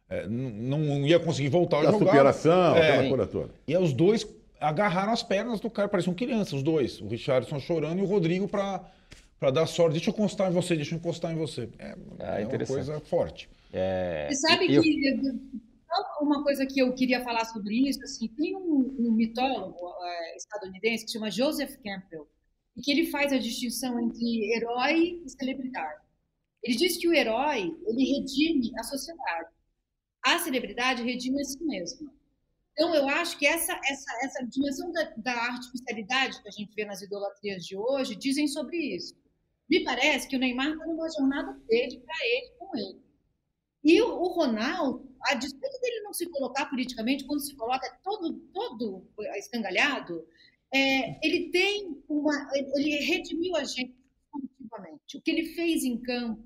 é, 0.09 0.27
não 0.27 1.07
ia 1.07 1.21
conseguir 1.21 1.49
voltar 1.49 1.79
a 1.79 1.83
Da 1.85 1.91
jogar. 1.93 2.07
superação, 2.07 2.77
É. 2.77 2.89
aquela 2.95 3.09
coisa 3.09 3.27
toda. 3.29 3.55
E 3.69 3.77
os 3.77 3.93
dois 3.93 4.27
agarraram 4.59 5.13
as 5.13 5.23
pernas 5.23 5.61
do 5.61 5.71
cara, 5.71 5.89
pareciam 5.89 6.13
crianças, 6.15 6.55
os 6.55 6.63
dois. 6.65 7.01
O 7.01 7.07
Richardson 7.07 7.61
chorando 7.61 8.01
e 8.01 8.03
o 8.03 8.07
Rodrigo 8.07 8.49
para 8.49 8.85
dar 9.51 9.67
sorte. 9.67 9.95
Deixa 9.95 10.11
eu 10.11 10.15
encostar 10.15 10.51
em 10.51 10.55
você, 10.55 10.77
deixa 10.77 10.95
eu 10.95 10.99
encostar 10.99 11.33
em 11.33 11.37
você. 11.37 11.69
É, 11.79 11.97
Ah, 12.21 12.41
é 12.41 12.47
uma 12.47 12.67
coisa 12.67 13.01
forte. 13.01 13.49
É, 13.73 14.29
Você 14.31 14.37
sabe 14.37 14.73
eu- 14.73 14.83
que 14.83 15.13
uma 16.21 16.43
coisa 16.43 16.65
que 16.67 16.81
eu 16.81 16.95
queria 16.95 17.23
falar 17.23 17.45
sobre 17.47 17.89
isso, 17.89 18.03
assim, 18.03 18.29
tem 18.29 18.57
um, 18.57 18.97
um 18.99 19.13
mitólogo 19.13 19.77
eh, 20.05 20.37
estadunidense 20.37 21.05
que 21.05 21.11
se 21.11 21.19
chama 21.19 21.31
Joseph 21.31 21.77
Campbell, 21.85 22.27
e 22.77 22.81
que 22.81 22.91
ele 22.91 23.07
faz 23.11 23.33
a 23.33 23.39
distinção 23.39 24.01
entre 24.01 24.55
herói 24.55 25.21
e 25.25 25.29
celebridade. 25.29 26.01
Ele 26.63 26.77
diz 26.77 26.97
que 26.97 27.09
o 27.09 27.13
herói, 27.13 27.77
ele 27.87 28.05
redime 28.19 28.71
a 28.79 28.83
sociedade. 28.85 29.51
A 30.25 30.39
celebridade 30.39 31.03
redime 31.03 31.41
a 31.41 31.45
si 31.45 31.63
mesma. 31.65 32.11
Então, 32.73 32.95
eu 32.95 33.07
acho 33.09 33.37
que 33.39 33.47
essa, 33.47 33.79
essa, 33.85 34.11
essa 34.25 34.47
dimensão 34.47 34.91
da, 34.93 35.13
da 35.19 35.33
artificialidade 35.35 36.41
que 36.41 36.49
a 36.49 36.53
gente 36.53 36.73
vê 36.75 36.87
nas 36.87 37.03
idolatrias 37.03 37.67
de 37.67 37.77
hoje 37.77 38.15
dizem 38.15 38.47
sobre 38.49 38.79
isso. 38.79 39.15
Me 39.73 39.83
parece 39.83 40.29
que 40.29 40.37
o 40.37 40.39
Neymar 40.39 40.71
está 40.71 40.87
numa 40.87 41.09
jornada 41.09 41.59
dele, 41.67 41.99
para 42.01 42.27
ele, 42.27 42.51
com 42.59 42.77
ele. 42.77 43.01
E 43.83 44.03
o, 44.03 44.07
o 44.07 44.29
Ronaldo, 44.35 45.11
a 45.23 45.35
despeito 45.35 45.81
dele 45.81 46.03
não 46.03 46.13
se 46.13 46.29
colocar 46.29 46.67
politicamente, 46.67 47.25
quando 47.25 47.41
se 47.41 47.57
coloca 47.57 47.91
todo, 48.05 48.35
todo 48.53 49.09
escangalhado, 49.35 50.29
é, 50.75 51.27
ele 51.27 51.49
tem 51.49 52.05
uma. 52.07 52.51
Ele 52.55 52.99
redimiu 52.99 53.57
a 53.57 53.65
gente 53.65 53.97
positivamente. 54.31 55.17
O 55.17 55.23
que 55.23 55.31
ele 55.31 55.55
fez 55.55 55.85
em 55.85 55.97
campo, 56.03 56.45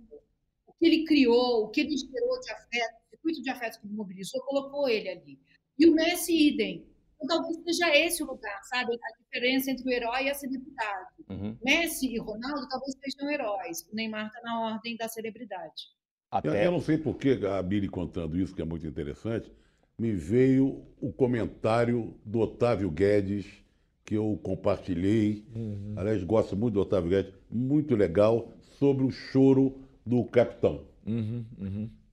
o 0.65 0.73
que 0.75 0.87
ele 0.87 1.05
criou, 1.05 1.65
o 1.65 1.69
que 1.71 1.81
ele 1.81 1.97
gerou 1.97 2.41
de 2.41 2.53
afeto, 2.53 2.95
o 2.95 3.11
circuito 3.11 3.43
de 3.43 3.51
afeto 3.51 3.81
que 3.81 3.89
mobilizou, 3.89 4.41
colocou 4.43 4.89
ele 4.89 5.09
ali. 5.09 5.41
E 5.77 5.85
o 5.89 5.93
Messi, 5.93 6.51
idem. 6.51 6.87
Então, 7.21 7.39
talvez 7.41 7.57
seja 7.65 7.97
esse 7.97 8.23
o 8.23 8.27
lugar, 8.27 8.61
sabe? 8.65 8.93
A 8.95 9.23
diferença 9.23 9.71
entre 9.71 9.89
o 9.89 9.91
herói 9.93 10.25
e 10.25 10.31
a 10.31 10.35
celebridade. 10.35 11.09
Uhum. 11.31 11.57
Messi 11.65 12.15
e 12.15 12.19
Ronaldo 12.19 12.69
talvez 12.69 12.95
sejam 13.03 13.31
heróis. 13.31 13.87
O 13.91 13.97
Neymar 13.97 14.27
está 14.27 14.41
na 14.43 14.61
ordem 14.61 14.97
da 14.97 15.09
celebridade. 15.09 15.97
Eu, 16.33 16.39
Até, 16.39 16.67
eu 16.67 16.71
não 16.71 16.81
sei 16.81 16.99
por 16.99 17.17
que 17.17 17.41
a 17.47 17.63
Miri 17.63 17.89
contando 17.89 18.39
isso, 18.39 18.55
que 18.55 18.61
é 18.61 18.65
muito 18.65 18.87
interessante, 18.87 19.51
me 19.99 20.13
veio 20.13 20.83
o 21.01 21.11
comentário 21.11 22.15
do 22.25 22.41
Otávio 22.41 22.91
Guedes, 22.91 23.47
que 24.05 24.15
eu 24.15 24.39
compartilhei. 24.43 25.45
Aliás, 25.97 26.23
gosto 26.23 26.55
muito 26.57 26.75
do 26.75 26.81
Otávio 26.81 27.09
Guedes, 27.11 27.33
muito 27.51 27.95
legal, 27.97 28.53
sobre 28.79 29.05
o 29.05 29.11
choro 29.11 29.81
do 30.05 30.23
capitão. 30.25 30.85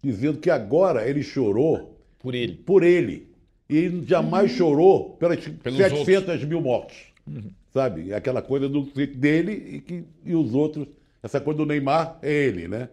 Dizendo 0.01 0.39
que 0.39 0.49
agora 0.49 1.07
ele 1.07 1.23
chorou 1.23 1.99
Por 2.19 2.33
ele. 2.35 2.55
por 2.55 2.83
ele. 2.83 3.32
E 3.69 3.77
ele 3.77 4.05
jamais 4.05 4.51
chorou 4.51 5.11
pelas 5.17 5.47
Pelos 5.47 5.77
700 5.77 6.43
mil 6.45 6.61
mortes. 6.61 6.97
Sabe? 7.73 8.13
Aquela 8.13 8.41
coisa 8.41 8.67
do 8.69 8.81
dele 8.83 9.51
e, 9.53 9.81
que, 9.81 10.05
e 10.25 10.35
os 10.35 10.53
outros. 10.53 10.87
Essa 11.23 11.39
coisa 11.39 11.57
do 11.59 11.65
Neymar 11.65 12.17
é 12.21 12.31
ele, 12.31 12.67
né? 12.67 12.89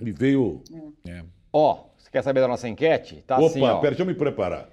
Ele 0.00 0.12
veio. 0.12 0.62
É. 1.08 1.22
ó, 1.52 1.84
você 1.96 2.10
quer 2.10 2.22
saber 2.22 2.40
da 2.40 2.48
nossa 2.48 2.68
enquete? 2.68 3.24
Tá 3.26 3.36
Opa, 3.38 3.46
assim, 3.46 3.62
ó. 3.62 3.78
pera, 3.78 3.90
deixa 3.92 4.02
eu 4.02 4.06
me 4.06 4.14
preparar. 4.14 4.68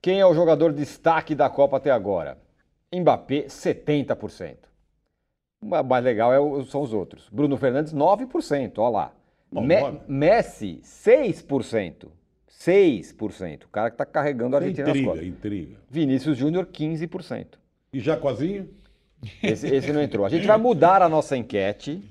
Quem 0.00 0.20
é 0.20 0.26
o 0.26 0.34
jogador 0.34 0.72
destaque 0.72 1.34
da 1.34 1.50
Copa 1.50 1.76
até 1.76 1.90
agora? 1.90 2.38
Mbappé, 2.94 3.46
70%. 3.48 4.56
O 5.60 5.66
mais 5.82 6.04
legal 6.04 6.32
é 6.32 6.38
o- 6.38 6.64
são 6.64 6.80
os 6.82 6.92
outros. 6.94 7.28
Bruno 7.30 7.56
Fernandes, 7.56 7.92
9%, 7.92 8.78
ó 8.78 8.88
lá. 8.88 9.12
Bom, 9.50 9.62
Me-. 9.62 10.00
Messi, 10.06 10.80
6%. 10.84 12.08
6%. 12.58 13.64
O 13.64 13.68
cara 13.68 13.90
que 13.90 13.96
tá 13.96 14.04
carregando 14.04 14.56
a 14.56 14.58
Argentina 14.58 14.88
nas 14.88 14.96
Intriga, 14.96 15.10
costas. 15.10 15.28
intriga. 15.28 15.76
Vinícius 15.88 16.36
Júnior, 16.36 16.66
15%. 16.66 17.46
E 17.92 18.00
Jacozinho? 18.00 18.68
Esse, 19.42 19.66
esse 19.66 19.92
não 19.92 20.02
entrou. 20.02 20.24
A 20.24 20.28
gente 20.28 20.46
vai 20.46 20.58
mudar 20.58 21.02
a 21.02 21.08
nossa 21.08 21.36
enquete. 21.36 22.02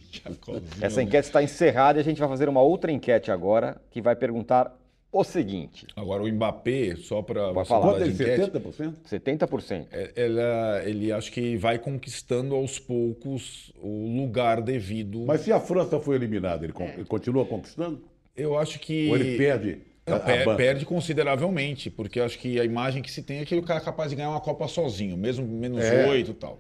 Essa 0.82 1.02
enquete 1.02 1.28
está 1.28 1.42
encerrada 1.42 2.00
e 2.00 2.02
a 2.02 2.04
gente 2.04 2.20
vai 2.20 2.28
fazer 2.28 2.50
uma 2.50 2.62
outra 2.62 2.92
enquete 2.92 3.32
agora 3.32 3.80
que 3.92 4.02
vai 4.02 4.16
perguntar 4.16 4.78
o 5.10 5.24
seguinte: 5.24 5.88
Agora, 5.96 6.24
o 6.24 6.28
Mbappé, 6.28 6.96
só 6.98 7.22
para 7.22 7.54
Pode 7.54 7.70
falar. 7.70 7.94
Quanto 7.94 8.04
é? 8.04 8.08
70%? 8.08 8.94
70%. 9.10 9.86
É, 9.92 10.12
ela, 10.18 10.82
ele 10.86 11.12
acho 11.12 11.32
que 11.32 11.56
vai 11.56 11.80
conquistando 11.80 12.56
aos 12.56 12.78
poucos 12.78 13.72
o 13.82 14.18
lugar 14.18 14.62
devido. 14.62 15.24
Mas 15.26 15.42
se 15.42 15.52
a 15.52 15.60
França 15.62 16.00
foi 16.02 16.16
eliminada, 16.18 16.66
ele, 16.66 16.74
ele 16.96 17.06
continua 17.06 17.46
conquistando? 17.46 18.02
eu 18.36 18.58
acho 18.58 18.80
que. 18.80 19.10
Ou 19.10 19.16
ele 19.16 19.38
perde 19.38 19.80
Não, 20.08 20.16
a 20.18 20.20
per- 20.20 20.46
banca? 20.46 20.58
perde 20.58 20.86
consideravelmente, 20.86 21.90
porque 21.90 22.20
acho 22.20 22.40
que 22.40 22.60
a 22.60 22.64
imagem 22.64 23.02
que 23.02 23.12
se 23.12 23.22
tem 23.22 23.40
é 23.40 23.46
que 23.46 23.56
o 23.56 23.62
cara 23.64 23.80
é 23.80 23.84
capaz 23.84 24.10
de 24.10 24.16
ganhar 24.16 24.30
uma 24.30 24.40
Copa 24.42 24.68
sozinho, 24.68 25.18
mesmo 25.18 25.46
menos 25.46 25.84
É. 25.84 26.08
oito 26.08 26.32
e 26.32 26.34
tal. 26.34 26.60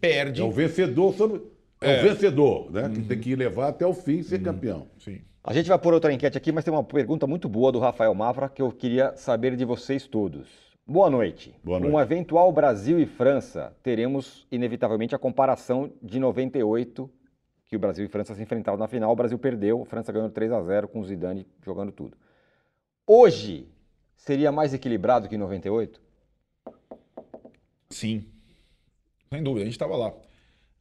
Perde. 0.00 0.40
É 0.40 0.44
o 0.44 0.50
vencedor 0.50 1.12
sobre. 1.14 1.42
é 1.80 1.96
É. 1.96 2.00
o 2.00 2.08
vencedor, 2.08 2.70
né? 2.72 2.90
Que 2.94 3.02
tem 3.02 3.18
que 3.18 3.36
levar 3.36 3.68
até 3.68 3.86
o 3.86 3.92
fim 3.92 4.18
e 4.18 4.24
ser 4.24 4.40
campeão. 4.42 4.86
Sim. 4.98 5.20
A 5.44 5.52
gente 5.52 5.68
vai 5.68 5.78
por 5.78 5.92
outra 5.94 6.12
enquete 6.12 6.36
aqui, 6.38 6.50
mas 6.50 6.64
tem 6.64 6.72
uma 6.72 6.82
pergunta 6.82 7.26
muito 7.26 7.48
boa 7.48 7.70
do 7.70 7.78
Rafael 7.78 8.12
Mafra 8.14 8.48
que 8.48 8.60
eu 8.62 8.72
queria 8.72 9.14
saber 9.16 9.54
de 9.56 9.64
vocês 9.64 10.06
todos. 10.08 10.48
Boa 10.86 11.10
noite. 11.10 11.54
Boa 11.62 11.78
noite. 11.78 11.94
Um 11.94 12.00
eventual 12.00 12.50
Brasil 12.52 12.98
e 12.98 13.06
França, 13.06 13.72
teremos 13.82 14.46
inevitavelmente 14.50 15.14
a 15.14 15.18
comparação 15.18 15.92
de 16.02 16.18
98, 16.18 17.10
que 17.66 17.76
o 17.76 17.78
Brasil 17.78 18.04
e 18.04 18.08
França 18.08 18.34
se 18.34 18.42
enfrentaram 18.42 18.78
na 18.78 18.86
final. 18.88 19.12
O 19.12 19.16
Brasil 19.16 19.38
perdeu, 19.38 19.82
a 19.82 19.84
França 19.84 20.12
ganhou 20.12 20.30
3 20.30 20.50
a 20.52 20.62
0 20.62 20.88
com 20.88 21.00
o 21.00 21.04
Zidane 21.04 21.46
jogando 21.64 21.92
tudo. 21.92 22.16
Hoje, 23.06 23.68
seria 24.16 24.50
mais 24.50 24.74
equilibrado 24.74 25.28
que 25.28 25.34
em 25.34 25.38
98? 25.38 26.00
Sim. 27.90 28.24
Sem 29.32 29.42
dúvida, 29.42 29.62
a 29.62 29.64
gente 29.64 29.74
estava 29.74 29.96
lá. 29.96 30.12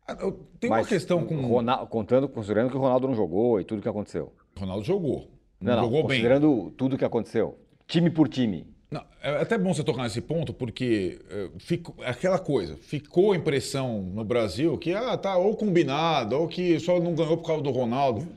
Ah, 0.07 0.15
Tem 0.59 0.69
Mas 0.69 0.81
uma 0.81 0.87
questão 0.89 1.25
com. 1.25 1.35
Ronaldo, 1.47 1.87
contando, 1.87 2.27
considerando 2.29 2.69
que 2.69 2.77
o 2.77 2.79
Ronaldo 2.79 3.07
não 3.07 3.15
jogou 3.15 3.59
e 3.59 3.63
tudo 3.65 3.81
que 3.81 3.89
aconteceu. 3.89 4.33
Ronaldo 4.57 4.83
jogou. 4.83 5.29
Não, 5.59 5.73
Não, 5.73 5.75
não, 5.75 5.83
jogou 5.83 5.99
bem. 6.01 6.07
considerando 6.09 6.71
tudo 6.71 6.97
que 6.97 7.05
aconteceu. 7.05 7.57
Time 7.87 8.09
por 8.09 8.27
time. 8.27 8.67
Não, 8.89 9.03
é 9.21 9.41
até 9.41 9.57
bom 9.57 9.73
você 9.73 9.83
tocar 9.83 10.03
nesse 10.03 10.21
ponto, 10.21 10.53
porque 10.53 11.19
é, 11.29 11.49
ficou, 11.59 11.95
aquela 12.03 12.39
coisa, 12.39 12.75
ficou 12.77 13.31
a 13.33 13.35
impressão 13.35 14.01
no 14.01 14.23
Brasil 14.23 14.77
que 14.77 14.93
ah, 14.93 15.17
tá 15.17 15.37
ou 15.37 15.55
combinado, 15.55 16.35
ou 16.37 16.47
que 16.47 16.79
só 16.79 16.99
não 16.99 17.13
ganhou 17.15 17.37
por 17.37 17.47
causa 17.47 17.63
do 17.63 17.71
Ronaldo. 17.71 18.27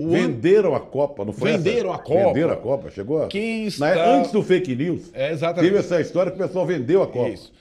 O 0.00 0.10
Venderam 0.10 0.76
a 0.76 0.80
Copa, 0.80 1.24
não 1.24 1.32
foi 1.32 1.50
Venderam 1.56 1.90
essa? 1.90 2.00
a 2.00 2.04
Copa. 2.04 2.26
Venderam 2.28 2.52
a 2.52 2.56
Copa, 2.56 2.88
chegou? 2.90 3.20
a- 3.24 3.26
Quem 3.26 3.62
Na- 3.62 3.66
está- 3.68 4.14
Antes 4.14 4.30
do 4.30 4.44
fake 4.44 4.76
news, 4.76 5.10
É, 5.12 5.32
exatamente. 5.32 5.68
teve 5.72 5.80
essa 5.80 6.00
história 6.00 6.30
que 6.30 6.40
o 6.40 6.46
pessoal 6.46 6.64
vendeu 6.64 7.02
a 7.02 7.06
Copa. 7.08 7.30
Isso. 7.30 7.52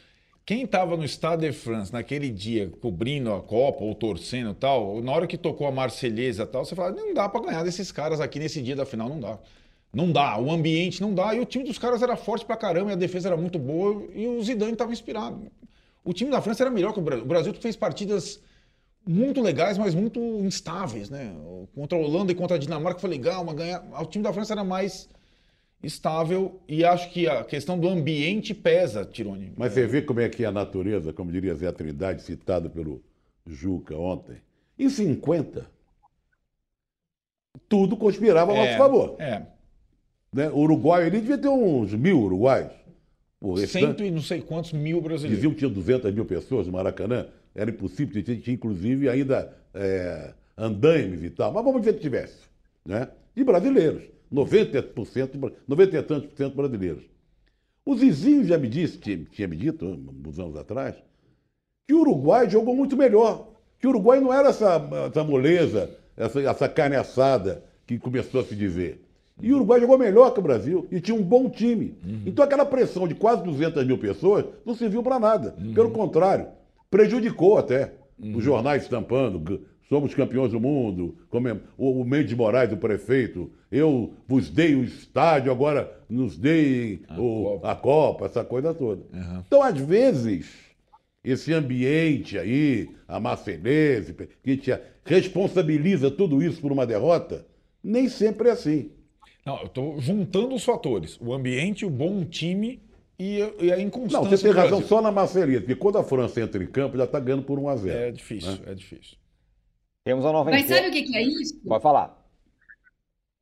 Quem 0.46 0.62
estava 0.62 0.96
no 0.96 1.04
Stade 1.04 1.48
de 1.48 1.52
France 1.52 1.92
naquele 1.92 2.30
dia, 2.30 2.70
cobrindo 2.80 3.34
a 3.34 3.42
Copa 3.42 3.84
ou 3.84 3.94
torcendo 3.96 4.52
e 4.52 4.54
tal, 4.54 5.02
na 5.02 5.12
hora 5.14 5.26
que 5.26 5.36
tocou 5.36 5.66
a 5.66 5.72
Marselhesa 5.72 6.44
e 6.44 6.46
tal, 6.46 6.64
você 6.64 6.76
fala, 6.76 6.92
não 6.92 7.12
dá 7.12 7.28
para 7.28 7.42
ganhar 7.42 7.64
desses 7.64 7.92
caras 7.92 8.22
aqui 8.22 8.38
nesse 8.38 8.62
dia 8.62 8.76
da 8.76 8.86
final, 8.86 9.10
não 9.10 9.20
dá. 9.20 9.40
Não 9.92 10.12
dá, 10.12 10.40
o 10.40 10.52
ambiente 10.52 11.02
não 11.02 11.16
dá. 11.16 11.34
E 11.34 11.40
o 11.40 11.46
time 11.46 11.66
dos 11.66 11.80
caras 11.80 12.04
era 12.04 12.16
forte 12.16 12.46
pra 12.46 12.56
caramba, 12.56 12.92
e 12.92 12.94
a 12.94 12.96
defesa 12.98 13.30
era 13.30 13.36
muito 13.36 13.58
boa, 13.58 14.04
e 14.14 14.28
o 14.28 14.44
Zidane 14.44 14.74
estava 14.74 14.92
inspirado. 14.94 15.42
O 16.06 16.14
time 16.14 16.30
da 16.30 16.40
França 16.40 16.62
era 16.64 16.70
melhor 16.70 16.94
que 16.94 17.00
o 17.00 17.02
Brasil. 17.02 17.26
O 17.26 17.28
Brasil 17.28 17.54
fez 17.56 17.76
partidas 17.76 18.40
muito 19.08 19.42
legais, 19.42 19.78
mas 19.78 19.96
muito 19.96 20.20
instáveis, 20.20 21.10
né? 21.10 21.34
Contra 21.74 21.98
a 21.98 22.02
Holanda 22.02 22.32
e 22.32 22.36
contra 22.36 22.56
a 22.56 22.60
Dinamarca 22.60 23.00
foi 23.00 23.10
legal, 23.10 23.44
mas 23.46 23.56
ganhar... 23.56 23.84
o 24.02 24.06
time 24.06 24.24
da 24.24 24.34
França 24.34 24.54
era 24.54 24.64
mais 24.64 25.10
estável 25.82 26.60
e 26.68 26.84
acho 26.84 27.12
que 27.12 27.28
a 27.28 27.44
questão 27.44 27.80
do 27.80 27.88
ambiente 27.88 28.54
pesa, 28.54 29.06
Tironi. 29.06 29.54
Mas 29.56 29.74
você 29.74 29.86
vê 29.86 30.02
como 30.02 30.20
é 30.20 30.28
que 30.28 30.44
é 30.44 30.48
a 30.48 30.52
natureza, 30.52 31.14
como 31.14 31.32
diria 31.32 31.56
Zé 31.56 31.72
Trindade, 31.72 32.22
citado 32.24 32.70
pelo 32.70 33.02
Juca 33.46 33.96
ontem. 33.96 34.38
Em 34.78 34.90
50, 34.90 35.66
tudo 37.70 37.96
conspirava 37.96 38.52
a 38.52 38.56
nosso 38.56 38.70
É, 38.70 38.78
favor. 38.78 39.16
É. 39.20 39.44
Né? 40.34 40.50
O 40.50 40.60
Uruguai, 40.60 41.08
ele 41.08 41.22
devia 41.22 41.38
ter 41.38 41.48
uns 41.48 41.94
mil 41.94 42.20
uruguaios. 42.22 42.74
Cento 43.68 44.04
e 44.04 44.10
não 44.10 44.22
sei 44.22 44.42
quantos 44.42 44.74
mil 44.74 45.00
brasileiros. 45.00 45.38
diziam 45.38 45.52
que 45.52 45.60
tinha 45.60 45.70
200 45.70 46.12
mil 46.14 46.26
pessoas 46.26 46.66
no 46.66 46.74
Maracanã. 46.74 47.28
Era 47.58 47.72
impossível, 47.72 48.22
tinha, 48.24 48.38
tinha 48.38 48.54
inclusive 48.54 49.10
ainda 49.10 49.52
é, 49.74 50.34
andaimes 50.58 51.24
e 51.24 51.30
tal. 51.32 51.52
Mas 51.52 51.64
vamos 51.64 51.82
dizer 51.82 51.94
que 51.94 52.00
tivesse. 52.00 52.38
Né? 52.86 53.10
E 53.36 53.44
brasileiros. 53.44 54.04
90%, 54.32 55.38
bra- 55.38 55.52
90 55.68 55.98
e 55.98 56.04
tantos 56.04 56.30
por 56.30 56.38
cento 56.38 56.56
brasileiros. 56.56 57.04
O 57.86 57.96
Zizinho 57.96 58.44
já 58.46 58.58
me 58.58 58.68
disse, 58.68 58.98
tinha, 58.98 59.18
tinha 59.32 59.48
me 59.48 59.56
dito, 59.56 59.86
uns 60.26 60.38
anos 60.40 60.56
atrás, 60.58 60.96
que 61.88 61.94
o 61.94 62.02
Uruguai 62.02 62.50
jogou 62.50 62.76
muito 62.76 62.96
melhor. 62.98 63.48
Que 63.80 63.88
o 63.88 63.90
Uruguai 63.92 64.20
não 64.20 64.34
era 64.34 64.50
essa, 64.50 64.82
essa 65.10 65.24
moleza, 65.24 65.90
essa, 66.16 66.42
essa 66.42 66.70
carne 66.70 66.96
assada 66.98 67.64
que 67.86 67.98
começou 67.98 68.42
a 68.42 68.44
se 68.44 68.56
dizer. 68.56 69.02
E 69.42 69.54
o 69.54 69.56
Uruguai 69.56 69.80
jogou 69.80 69.98
melhor 69.98 70.32
que 70.34 70.40
o 70.40 70.44
Brasil 70.44 70.88
e 70.92 71.00
tinha 71.00 71.16
um 71.16 71.24
bom 71.24 71.50
time. 71.50 71.96
Então 72.26 72.44
aquela 72.44 72.66
pressão 72.66 73.08
de 73.08 73.16
quase 73.16 73.44
200 73.44 73.86
mil 73.86 73.98
pessoas 73.98 74.44
não 74.66 74.76
serviu 74.76 75.02
para 75.02 75.20
nada. 75.20 75.56
Pelo 75.74 75.92
contrário, 75.92 76.48
prejudicou 76.90 77.58
até. 77.58 77.94
Os 78.20 78.44
jornais 78.44 78.82
estampando, 78.84 79.44
"G- 79.48 79.60
somos 79.88 80.14
campeões 80.16 80.52
do 80.52 80.60
mundo, 80.60 81.16
o, 81.78 82.02
o 82.02 82.04
Mendes 82.04 82.34
Moraes, 82.34 82.72
o 82.74 82.78
prefeito, 82.78 83.52
eu 83.72 84.14
vos 84.28 84.50
dei 84.50 84.74
o 84.76 84.84
estádio, 84.84 85.52
agora 85.52 86.00
nos 86.10 86.36
dei 86.38 87.02
o- 87.18 87.44
Copa. 87.60 87.72
a 87.72 87.76
Copa, 87.76 88.26
essa 88.26 88.44
coisa 88.44 88.74
toda. 88.74 89.04
Então, 89.46 89.62
às 89.62 89.78
vezes, 89.78 90.48
esse 91.24 91.54
ambiente 91.54 92.40
aí, 92.40 92.90
a 93.08 93.20
Marcelese, 93.20 94.16
que 94.44 94.58
te 94.58 94.72
responsabiliza 95.06 96.10
tudo 96.10 96.42
isso 96.42 96.60
por 96.60 96.72
uma 96.72 96.86
derrota, 96.88 97.46
nem 97.84 98.10
sempre 98.10 98.50
é 98.50 98.54
assim. 98.54 98.90
Não, 99.46 99.62
eu 99.62 99.70
tô 99.70 99.96
juntando 100.00 100.56
os 100.56 100.64
fatores. 100.66 101.18
O 101.22 101.34
ambiente, 101.34 101.86
o 101.86 101.90
bom 101.90 102.26
time 102.26 102.82
e 103.20 103.42
a, 103.42 103.54
e 103.60 103.72
a 103.72 103.80
inconstância. 103.80 104.22
Não, 104.22 104.30
você 104.30 104.44
tem 104.44 104.52
do 104.52 104.58
razão 104.58 104.82
só 104.82 105.02
na 105.02 105.12
Marcelese, 105.12 105.62
porque 105.62 105.76
quando 105.76 105.98
a 105.98 106.04
França 106.04 106.42
entra 106.42 106.64
em 106.64 106.68
campo, 106.68 106.98
já 106.98 107.06
está 107.06 107.20
ganhando 107.20 107.44
por 107.44 107.58
1 107.58 107.70
a 107.70 107.76
0 107.76 107.98
É 107.98 108.12
difícil, 108.12 108.60
é 108.66 108.76
difícil. 108.76 109.18
Temos 110.04 110.26
a 110.26 110.32
nova 110.32 110.50
Mas 110.52 110.68
sabe 110.68 110.88
o 110.88 110.92
que 110.92 111.04
que 111.04 111.18
é 111.18 111.22
isso? 111.22 111.60
Pode 111.62 111.84
falar. 111.84 112.26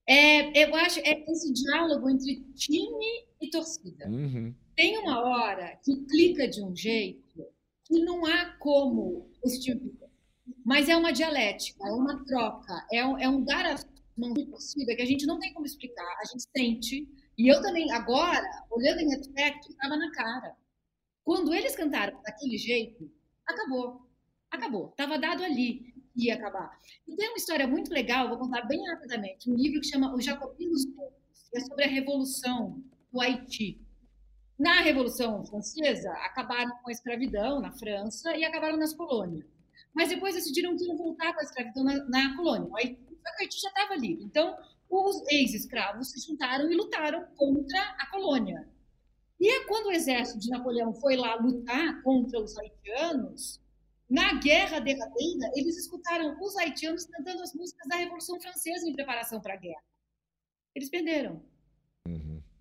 É, 0.08 0.64
eu 0.64 0.76
acho 0.76 1.00
é 1.00 1.24
esse 1.28 1.52
diálogo 1.52 2.10
entre 2.10 2.44
time 2.56 3.26
e 3.42 3.50
torcida. 3.50 4.08
Uhum. 4.08 4.54
Tem 4.76 4.98
uma 4.98 5.20
hora 5.20 5.80
que 5.84 5.96
clica 6.06 6.48
de 6.48 6.64
um 6.64 6.76
jeito 6.76 7.46
que 7.86 8.00
não 8.00 8.26
há 8.26 8.56
como 8.60 9.30
esse 9.44 9.60
time. 9.60 9.94
Mas 10.64 10.90
é 10.90 10.96
uma 10.96 11.12
dialética, 11.12 11.88
é 11.88 11.92
uma 11.92 12.24
troca, 12.26 12.86
é 12.92 13.06
um, 13.06 13.18
é 13.18 13.30
um 13.30 13.44
dar 13.44 13.66
as 13.66 13.88
mãos 14.18 14.34
de 14.34 14.46
torcida 14.46 14.96
que 14.96 15.02
a 15.02 15.06
gente 15.06 15.26
não 15.26 15.40
tem 15.40 15.54
como 15.54 15.66
explicar, 15.66 16.18
a 16.20 16.26
gente 16.26 16.44
sente. 16.56 17.08
E 17.38 17.52
eu 17.52 17.62
também, 17.62 17.92
agora, 17.92 18.44
olhando 18.72 19.02
em 19.02 19.10
retrospecto, 19.10 19.70
estava 19.70 19.98
na 19.98 20.12
cara. 20.12 20.56
Quando 21.24 21.54
eles 21.54 21.76
cantaram 21.76 22.22
daquele 22.22 22.58
jeito, 22.58 23.12
acabou. 23.46 24.02
Acabou. 24.50 24.90
Estava 24.90 25.18
dado 25.18 25.44
ali 25.44 25.94
que 26.14 26.28
ia 26.28 26.36
acabar. 26.36 26.72
E 27.08 27.16
tem 27.16 27.30
uma 27.30 27.38
história 27.38 27.68
muito 27.68 27.92
legal, 27.92 28.30
vou 28.30 28.38
contar 28.38 28.62
bem 28.64 28.80
rapidamente. 28.88 29.50
Um 29.50 29.56
livro 29.56 29.82
que 29.82 29.88
chama 29.88 30.16
Os 30.16 30.24
Jacobinos 30.24 30.86
Negros, 30.86 31.50
que 31.52 31.58
é 31.58 31.62
sobre 31.62 31.84
a 31.84 31.88
Revolução 31.88 32.82
do 33.12 33.22
Haiti. 33.22 33.82
Na 34.58 34.80
Revolução 34.82 35.46
Francesa, 35.46 36.12
acabaram 36.12 36.72
com 36.82 36.90
a 36.90 36.92
escravidão 36.92 37.60
na 37.60 37.74
França 37.74 38.36
e 38.38 38.46
acabaram 38.46 38.78
nas 38.78 38.94
colônias. 38.94 39.46
Mas 39.94 40.10
depois 40.10 40.36
decidiram 40.36 40.78
que 40.78 40.86
iam 40.86 40.96
voltar 40.96 41.34
com 41.34 41.42
a 41.42 41.44
escravidão 41.44 41.84
na, 41.84 42.04
na 42.06 42.38
colônia. 42.38 42.70
O 42.70 42.78
Haiti, 42.78 43.02
o 43.10 43.42
Haiti 43.42 43.60
já 43.60 43.70
estava 43.70 43.96
livre. 43.96 44.24
Então, 44.24 44.56
os 44.90 45.24
ex-escravos 45.30 46.12
se 46.12 46.26
juntaram 46.26 46.72
e 46.72 46.76
lutaram 46.76 47.26
contra 47.36 47.80
a 48.00 48.10
colônia. 48.12 48.68
E 49.40 49.50
é 49.50 49.66
quando 49.66 49.88
o 49.88 49.92
exército 49.92 50.40
de 50.40 50.50
Napoleão 50.50 50.94
foi 50.94 51.16
lá 51.16 51.36
lutar 51.36 52.02
contra 52.04 52.40
os 52.40 52.58
haitianos, 52.58 53.62
na 54.10 54.40
guerra 54.40 54.80
derradeira, 54.80 55.52
eles 55.56 55.78
escutaram 55.78 56.38
os 56.40 56.56
haitianos 56.58 57.06
cantando 57.06 57.42
as 57.42 57.54
músicas 57.54 57.88
da 57.88 57.96
Revolução 57.96 58.40
Francesa 58.40 58.88
em 58.88 58.94
preparação 58.94 59.42
para 59.42 59.56
a 59.56 59.58
guerra. 59.58 59.84
Eles 60.76 60.90
perderam. 60.90 61.42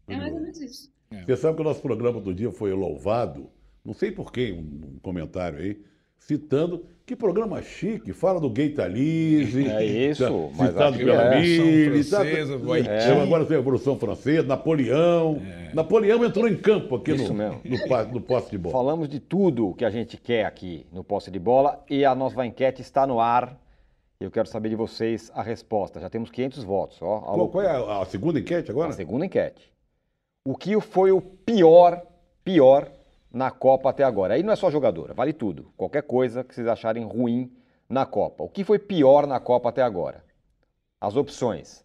É 0.09 0.17
mais 0.17 0.33
ou 0.33 0.41
menos 0.41 0.61
isso. 0.61 0.93
Você 1.11 1.37
sabe 1.37 1.57
que 1.57 1.61
o 1.61 1.65
nosso 1.65 1.83
programa 1.83 2.21
do 2.21 2.35
dia 2.35 2.51
foi 2.51 2.73
louvado, 2.73 3.51
não 3.85 3.95
sei 3.95 4.11
por 4.11 4.33
quem, 4.33 4.53
um 4.53 4.99
comentário 5.01 5.59
aí, 5.59 5.85
citando 6.19 6.85
que 7.07 7.15
programa 7.15 7.61
chique, 7.61 8.15
fala 8.15 8.41
do 8.41 8.49
Gay 8.49 8.71
Talise. 8.71 9.69
É 9.69 9.85
isso, 9.85 10.25
tá- 10.57 10.67
citado 10.67 10.97
pela 10.97 11.13
é. 11.13 11.31
Tá- 11.31 12.23
Haiti. 12.23 12.89
É, 12.89 13.21
agora 13.23 13.45
tem 13.45 13.57
a 13.57 13.61
Revolução 13.61 13.99
Francesa, 13.99 14.47
Napoleão. 14.47 15.39
Napoleão 15.75 16.25
entrou 16.25 16.49
em 16.49 16.57
campo 16.57 16.97
aqui 16.97 17.13
Isso 17.13 17.29
no, 17.29 17.35
mesmo. 17.35 17.61
no, 17.63 18.13
no 18.15 18.21
poste 18.23 18.51
de 18.53 18.59
bola. 18.59 18.73
Falamos 18.73 19.07
de 19.07 19.21
tudo 19.21 19.75
que 19.75 19.85
a 19.85 19.91
gente 19.91 20.17
quer 20.17 20.47
aqui 20.47 20.87
no 20.91 21.05
Posse 21.05 21.31
de 21.31 21.39
Bola 21.39 21.85
e 21.91 22.07
a 22.07 22.15
nossa 22.15 22.45
enquete 22.47 22.81
está 22.81 23.07
no 23.07 23.21
ar. 23.21 23.61
Eu 24.19 24.31
quero 24.31 24.49
saber 24.49 24.71
de 24.71 24.77
vocês 24.77 25.31
a 25.35 25.43
resposta. 25.43 26.01
Já 26.01 26.09
temos 26.09 26.31
500 26.31 26.65
votos. 26.65 27.03
Ó, 27.03 27.21
Qual, 27.21 27.49
qual 27.51 27.65
é 27.65 27.69
a, 27.69 28.01
a 28.01 28.05
segunda 28.07 28.39
enquete 28.39 28.71
agora? 28.71 28.89
a 28.89 28.93
segunda 28.93 29.27
enquete. 29.27 29.71
O 30.47 30.57
que 30.57 30.81
foi 30.81 31.13
o 31.13 31.21
pior, 31.21 32.01
pior 32.43 32.91
na 33.35 33.51
Copa 33.51 33.91
até 33.91 34.05
agora? 34.05 34.35
Aí 34.35 34.43
não 34.43 34.53
é 34.53 34.57
só 34.57 34.71
jogadora, 34.71 35.13
vale 35.13 35.33
tudo. 35.33 35.73
Qualquer 35.77 36.03
coisa 36.03 36.45
que 36.45 36.55
vocês 36.55 36.69
acharem 36.69 37.05
ruim 37.05 37.53
na 37.89 38.07
Copa. 38.07 38.45
O 38.45 38.49
que 38.49 38.65
foi 38.65 38.79
pior 38.79 39.27
na 39.27 39.41
Copa 39.41 39.69
até 39.69 39.83
agora? 39.83 40.25
As 41.01 41.17
opções: 41.17 41.85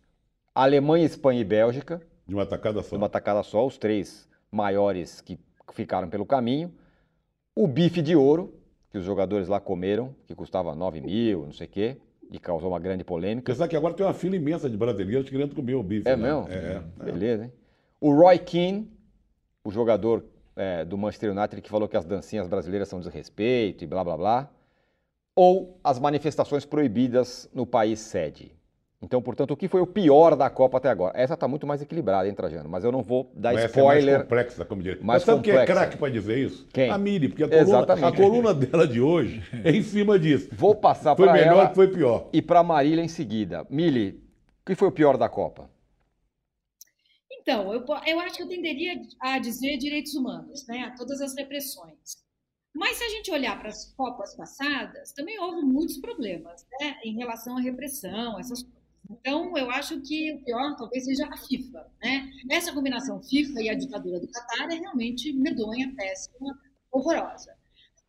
Alemanha, 0.54 1.06
Espanha 1.06 1.42
e 1.42 1.44
Bélgica. 1.44 2.02
De 2.28 2.36
uma 2.36 2.46
tacada 2.46 2.84
só. 2.84 2.96
numa 2.96 3.10
tacada 3.10 3.42
só, 3.42 3.66
os 3.66 3.78
três 3.78 4.30
maiores 4.52 5.20
que 5.20 5.40
ficaram 5.74 6.08
pelo 6.08 6.26
caminho. 6.26 6.72
O 7.56 7.68
bife 7.68 8.02
de 8.02 8.16
ouro, 8.16 8.54
que 8.92 9.00
os 9.00 9.04
jogadores 9.04 9.48
lá 9.48 9.60
comeram, 9.60 10.16
que 10.28 10.36
custava 10.36 10.76
9 10.76 11.02
mil, 11.02 11.46
não 11.46 11.52
sei 11.52 11.66
o 11.66 11.70
quê, 11.70 11.98
e 12.32 12.40
causou 12.40 12.70
uma 12.70 12.80
grande 12.80 13.04
polêmica. 13.04 13.42
Porque 13.42 13.58
sabe 13.58 13.72
que 13.72 13.76
agora 13.76 13.96
tem 13.96 14.06
uma 14.06 14.14
fila 14.14 14.36
imensa 14.36 14.70
de 14.70 14.78
brasileiros 14.78 15.28
querendo 15.30 15.56
comer 15.56 15.74
o 15.74 15.84
bife. 15.84 16.08
É 16.08 16.16
né? 16.16 16.32
mesmo? 16.32 16.48
É, 16.48 16.56
é. 16.56 17.04
Beleza, 17.04 17.46
hein? 17.46 17.54
O 18.00 18.14
Roy 18.14 18.38
Keane, 18.38 18.90
o 19.64 19.72
jogador 19.72 20.24
é, 20.60 20.84
do 20.84 20.98
Manchester 20.98 21.32
United, 21.32 21.62
que 21.62 21.70
falou 21.70 21.88
que 21.88 21.96
as 21.96 22.04
dancinhas 22.06 22.48
brasileiras 22.48 22.90
são 22.90 23.00
desrespeito 23.00 23.84
e 23.84 23.88
blá 23.88 24.04
blá 24.04 24.18
blá. 24.18 24.50
ou 25.36 25.80
as 25.84 25.98
manifestações 25.98 26.66
proibidas 26.66 27.50
no 27.54 27.66
país 27.66 28.00
sede? 28.00 28.52
Então, 29.02 29.22
portanto, 29.22 29.52
o 29.52 29.56
que 29.56 29.70
foi 29.70 29.80
o 29.80 29.88
pior 29.88 30.36
da 30.36 30.50
Copa 30.50 30.78
até 30.78 30.90
agora? 30.90 31.18
Essa 31.18 31.34
está 31.34 31.48
muito 31.48 31.66
mais 31.66 31.82
equilibrada, 31.82 32.28
hein, 32.28 32.34
Trajano? 32.34 32.68
Mas 32.68 32.84
eu 32.84 32.92
não 32.92 33.02
vou 33.02 33.32
dar 33.34 33.54
Mas 33.54 33.64
essa 33.64 33.80
spoiler. 33.80 34.10
é 34.10 34.12
mais 34.18 34.24
complexa, 34.24 34.66
como 34.66 34.84
diria. 34.84 35.00
Mas 35.02 35.24
sabe 35.24 35.42
quem 35.42 35.56
é 35.56 35.66
craque 35.66 35.96
para 35.98 36.12
dizer 36.12 36.38
isso? 36.38 36.68
Quem? 36.74 36.90
A 36.90 36.98
Miri, 36.98 37.30
porque 37.30 37.46
a 37.46 37.48
coluna, 37.48 37.94
a 38.08 38.12
coluna 38.12 38.54
dela 38.54 38.86
de 38.86 39.00
hoje 39.00 39.42
é 39.64 39.72
em 39.72 39.82
cima 39.82 40.20
disso. 40.20 40.50
Vou 40.52 40.76
passar 40.76 41.16
Foi 41.16 41.26
para 41.28 41.34
melhor 41.36 41.54
ela 41.54 41.70
que 41.70 41.76
foi 41.76 41.88
pior. 41.88 42.28
e 42.34 42.42
para 42.42 42.62
Marília 42.62 43.02
em 43.02 43.08
seguida. 43.08 43.66
Mili, 43.70 44.22
o 44.62 44.66
que 44.66 44.76
foi 44.76 44.90
o 44.90 44.92
pior 44.92 45.16
da 45.16 45.30
Copa? 45.30 45.70
Então, 47.50 47.74
eu, 47.74 47.84
eu 48.06 48.20
acho 48.20 48.38
que 48.38 48.44
eu 48.44 48.48
tenderia 48.48 49.02
a 49.20 49.40
dizer 49.40 49.76
direitos 49.78 50.14
humanos, 50.14 50.68
né? 50.68 50.94
Todas 50.96 51.20
as 51.20 51.36
repressões. 51.36 52.24
Mas 52.76 52.98
se 52.98 53.04
a 53.04 53.10
gente 53.10 53.32
olhar 53.32 53.58
para 53.58 53.70
as 53.70 53.92
Copas 53.94 54.36
passadas, 54.36 55.12
também 55.14 55.40
houve 55.40 55.64
muitos 55.64 55.98
problemas, 55.98 56.64
né? 56.80 57.00
Em 57.04 57.16
relação 57.16 57.58
à 57.58 57.60
repressão, 57.60 58.40
essas 58.40 58.62
coisas. 58.62 58.80
Então, 59.10 59.58
eu 59.58 59.72
acho 59.72 60.00
que 60.02 60.32
o 60.34 60.44
pior 60.44 60.76
talvez 60.76 61.06
seja 61.06 61.26
a 61.26 61.38
FIFA, 61.38 61.92
né? 62.04 62.30
Essa 62.52 62.72
combinação 62.72 63.20
FIFA 63.24 63.64
e 63.64 63.70
a 63.70 63.74
ditadura 63.74 64.20
do 64.20 64.28
Catar 64.28 64.70
é 64.70 64.76
realmente 64.76 65.34
medonha, 65.34 65.92
péssima, 65.96 66.56
horrorosa. 66.92 67.58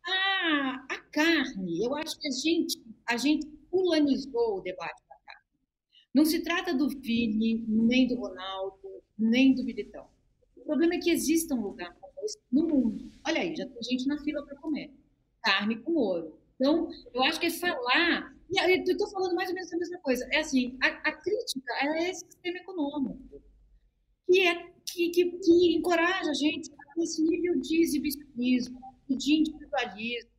A, 0.05 0.85
a 0.87 0.97
carne, 1.11 1.83
eu 1.83 1.95
acho 1.95 2.19
que 2.19 2.27
a 2.27 2.31
gente, 2.31 2.79
a 3.09 3.17
gente 3.17 3.47
fulanizou 3.71 4.59
o 4.59 4.61
debate 4.61 5.01
da 5.09 5.15
carne. 5.25 5.47
Não 6.13 6.25
se 6.25 6.43
trata 6.43 6.75
do 6.75 6.87
Vini, 6.89 7.65
nem 7.67 8.07
do 8.07 8.13
Ronaldo, 8.13 8.80
nem 9.21 9.53
do 9.53 9.63
Militão. 9.63 10.07
O 10.57 10.65
problema 10.65 10.95
é 10.95 10.99
que 10.99 11.11
exista 11.11 11.53
um 11.55 11.61
lugar 11.61 11.93
como 11.99 12.13
esse 12.23 12.39
no 12.51 12.67
mundo. 12.67 13.11
Olha 13.25 13.41
aí, 13.41 13.55
já 13.55 13.65
tem 13.65 13.83
gente 13.83 14.07
na 14.07 14.17
fila 14.23 14.43
para 14.45 14.57
comer. 14.57 14.91
Carne 15.43 15.77
com 15.77 15.93
ouro. 15.93 16.39
Então, 16.55 16.89
eu 17.13 17.23
acho 17.23 17.39
que 17.39 17.47
é 17.47 17.51
falar. 17.51 18.35
E 18.49 18.59
eu 18.59 18.83
estou 18.83 19.09
falando 19.09 19.35
mais 19.35 19.49
ou 19.49 19.55
menos 19.55 19.71
a 19.71 19.77
mesma 19.77 19.97
coisa. 19.99 20.27
É 20.31 20.39
assim, 20.39 20.77
a, 20.81 20.87
a 20.87 21.11
crítica 21.13 21.73
é 21.81 22.09
esse 22.09 22.25
sistema 22.25 22.57
econômico, 22.57 23.41
que, 24.27 24.41
é, 24.41 24.71
que, 24.85 25.09
que, 25.09 25.31
que 25.31 25.75
encoraja 25.75 26.29
a 26.29 26.33
gente 26.33 26.71
a 26.71 27.03
esse 27.03 27.23
nível 27.23 27.59
de 27.59 27.81
exibicionismo, 27.81 28.79
de 29.09 29.33
individualismo, 29.33 30.29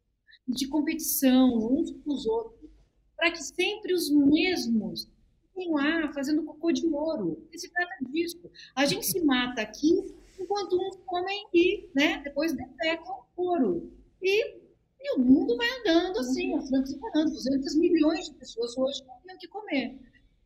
de 0.48 0.68
competição 0.68 1.56
uns 1.56 1.90
com 1.90 2.12
os 2.12 2.26
outros, 2.26 2.70
para 3.16 3.30
que 3.30 3.42
sempre 3.42 3.92
os 3.94 4.10
mesmos 4.10 5.08
fiquem 5.52 5.72
lá 5.72 6.12
fazendo 6.12 6.44
cocô 6.44 6.72
de 6.72 6.86
ouro. 6.86 7.36
Porque 7.42 7.58
se 7.58 7.70
trata 7.70 7.94
disso. 8.10 8.38
A 8.74 8.84
gente 8.86 9.06
se 9.06 9.20
mata 9.24 9.62
aqui 9.62 10.14
enquanto 10.38 10.76
uns 10.76 10.96
comem 11.06 11.46
e 11.52 11.88
né, 11.94 12.20
depois 12.24 12.52
defecam 12.52 13.24
ouro. 13.36 13.92
E, 14.20 14.56
e 15.00 15.16
o 15.16 15.20
mundo 15.20 15.56
vai 15.56 15.68
andando 15.80 16.18
assim, 16.18 16.56
a 16.56 16.62
França 16.62 16.98
vai 16.98 17.10
andando, 17.10 17.32
200 17.32 17.76
milhões 17.76 18.26
de 18.26 18.34
pessoas 18.34 18.76
hoje 18.76 19.04
não 19.06 19.20
têm 19.20 19.36
o 19.36 19.38
que 19.38 19.48
comer. 19.48 19.98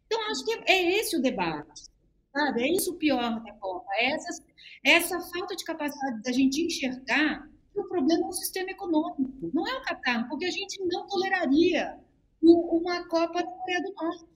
Então, 0.07 0.31
acho 0.31 0.45
que 0.45 0.53
é, 0.53 0.63
é 0.69 0.99
esse 0.99 1.17
o 1.17 1.23
debate. 1.23 1.85
Sabe? 2.33 2.63
É 2.63 2.73
isso 2.73 2.93
o 2.93 2.97
pior 2.97 3.43
da 3.43 3.53
Copa. 3.55 3.87
É 3.95 4.13
essa, 4.13 4.45
essa 4.85 5.21
falta 5.21 5.57
de 5.57 5.65
capacidade 5.65 6.23
da 6.23 6.33
gente 6.33 6.63
enxergar 6.63 7.49
que 7.73 7.81
o 7.81 7.89
problema 7.89 8.27
é 8.27 8.29
o 8.29 8.33
sistema 8.33 8.71
econômico, 8.71 9.51
não 9.53 9.67
é 9.67 9.75
o 9.77 9.83
Catar, 9.83 10.27
porque 10.29 10.47
a 10.47 10.51
gente 10.51 10.83
não 10.87 11.07
toleraria 11.07 11.99
uma 12.43 13.07
Copa 13.09 13.43
da 13.43 13.51
Coreia 13.51 13.83
do 13.83 13.93
Norte. 13.95 14.36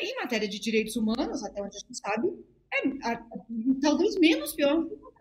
Em 0.00 0.16
matéria 0.16 0.48
de 0.48 0.58
direitos 0.58 0.96
humanos, 0.96 1.42
até 1.44 1.62
onde 1.62 1.76
a 1.76 1.80
gente 1.80 1.96
sabe, 1.96 2.28
é 2.72 3.08
a- 3.08 3.22
talvez 3.80 4.18
menos 4.18 4.52
pior 4.54 4.84
que 4.86 4.94
o. 4.94 5.12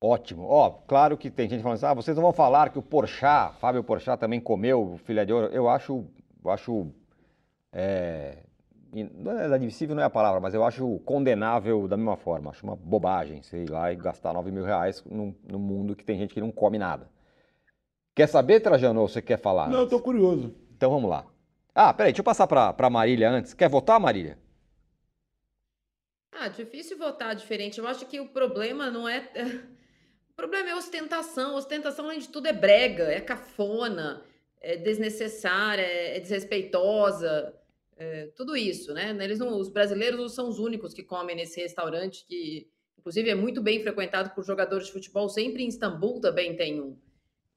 Ótimo. 0.00 0.44
Ó, 0.44 0.70
claro 0.70 1.16
que 1.16 1.30
tem 1.30 1.48
gente 1.48 1.62
falando 1.62 1.76
assim, 1.76 1.86
ah, 1.86 1.94
vocês 1.94 2.16
não 2.16 2.22
vão 2.22 2.32
falar 2.32 2.70
que 2.70 2.78
o 2.78 2.82
Porchat, 2.82 3.56
Fábio 3.58 3.82
Porchat 3.82 4.18
também 4.20 4.40
comeu 4.40 4.98
filé 5.04 5.24
de 5.24 5.32
ouro. 5.32 5.46
Eu 5.46 5.68
acho, 5.68 6.04
eu 6.44 6.50
acho, 6.50 6.86
é, 7.72 8.44
não 8.92 9.32
é 9.38 9.46
inadmissível 9.46 9.96
não 9.96 10.02
é 10.02 10.06
a 10.06 10.10
palavra, 10.10 10.38
mas 10.38 10.52
eu 10.52 10.62
acho 10.64 10.98
condenável 11.00 11.88
da 11.88 11.96
mesma 11.96 12.16
forma. 12.16 12.50
Acho 12.50 12.64
uma 12.66 12.76
bobagem 12.76 13.40
ir 13.54 13.70
lá 13.70 13.90
e 13.90 13.96
gastar 13.96 14.34
9 14.34 14.50
mil 14.50 14.64
reais 14.64 15.02
num, 15.10 15.34
num 15.50 15.58
mundo 15.58 15.96
que 15.96 16.04
tem 16.04 16.18
gente 16.18 16.34
que 16.34 16.40
não 16.40 16.52
come 16.52 16.78
nada. 16.78 17.08
Quer 18.14 18.28
saber, 18.28 18.60
Trajano, 18.60 19.00
ou 19.00 19.08
você 19.08 19.20
quer 19.22 19.38
falar? 19.38 19.68
Não, 19.68 19.80
eu 19.80 19.88
tô 19.88 20.00
curioso. 20.00 20.54
Então 20.76 20.90
vamos 20.90 21.08
lá. 21.08 21.26
Ah, 21.78 21.92
peraí, 21.92 22.10
deixa 22.10 22.22
eu 22.22 22.24
passar 22.24 22.46
para 22.46 22.88
Marília 22.88 23.30
antes. 23.30 23.52
Quer 23.52 23.68
votar, 23.68 24.00
Marília? 24.00 24.38
Ah, 26.32 26.48
difícil 26.48 26.96
votar 26.96 27.36
diferente. 27.36 27.78
Eu 27.78 27.86
acho 27.86 28.06
que 28.06 28.18
o 28.18 28.28
problema 28.28 28.90
não 28.90 29.06
é. 29.06 29.30
O 30.30 30.36
problema 30.36 30.68
é 30.68 30.74
ostentação. 30.74 31.54
Ostentação, 31.54 32.04
além 32.04 32.18
de 32.18 32.28
tudo, 32.28 32.46
é 32.46 32.52
brega, 32.52 33.04
é 33.04 33.22
cafona, 33.22 34.22
é 34.60 34.76
desnecessária, 34.76 35.80
é 35.80 36.20
desrespeitosa, 36.20 37.54
é 37.96 38.26
tudo 38.36 38.54
isso, 38.54 38.92
né? 38.92 39.16
Eles 39.18 39.38
não, 39.38 39.58
os 39.58 39.70
brasileiros 39.70 40.20
não 40.20 40.28
são 40.28 40.46
os 40.50 40.58
únicos 40.58 40.92
que 40.92 41.02
comem 41.02 41.34
nesse 41.34 41.58
restaurante, 41.58 42.26
que 42.26 42.68
inclusive 42.98 43.30
é 43.30 43.34
muito 43.34 43.62
bem 43.62 43.80
frequentado 43.82 44.28
por 44.34 44.44
jogadores 44.44 44.88
de 44.88 44.92
futebol. 44.92 45.26
Sempre 45.30 45.62
em 45.62 45.68
Istambul 45.68 46.20
também 46.20 46.54
tem 46.54 46.82
um. 46.82 46.98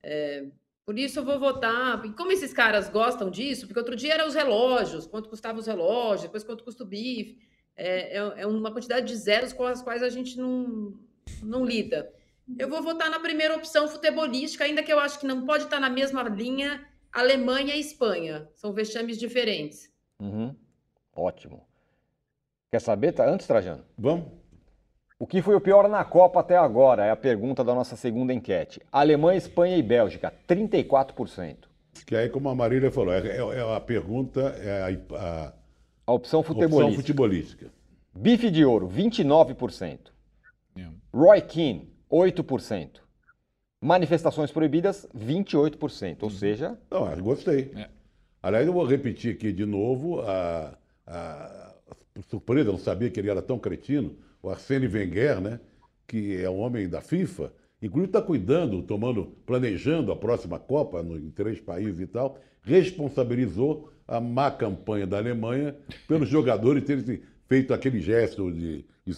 É, 0.01 0.45
por 0.89 0.97
isso 0.97 1.19
eu 1.19 1.23
vou 1.23 1.39
votar. 1.39 2.03
E 2.03 2.11
como 2.13 2.31
esses 2.31 2.51
caras 2.51 2.89
gostam 2.89 3.29
disso, 3.29 3.67
porque 3.67 3.77
outro 3.77 3.95
dia 3.95 4.15
eram 4.15 4.27
os 4.27 4.33
relógios, 4.33 5.05
quanto 5.05 5.29
custavam 5.29 5.59
os 5.59 5.67
relógios, 5.67 6.23
depois 6.23 6.43
quanto 6.43 6.63
custa 6.63 6.83
o 6.83 6.87
bife. 6.87 7.37
É, 7.75 8.17
é, 8.17 8.33
é 8.37 8.47
uma 8.47 8.71
quantidade 8.71 9.05
de 9.05 9.15
zeros 9.15 9.53
com 9.53 9.67
as 9.67 9.83
quais 9.83 10.01
a 10.01 10.09
gente 10.09 10.35
não, 10.35 10.99
não 11.43 11.63
lida. 11.63 12.11
Eu 12.57 12.67
vou 12.67 12.81
votar 12.81 13.07
na 13.07 13.19
primeira 13.19 13.55
opção 13.55 13.87
futebolística, 13.87 14.63
ainda 14.63 14.81
que 14.81 14.91
eu 14.91 14.99
acho 14.99 15.19
que 15.19 15.27
não 15.27 15.45
pode 15.45 15.65
estar 15.65 15.79
na 15.79 15.91
mesma 15.91 16.23
linha 16.23 16.83
Alemanha 17.11 17.75
e 17.75 17.79
Espanha. 17.79 18.49
São 18.55 18.73
vexames 18.73 19.19
diferentes. 19.19 19.93
Uhum. 20.19 20.55
Ótimo. 21.15 21.67
Quer 22.71 22.81
saber, 22.81 23.11
tá? 23.11 23.29
antes, 23.29 23.45
Trajano? 23.45 23.85
Vamos? 23.95 24.38
O 25.19 25.27
que 25.27 25.41
foi 25.41 25.53
o 25.53 25.59
pior 25.59 25.89
na 25.89 26.03
Copa 26.05 26.39
até 26.39 26.55
agora? 26.55 27.03
É 27.05 27.11
a 27.11 27.15
pergunta 27.15 27.61
da 27.61 27.75
nossa 27.75 27.97
segunda 27.97 28.33
enquete. 28.33 28.81
Alemanha, 28.89 29.37
Espanha 29.37 29.75
e 29.75 29.83
Bélgica, 29.83 30.33
34%. 30.47 31.57
Que 32.05 32.15
aí, 32.15 32.29
como 32.29 32.47
a 32.47 32.55
Marília 32.55 32.89
falou, 32.89 33.13
é, 33.13 33.19
é- 33.27 33.37
é 33.37 33.75
a 33.75 33.79
pergunta, 33.81 34.39
é 34.59 34.81
a, 34.81 35.17
a 35.17 35.53
A 36.07 36.11
opção 36.13 36.39
opção 36.39 36.43
futebolística. 36.43 37.01
futebolística. 37.01 37.71
Bife 38.15 38.49
de 38.49 38.63
ouro, 38.63 38.87
29%. 38.87 39.99
É. 40.77 40.87
Roy 41.13 41.41
Keane, 41.41 41.91
8%. 42.09 43.01
Manifestações 43.81 44.51
proibidas, 44.51 45.05
28%. 45.13 46.23
Ou 46.23 46.29
seja, 46.29 46.77
Não, 46.89 47.11
eu 47.11 47.21
gostei. 47.23 47.71
É. 47.75 47.89
Aliás, 48.41 48.65
eu 48.65 48.71
vou 48.73 48.85
repetir 48.85 49.35
aqui 49.35 49.51
de 49.51 49.65
novo 49.65 50.21
a, 50.21 50.77
a 51.05 51.73
surpresa, 52.29 52.69
eu 52.69 52.73
não 52.73 52.79
sabia 52.79 53.09
que 53.09 53.19
ele 53.19 53.29
era 53.29 53.41
tão 53.41 53.59
cretino, 53.59 54.15
o 54.41 54.49
Arsene 54.49 54.87
Wenger, 54.87 55.41
né? 55.41 55.59
Que 56.07 56.37
é 56.41 56.49
o 56.49 56.55
homem 56.55 56.87
da 56.89 57.01
FIFA, 57.01 57.53
inclusive 57.81 58.09
está 58.09 58.21
cuidando, 58.21 58.81
tomando, 58.81 59.25
planejando 59.45 60.11
a 60.11 60.15
próxima 60.15 60.57
Copa 60.59 61.03
no- 61.03 61.17
em 61.17 61.29
três 61.29 61.59
países 61.59 61.99
e 61.99 62.07
tal, 62.07 62.39
responsabilizou 62.61 63.91
a 64.07 64.19
má 64.19 64.49
campanha 64.51 65.05
da 65.05 65.17
Alemanha 65.17 65.75
pelos 66.07 66.27
jogadores 66.29 66.83
terem 66.83 67.21
feito 67.47 67.73
aquele 67.73 67.99
gesto 67.99 68.51
de, 68.51 68.85
de, 69.05 69.13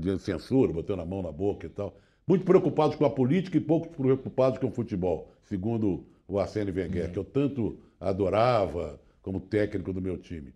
de 0.00 0.18
censura, 0.18 0.72
botando 0.72 1.00
a 1.00 1.04
mão 1.06 1.22
na 1.22 1.32
boca 1.32 1.66
e 1.66 1.70
tal. 1.70 1.96
Muito 2.26 2.44
preocupados 2.44 2.96
com 2.96 3.04
a 3.04 3.10
política 3.10 3.56
e 3.58 3.60
pouco 3.60 3.88
preocupados 3.90 4.58
com 4.58 4.68
o 4.68 4.70
futebol, 4.70 5.30
segundo 5.44 6.04
o 6.26 6.38
Arsene 6.38 6.70
Wenger, 6.70 7.12
que 7.12 7.18
eu 7.18 7.24
tanto 7.24 7.78
adorava 8.00 8.98
como 9.20 9.38
técnico 9.40 9.92
do 9.92 10.00
meu 10.00 10.16
time. 10.16 10.52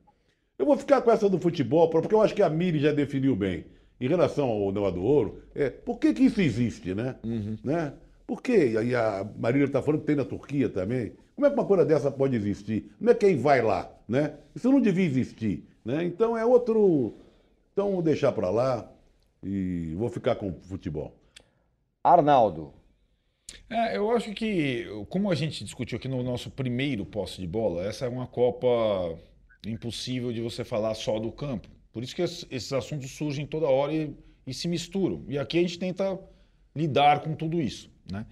Eu 0.59 0.67
vou 0.67 0.77
ficar 0.77 1.01
com 1.03 1.11
essa 1.11 1.29
do 1.29 1.39
futebol, 1.39 1.89
porque 1.89 2.15
eu 2.15 2.21
acho 2.21 2.35
que 2.35 2.43
a 2.43 2.51
Miri 2.51 2.81
já 2.81 2.93
definiu 2.93 3.37
bem. 3.37 3.65
Em 4.01 4.09
relação 4.09 4.49
ao 4.49 4.73
Noa 4.73 4.93
do 4.93 5.03
Ouro, 5.03 5.43
é, 5.55 5.71
por 5.71 5.99
que, 5.99 6.13
que 6.13 6.25
isso 6.25 6.41
existe, 6.41 6.95
né? 6.95 7.17
né? 7.65 7.95
Por 8.27 8.43
quê? 8.43 8.75
E 8.85 8.95
a 8.95 9.27
Marília 9.39 9.67
está 9.67 9.81
falando 9.81 10.01
que 10.01 10.07
tem 10.07 10.17
na 10.17 10.25
Turquia 10.25 10.69
também. 10.69 11.13
Como 11.35 11.47
é 11.47 11.51
que 11.51 11.57
uma 11.57 11.65
coisa 11.65 11.85
dessa 11.85 12.11
pode 12.11 12.37
existir? 12.37 12.93
Como 12.99 13.11
é 13.11 13.15
que 13.15 13.27
quem 13.27 13.37
vai 13.37 13.63
lá, 13.63 13.91
né? 14.09 14.35
Isso 14.55 14.71
não 14.71 14.81
devia 14.81 15.05
existir, 15.07 15.65
né? 15.85 16.05
Então 16.05 16.37
é 16.37 16.45
outro... 16.45 17.15
Então 17.73 17.93
vou 17.93 18.03
deixar 18.03 18.33
para 18.33 18.51
lá 18.51 18.91
e 19.43 19.95
vou 19.97 20.09
ficar 20.09 20.35
com 20.35 20.49
o 20.51 20.61
futebol. 20.61 21.15
Arnaldo, 22.03 22.73
É, 23.71 23.97
eu 23.97 24.11
acho 24.11 24.33
que, 24.35 24.87
como 25.09 25.31
a 25.31 25.35
gente 25.35 25.65
discutiu 25.65 25.99
aqui 25.99 26.09
no 26.09 26.23
nosso 26.23 26.51
primeiro 26.51 27.05
posse 27.07 27.41
de 27.41 27.47
bola, 27.47 27.85
essa 27.85 28.05
é 28.05 28.09
uma 28.09 28.27
Copa 28.27 29.19
impossível 29.67 30.33
de 30.33 30.41
você 30.41 30.65
falar 30.65 30.95
só 30.95 31.19
do 31.19 31.31
campo. 31.33 31.69
Por 31.93 32.03
isso 32.03 32.15
que 32.15 32.23
es- 32.23 32.47
esses 32.51 32.73
assuntos 32.73 33.11
surgem 33.11 33.47
toda 33.47 33.67
hora 33.67 33.93
e, 33.95 34.15
e 34.47 34.55
se 34.55 34.69
misturam. 34.69 35.25
E 35.29 35.39
aqui 35.39 35.59
a 35.59 35.63
gente 35.63 35.79
tenta 35.79 36.19
lidar 36.75 37.21
com 37.21 37.35
tudo 37.35 37.61
isso, 37.61 37.91
né? 38.11 38.27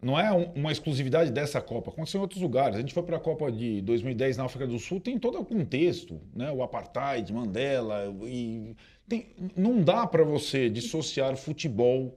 Não 0.00 0.18
é 0.18 0.32
um- 0.32 0.52
uma 0.52 0.70
exclusividade 0.70 1.30
dessa 1.32 1.60
Copa, 1.60 1.90
aconteceu 1.90 2.18
em 2.18 2.22
outros 2.22 2.40
lugares. 2.40 2.76
A 2.76 2.80
gente 2.80 2.94
foi 2.94 3.02
para 3.02 3.16
a 3.16 3.20
Copa 3.20 3.50
de 3.50 3.80
2010 3.82 4.36
na 4.36 4.44
África 4.44 4.66
do 4.66 4.78
Sul, 4.78 5.00
tem 5.00 5.18
todo 5.18 5.40
o 5.40 5.44
contexto, 5.44 6.20
né? 6.34 6.50
O 6.52 6.62
apartheid, 6.62 7.32
Mandela, 7.32 8.14
e 8.24 8.76
tem- 9.08 9.26
não 9.56 9.80
dá 9.82 10.06
para 10.06 10.22
você 10.22 10.70
dissociar 10.70 11.36
futebol 11.36 12.16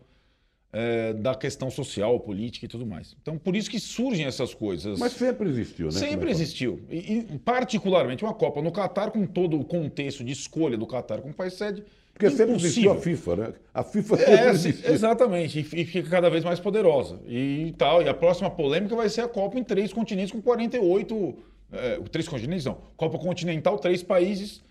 é, 0.74 1.14
da 1.14 1.36
questão 1.36 1.70
social, 1.70 2.20
política 2.20 2.66
e 2.66 2.70
tudo 2.70 2.86
mais. 2.86 3.16
Então, 3.22 3.38
por 3.38 3.56
isso 3.56 3.70
que 3.70 3.80
surgem 3.80 4.26
essas 4.26 4.54
coisas. 4.54 4.98
Mas 5.00 5.12
sempre 5.14 5.50
existiu, 5.50 5.88
né? 5.88 5.92
Sempre 5.92 6.30
é 6.30 6.32
existiu. 6.32 6.82
E, 6.90 7.26
e, 7.34 7.40
particularmente 7.40 8.24
uma 8.24 8.34
Copa 8.34 8.62
no 8.62 8.72
Catar, 8.72 9.12
com 9.12 9.26
todo 9.26 9.60
o 9.60 9.66
contexto 9.66 10.24
de 10.24 10.32
escolha 10.32 10.78
do 10.78 10.88
Catar 10.88 11.22
como 11.22 11.34
país 11.34 11.54
sede. 11.54 11.84
Porque 12.14 12.30
sempre 12.30 12.56
existiu 12.56 12.92
impossível. 12.92 12.92
a 12.92 13.02
FIFA, 13.02 13.36
né? 13.36 13.54
A 13.74 13.84
FIFA 13.84 14.18
sempre 14.18 14.34
É, 14.34 14.50
existiu. 14.50 14.94
exatamente, 14.94 15.60
e 15.60 15.64
fi- 15.64 15.86
fica 15.86 16.10
cada 16.10 16.30
vez 16.30 16.44
mais 16.44 16.60
poderosa. 16.60 17.20
E 17.28 17.74
tal. 17.78 18.02
E 18.04 18.10
a 18.10 18.14
próxima 18.14 18.50
polêmica 18.50 18.96
vai 18.96 19.10
ser 19.10 19.22
a 19.22 19.28
Copa 19.28 19.58
em 19.58 19.64
três 19.64 19.92
continentes 19.92 20.32
com 20.32 20.42
48. 20.42 21.36
É, 21.74 22.00
três 22.12 22.28
continentes 22.28 22.66
não. 22.66 22.78
Copa 22.98 23.18
continental, 23.18 23.80
três 23.80 24.04
países. 24.04 24.62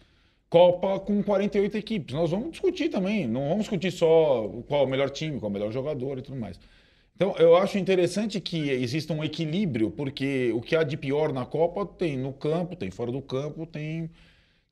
Copa 0.51 0.99
com 0.99 1.23
48 1.23 1.79
equipes. 1.79 2.15
Nós 2.15 2.33
vamos 2.33 2.51
discutir 2.51 2.89
também. 2.89 3.27
Não 3.29 3.49
vamos 3.49 3.61
discutir 3.61 3.93
só 3.93 4.49
qual 4.67 4.83
é 4.83 4.85
o 4.85 4.89
melhor 4.89 5.09
time, 5.09 5.39
qual 5.39 5.49
é 5.49 5.51
o 5.51 5.53
melhor 5.53 5.73
jogador 5.73 6.19
e 6.19 6.23
tudo 6.23 6.37
mais. 6.37 6.59
Então, 7.15 7.37
eu 7.39 7.55
acho 7.55 7.79
interessante 7.79 8.41
que 8.41 8.71
exista 8.71 9.13
um 9.13 9.23
equilíbrio, 9.23 9.91
porque 9.91 10.51
o 10.55 10.61
que 10.61 10.75
há 10.75 10.83
de 10.83 10.97
pior 10.97 11.33
na 11.33 11.47
Copa 11.47 11.87
tem 11.87 12.17
no 12.17 12.33
campo, 12.33 12.75
tem 12.75 12.91
fora 12.91 13.13
do 13.13 13.23
campo, 13.23 13.65
tem, 13.65 14.11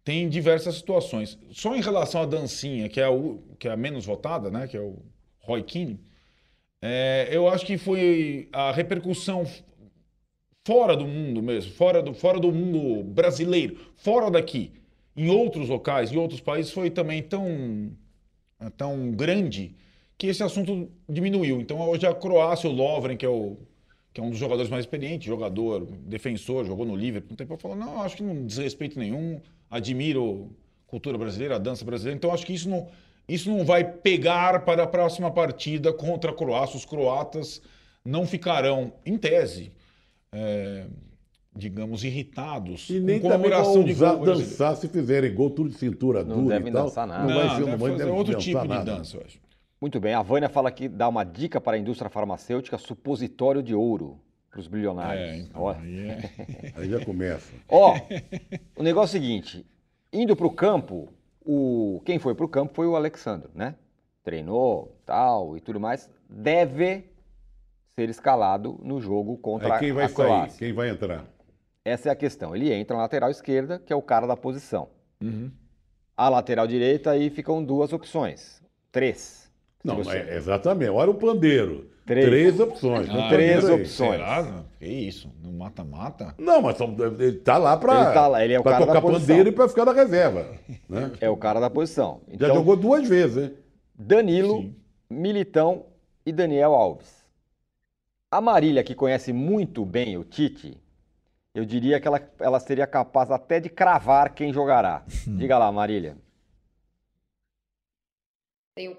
tem 0.03 0.29
diversas 0.29 0.75
situações. 0.75 1.39
Só 1.53 1.77
em 1.77 1.81
relação 1.81 2.23
à 2.23 2.27
dancinha, 2.27 2.89
que 2.89 3.01
é 3.01 3.05
a, 3.05 3.11
que 3.59 3.69
é 3.69 3.71
a 3.71 3.77
menos 3.77 4.05
votada, 4.07 4.51
né, 4.51 4.67
que 4.67 4.77
é 4.77 4.81
o 4.81 4.97
Roy 5.41 5.63
Keane, 5.63 6.01
é, 6.81 7.29
eu 7.31 7.49
acho 7.49 7.67
que 7.67 7.77
foi 7.77 8.49
a 8.53 8.73
repercussão 8.73 9.45
fora 10.67 10.97
do 10.97 11.07
mundo 11.07 11.43
mesmo, 11.43 11.73
fora 11.73 12.03
do, 12.03 12.15
fora 12.15 12.41
do 12.41 12.51
mundo 12.51 13.05
brasileiro, 13.05 13.79
fora 13.97 14.31
daqui, 14.31 14.73
em 15.19 15.29
outros 15.29 15.69
locais, 15.69 16.13
em 16.13 16.17
outros 16.17 16.41
países, 16.41 16.71
foi 16.71 16.91
também 16.91 17.21
tão, 17.21 17.91
tão 18.77 19.11
grande 19.11 19.75
que 20.17 20.29
esse 20.29 20.45
assunto 20.45 20.89
diminuiu. 21.09 21.61
Então 21.61 21.81
hoje 21.81 22.07
a 22.07 22.15
Croácia, 22.15 22.71
o 22.71 22.73
Lovren, 22.73 23.17
que 23.17 23.27
é, 23.27 23.29
o, 23.29 23.57
que 24.13 24.21
é 24.21 24.25
um 24.25 24.31
dos 24.31 24.39
jogadores 24.39 24.71
mais 24.71 24.85
experientes, 24.85 25.27
jogador, 25.27 25.85
defensor, 25.87 26.65
jogou 26.65 26.87
no 26.87 26.95
Liverpool, 26.95 27.33
um 27.33 27.37
tempo 27.37 27.57
falou, 27.57 27.77
não, 27.77 28.01
acho 28.01 28.17
que 28.17 28.23
não 28.23 28.47
desrespeito 28.47 28.97
nenhum, 28.97 29.41
admiro 29.69 30.51
a 30.87 30.91
cultura 30.91 31.19
brasileira, 31.19 31.57
a 31.57 31.59
dança 31.59 31.85
brasileira, 31.85 32.17
então 32.17 32.33
acho 32.33 32.47
que 32.47 32.55
isso 32.55 32.69
não, 32.69 32.89
isso 33.29 33.51
não 33.51 33.65
vai 33.65 33.85
pegar 33.85 34.65
para 34.65 34.85
a 34.85 34.87
próxima 34.87 35.33
partida 35.33 35.93
contra 35.93 36.31
a 36.31 36.35
Croácia. 36.35 36.77
Os 36.77 36.85
croatas 36.85 37.61
não 38.05 38.25
ficarão, 38.25 38.93
em 39.05 39.19
tese, 39.19 39.73
é, 40.33 40.87
digamos, 41.59 42.05
irritados 42.05 42.89
E 42.89 43.01
nem 43.01 43.21
com 43.21 43.29
também 43.29 43.51
vão 43.51 43.63
comemoração 43.63 43.85
de 43.85 43.95
gol 43.95 44.25
dançar 44.25 44.77
se 44.77 44.89
fizerem 44.89 45.35
gol 45.35 45.51
tudo 45.51 45.69
de 45.71 45.77
cintura 45.77 46.23
Não 46.25 46.45
dura 46.45 46.57
devem 46.57 46.71
e 46.71 46.73
tal. 46.73 46.85
dançar 46.85 47.07
nada. 47.07 47.27
Não, 47.27 47.35
vai 47.35 47.49
ser, 47.51 47.57
deve 47.57 47.71
não 47.73 47.79
fazer 47.79 47.97
deve 47.99 48.11
outro 48.11 48.39
tipo 48.39 48.61
de 48.63 48.69
nada. 48.69 48.85
dança, 48.97 49.17
eu 49.17 49.23
acho. 49.27 49.41
Muito 49.81 50.01
bem, 50.01 50.15
a 50.15 50.23
Vânia 50.23 50.49
fala 50.49 50.69
aqui, 50.69 50.89
dá 50.89 51.09
uma 51.09 51.25
dica 51.25 51.61
para 51.61 51.77
a 51.77 51.79
indústria 51.79 52.11
farmacêutica, 52.11 52.79
supositório 52.79 53.63
de 53.63 53.75
ouro 53.75 54.19
para 54.51 54.61
os 54.61 54.67
bilionários. 54.67 55.29
É, 55.29 55.37
então, 55.39 55.63
Ó, 55.63 55.71
aí 55.73 55.99
é- 56.09 56.31
Aí 56.77 56.91
já 56.91 57.05
começa. 57.05 57.53
Ó, 57.69 57.95
o 58.77 58.83
negócio 58.83 59.17
é 59.17 59.21
o 59.21 59.23
seguinte, 59.23 59.67
indo 60.13 60.35
para 60.35 60.47
o 60.47 60.51
campo, 60.51 61.09
o, 61.45 62.01
quem 62.05 62.19
foi 62.19 62.35
para 62.35 62.45
o 62.45 62.49
campo 62.49 62.75
foi 62.75 62.87
o 62.87 62.97
Alexandre, 62.97 63.51
né? 63.55 63.75
Treinou, 64.25 64.97
tal 65.07 65.57
e 65.57 65.61
tudo 65.61 65.79
mais, 65.79 66.11
deve 66.29 67.05
ser 67.95 68.09
escalado 68.09 68.79
no 68.83 69.01
jogo 69.01 69.37
contra 69.39 69.75
Aí 69.75 69.81
quem 69.81 69.93
vai 69.93 70.05
a 70.05 70.09
sair? 70.09 70.27
Croácia. 70.27 70.59
Quem 70.59 70.73
vai 70.73 70.89
entrar? 70.91 71.25
Essa 71.89 72.09
é 72.09 72.13
a 72.13 72.17
questão. 72.17 72.55
Ele 72.55 72.73
entra 72.73 72.97
na 72.97 73.03
lateral 73.03 73.31
esquerda, 73.31 73.79
que 73.85 73.93
é 73.93 73.97
o 73.97 74.03
cara 74.03 74.27
da 74.27 74.37
posição. 74.37 74.89
Uhum. 75.23 75.51
A 76.17 76.29
lateral 76.29 76.67
direita, 76.67 77.11
aí 77.11 77.31
ficam 77.31 77.63
duas 77.63 77.93
opções. 77.93 78.63
Três. 78.93 79.51
Não, 79.85 79.97
você- 79.97 80.19
é 80.19 80.37
exatamente. 80.37 80.91
Olha 80.91 81.11
o 81.11 81.15
pandeiro. 81.15 81.91
Três. 82.05 82.27
Três 82.27 82.59
opções. 82.61 83.07
Ah, 83.11 83.29
três 83.29 83.69
opções. 83.69 84.13
Será? 84.13 84.65
Que 84.79 84.87
isso? 84.87 85.31
No 85.43 85.53
mata-mata? 85.53 86.35
Não, 86.39 86.63
mas 86.63 86.77
são- 86.79 86.97
ele 87.19 87.33
tá 87.39 87.59
lá 87.59 87.75
Ele 87.75 88.15
tá 88.15 88.27
lá, 88.27 88.45
ele 88.45 88.55
é 88.55 88.59
o 88.61 88.65
cara 88.65 88.79
da 88.81 88.87
tocar 88.87 89.03
posição. 89.03 89.21
pandeiro 89.27 89.49
e 89.51 89.53
pra 89.53 89.69
ficar 89.69 89.85
na 89.85 89.93
reserva. 89.93 90.47
né? 90.89 91.13
É 91.21 91.29
o 91.29 91.37
cara 91.37 91.61
da 91.61 91.69
posição. 91.69 92.23
Já 92.29 92.35
Então, 92.47 92.55
jogou 92.57 92.77
duas 92.77 93.07
vezes, 93.07 93.37
hein? 93.37 93.55
Danilo, 93.95 94.63
Sim. 94.63 94.75
Militão 95.11 95.85
e 96.25 96.33
Daniel 96.33 96.75
Alves. 96.75 97.25
A 98.31 98.41
Marília, 98.41 98.83
que 98.83 98.95
conhece 98.95 99.33
muito 99.33 99.85
bem 99.85 100.17
o 100.17 100.25
Tite, 100.25 100.79
eu 101.59 101.65
diria 101.65 102.01
que 102.01 102.07
ela, 102.07 102.33
ela 102.39 102.61
seria 102.61 102.87
capaz 102.87 103.33
até 103.33 103.59
de 103.59 103.69
cravar 103.69 104.33
quem 104.33 104.53
jogará. 104.53 105.05
Diga 105.27 105.59
lá, 105.59 105.73
Marília. 105.73 106.17
Tenho 108.77 108.97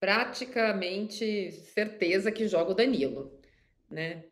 praticamente 0.00 1.52
certeza 1.52 2.32
que 2.32 2.48
joga 2.48 2.70
o 2.70 2.74
Danilo, 2.74 3.38
né? 3.90 4.24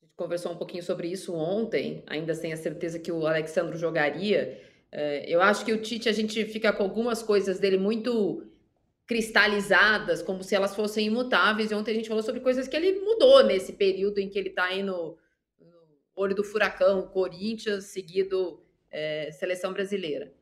A 0.00 0.06
gente 0.06 0.14
conversou 0.16 0.52
um 0.52 0.56
pouquinho 0.56 0.82
sobre 0.82 1.08
isso 1.08 1.34
ontem, 1.34 2.02
ainda 2.06 2.34
sem 2.34 2.50
a 2.50 2.56
certeza 2.56 2.98
que 2.98 3.12
o 3.12 3.26
Alexandro 3.26 3.76
jogaria. 3.76 4.58
Eh, 4.90 5.26
Eu 5.28 5.42
acho 5.42 5.66
que 5.66 5.72
o 5.72 5.82
Tite, 5.82 6.08
a 6.08 6.12
gente 6.12 6.46
fica 6.46 6.72
com 6.72 6.82
algumas 6.82 7.22
coisas 7.22 7.60
dele 7.60 7.76
muito 7.76 8.42
cristalizadas, 9.06 10.22
como 10.22 10.42
se 10.42 10.54
elas 10.54 10.74
fossem 10.74 11.08
imutáveis. 11.08 11.70
E 11.70 11.74
ontem 11.74 11.90
a 11.90 11.94
gente 11.94 12.08
falou 12.08 12.22
sobre 12.22 12.40
coisas 12.40 12.66
que 12.66 12.74
ele 12.74 13.00
mudou 13.00 13.44
nesse 13.44 13.74
período 13.74 14.18
em 14.18 14.30
que 14.30 14.38
ele 14.38 14.48
está 14.48 14.64
aí 14.64 14.82
no 14.82 15.18
olho 16.14 16.34
do 16.34 16.44
furacão, 16.44 17.08
Corinthians, 17.08 17.86
seguido 17.86 18.62
eh, 18.90 19.30
seleção 19.32 19.72
brasileira. 19.72 20.32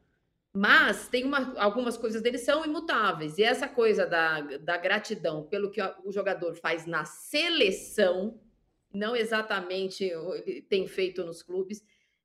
Mas 0.55 1.09
tem 1.09 1.25
uma, 1.25 1.59
algumas 1.59 1.97
coisas 1.97 2.20
dele 2.20 2.39
são 2.39 2.64
imutáveis. 2.64 3.39
E 3.39 3.43
essa 3.43 3.66
coisa 3.66 4.07
da, 4.07 4.41
da 4.59 4.77
gratidão 4.77 5.45
pelo 5.45 5.70
que 5.70 5.81
o 6.05 6.12
jogador 6.12 6.55
faz 6.55 6.85
na 6.85 7.05
seleção, 7.05 8.39
não 8.93 9.16
exatamente 9.16 10.11
tem 10.68 10.87
feito 10.87 11.25
nos 11.25 11.43
clubes, 11.43 11.83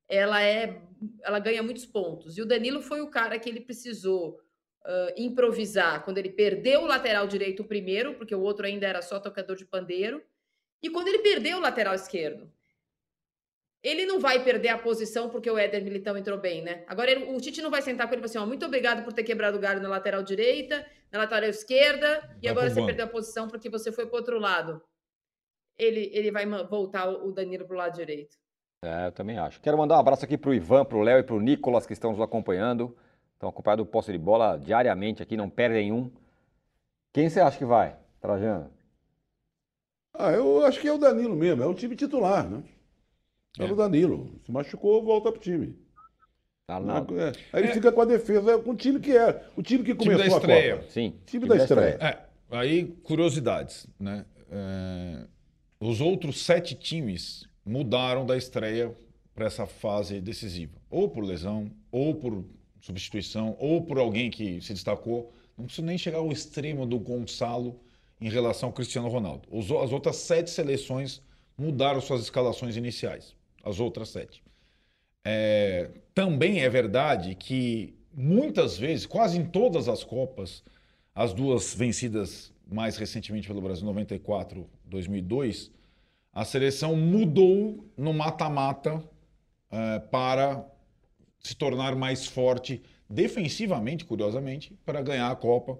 ela 0.10 0.44
é 0.44 0.82
ela 1.22 1.40
ganha 1.40 1.64
muitos 1.64 1.86
pontos. 1.86 2.38
E 2.38 2.42
o 2.42 2.46
Danilo 2.46 2.82
foi 2.82 3.00
o 3.02 3.10
cara 3.10 3.40
que 3.40 3.50
ele 3.50 3.62
precisou 3.62 4.42
ah, 4.88 5.14
improvisar 5.18 6.06
quando 6.06 6.18
ele 6.18 6.30
perdeu 6.30 6.82
o 6.82 6.86
lateral 6.86 7.28
direito 7.28 7.62
primeiro, 7.66 8.14
porque 8.16 8.34
o 8.34 8.40
outro 8.40 8.66
ainda 8.66 8.88
era 8.88 9.02
só 9.02 9.20
tocador 9.20 9.58
de 9.58 9.66
pandeiro, 9.66 10.24
e 10.82 10.90
quando 10.90 11.10
ele 11.10 11.20
perdeu 11.20 11.58
o 11.58 11.62
lateral 11.62 11.94
esquerdo. 11.94 12.50
Ele 13.84 14.06
não 14.06 14.20
vai 14.20 14.44
perder 14.44 14.70
a 14.70 14.78
posição 14.78 15.30
porque 15.30 15.50
o 15.50 15.58
Éder 15.58 15.84
Militão 15.84 16.18
entrou 16.18 16.38
bem, 16.38 16.62
né? 16.64 16.84
Agora 16.88 17.12
ele- 17.12 17.26
o 17.36 17.40
Tite 17.40 17.62
não 17.62 17.70
vai 17.70 17.82
sentar 17.82 18.08
com 18.08 18.14
ele 18.14 18.20
e 18.20 18.28
falar 18.28 18.30
assim: 18.30 18.46
ó, 18.46 18.46
muito 18.48 18.66
obrigado 18.66 19.04
por 19.04 19.14
ter 19.14 19.24
quebrado 19.24 19.58
o 19.58 19.60
galho 19.60 19.82
na 19.82 19.88
lateral 19.90 20.24
direita, 20.24 20.86
na 21.12 21.20
lateral 21.20 21.50
esquerda, 21.50 22.18
e 22.42 22.48
Vai 22.48 22.52
agora 22.52 22.66
pro 22.66 22.74
você 22.74 22.76
banco. 22.76 22.86
perdeu 22.88 23.06
a 23.06 23.10
posição 23.10 23.48
porque 23.48 23.70
você 23.70 23.92
foi 23.92 24.06
pro 24.08 24.18
outro 24.18 24.40
lado. 24.40 24.82
Ele, 25.78 26.10
ele 26.14 26.32
vai 26.32 26.46
voltar 26.66 27.08
o 27.08 27.28
o 27.28 27.32
Danilo 27.32 27.66
pro 27.66 27.78
lado 27.78 27.96
direito. 27.96 28.36
É, 28.84 29.08
eu 29.08 29.12
também 29.12 29.38
acho. 29.38 29.62
Quero 29.62 29.78
mandar 29.78 29.96
um 29.96 30.00
abraço 30.00 30.26
aqui 30.26 30.38
pro 30.38 30.54
Ivan, 30.54 30.84
pro 30.86 31.02
Léo 31.02 31.20
e 31.20 31.24
pro 31.24 31.40
Nicolas 31.40 31.86
que 31.86 31.94
estão 31.94 32.12
nos 32.12 32.22
acompanhando. 32.22 32.96
Estão 33.34 33.50
acompanhando 33.50 33.82
o 33.82 33.86
posse 33.86 34.12
de 34.12 34.18
bola 34.18 34.58
diariamente 34.58 35.22
aqui, 35.22 35.38
não 35.38 35.50
perdem 35.50 35.92
um. 35.92 36.12
Quem 37.14 37.30
você 37.30 37.40
acha 37.40 37.58
que 37.58 37.66
vai, 37.66 37.96
Trajano? 38.20 38.72
Ah, 40.16 40.32
eu 40.32 40.66
acho 40.66 40.80
que 40.80 40.88
é 40.88 40.92
o 40.94 40.98
Danilo 40.98 41.36
mesmo. 41.36 41.62
É 41.64 41.66
o 41.68 41.74
time 41.76 41.96
titular, 41.96 42.50
né? 42.50 42.64
É, 43.60 43.66
É. 43.66 43.72
o 43.72 43.76
Danilo. 43.76 44.40
Se 44.46 44.52
machucou, 44.52 45.04
volta 45.04 45.32
pro 45.32 45.42
time. 45.42 45.76
Tá 46.68 46.80
na- 46.80 46.98
É. 47.00 47.32
Aí 47.54 47.64
ele 47.64 47.74
fica 47.74 47.92
com 47.92 48.02
a 48.02 48.06
defesa, 48.06 48.60
com 48.60 48.72
o 48.72 48.76
time 48.76 49.00
que 49.00 49.16
é. 49.16 49.44
O 49.56 49.64
time 49.64 49.84
que 49.84 49.96
Time 49.96 50.16
da 50.16 50.18
começou 50.24 50.38
a 50.38 50.42
estreia. 50.42 50.76
Copa. 50.78 50.90
Sim. 50.92 51.14
Time 51.26 51.48
da 51.48 51.56
estreia. 51.58 51.98
É, 52.02 52.18
aí 52.52 52.86
curiosidades, 53.04 53.88
né? 54.00 54.26
É, 54.52 55.26
os 55.80 56.02
outros 56.02 56.44
sete 56.44 56.76
times 56.76 57.48
mudaram 57.66 58.26
da 58.26 58.36
estreia 58.38 58.96
para 59.34 59.46
essa 59.46 59.66
fase 59.66 60.20
decisiva, 60.20 60.74
ou 60.90 61.08
por 61.10 61.24
lesão, 61.24 61.70
ou 61.92 62.16
por 62.16 62.44
substituição, 62.82 63.56
ou 63.60 63.82
por 63.84 63.98
alguém 63.98 64.30
que 64.30 64.60
se 64.62 64.74
destacou. 64.74 65.32
Não 65.58 65.66
preciso 65.66 65.86
nem 65.86 65.98
chegar 65.98 66.18
ao 66.20 66.32
extremo 66.32 66.86
do 66.86 67.00
Gonçalo 67.00 67.80
em 68.20 68.30
relação 68.30 68.70
ao 68.70 68.74
Cristiano 68.74 69.08
Ronaldo. 69.08 69.48
As 69.58 69.92
outras 69.92 70.18
sete 70.18 70.50
seleções 70.50 71.22
mudaram 71.58 72.02
suas 72.02 72.22
escalações 72.22 72.76
iniciais. 72.76 73.36
As 73.68 73.80
outras 73.80 74.10
sete. 74.10 74.42
É, 75.26 75.90
também 76.14 76.62
é 76.62 76.70
verdade 76.70 77.36
que 77.36 77.94
muitas 78.14 78.78
vezes, 78.78 79.06
quase 79.06 79.38
em 79.38 79.46
todas 79.46 79.88
as 79.88 80.04
Copas, 80.04 80.64
as 81.14 81.34
duas 81.34 81.74
vencidas 81.74 82.54
mais 82.70 82.98
recentemente 82.98 83.48
pelo 83.48 83.62
Brasil, 83.62 83.86
94, 83.86 84.68
2002, 84.86 85.72
a 86.34 86.46
seleção 86.46 86.96
mudou 86.96 87.84
no 87.98 88.14
mata-mata 88.14 89.04
eh, 89.72 90.00
para 90.12 90.66
se 91.40 91.56
tornar 91.56 91.96
mais 91.96 92.28
forte 92.28 92.82
defensivamente, 93.10 94.06
curiosamente, 94.06 94.78
para 94.86 95.02
ganhar 95.02 95.32
a 95.32 95.36
Copa. 95.36 95.80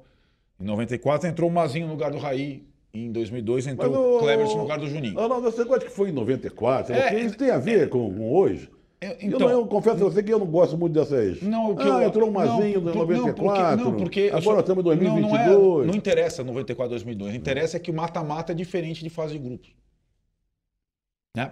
Em 0.60 0.64
94 0.64 1.30
entrou 1.30 1.50
o 1.50 1.54
Mazinho 1.54 1.88
no 1.88 1.94
lugar 1.94 2.12
do 2.12 2.18
Raí, 2.18 2.66
em 3.06 3.12
2002 3.12 3.68
entrou 3.68 3.92
Mas 3.92 4.00
o 4.00 4.20
Cleberson 4.20 4.56
no 4.56 4.62
lugar 4.64 4.80
do 4.80 4.88
Juninho. 4.88 5.20
Ah, 5.20 5.28
não, 5.28 5.42
você 5.42 5.64
gosta 5.64 5.86
que 5.86 5.92
foi 5.92 6.10
em 6.10 6.14
94. 6.14 6.94
É, 6.94 7.02
porque 7.02 7.20
isso 7.20 7.38
tem 7.38 7.52
a 7.52 7.58
ver 7.58 7.90
com, 7.90 8.14
com 8.14 8.34
hoje. 8.34 8.70
É, 9.00 9.12
Eu, 9.12 9.18
então, 9.22 9.40
não, 9.42 9.50
eu 9.50 9.68
confesso 9.68 9.98
a 10.04 10.10
você 10.10 10.24
que 10.24 10.34
eu 10.34 10.40
não 10.40 10.48
gosto 10.48 10.76
muito 10.76 10.94
dessas. 10.94 11.42
Não, 11.42 11.72
o 11.72 11.76
que 11.76 11.84
ah, 11.84 12.02
eu- 12.02 12.08
entrou 12.08 12.28
um 12.28 12.32
Mazinho 12.32 12.82
não, 12.82 12.92
em 12.92 12.94
por- 12.94 13.08
não, 13.08 13.26
94. 13.28 13.84
Não, 13.86 13.96
porque, 13.96 14.20
eu 14.22 14.38
agora 14.38 14.60
estamos 14.62 14.84
em 14.86 14.88
não, 14.88 14.96
não, 14.96 15.30
2022. 15.30 15.84
é- 15.84 15.88
não 15.88 15.96
interessa 15.96 16.44
94, 16.44 16.90
2002. 16.90 17.36
Interessa 17.36 17.78
é 17.78 17.80
que 17.80 17.92
o 17.92 17.94
mata-mata 17.94 18.54
é 18.54 18.56
diferente 18.56 19.04
de 19.04 19.10
fase 19.10 19.34
de 19.34 19.40
grupos. 19.40 19.70
Né? 21.36 21.52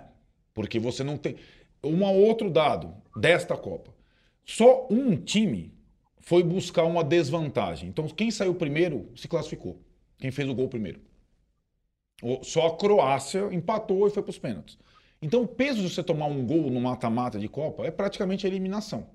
Porque 0.54 0.80
você 0.80 1.04
não 1.04 1.18
tem. 1.18 1.36
Um 1.84 2.04
outro 2.04 2.50
dado 2.50 2.96
desta 3.16 3.56
Copa. 3.56 3.94
Só 4.44 4.88
um 4.90 5.16
time 5.16 5.72
foi 6.20 6.42
buscar 6.42 6.84
uma 6.86 7.04
desvantagem. 7.04 7.90
Então, 7.90 8.08
quem 8.08 8.32
saiu 8.32 8.56
primeiro 8.56 9.10
se 9.16 9.28
classificou. 9.28 9.80
Quem 10.18 10.32
fez 10.32 10.50
o 10.50 10.56
gol 10.56 10.68
primeiro. 10.68 11.00
Só 12.44 12.68
a 12.68 12.78
Croácia 12.78 13.50
empatou 13.52 14.08
e 14.08 14.12
foi 14.12 14.24
para 14.24 14.30
os 14.30 14.38
pênaltis. 14.38 14.78
Então, 15.22 15.44
o 15.44 15.48
peso 15.48 15.82
de 15.82 15.90
você 15.90 16.04
tomar 16.04 16.28
um 16.28 16.46
gol 16.46 16.70
no 16.70 16.80
mata-mata 16.80 17.40
de 17.40 17.48
Copa 17.48 17.86
é 17.86 17.92
praticamente 17.92 18.46
a 18.46 18.50
eliminação. 18.50 19.08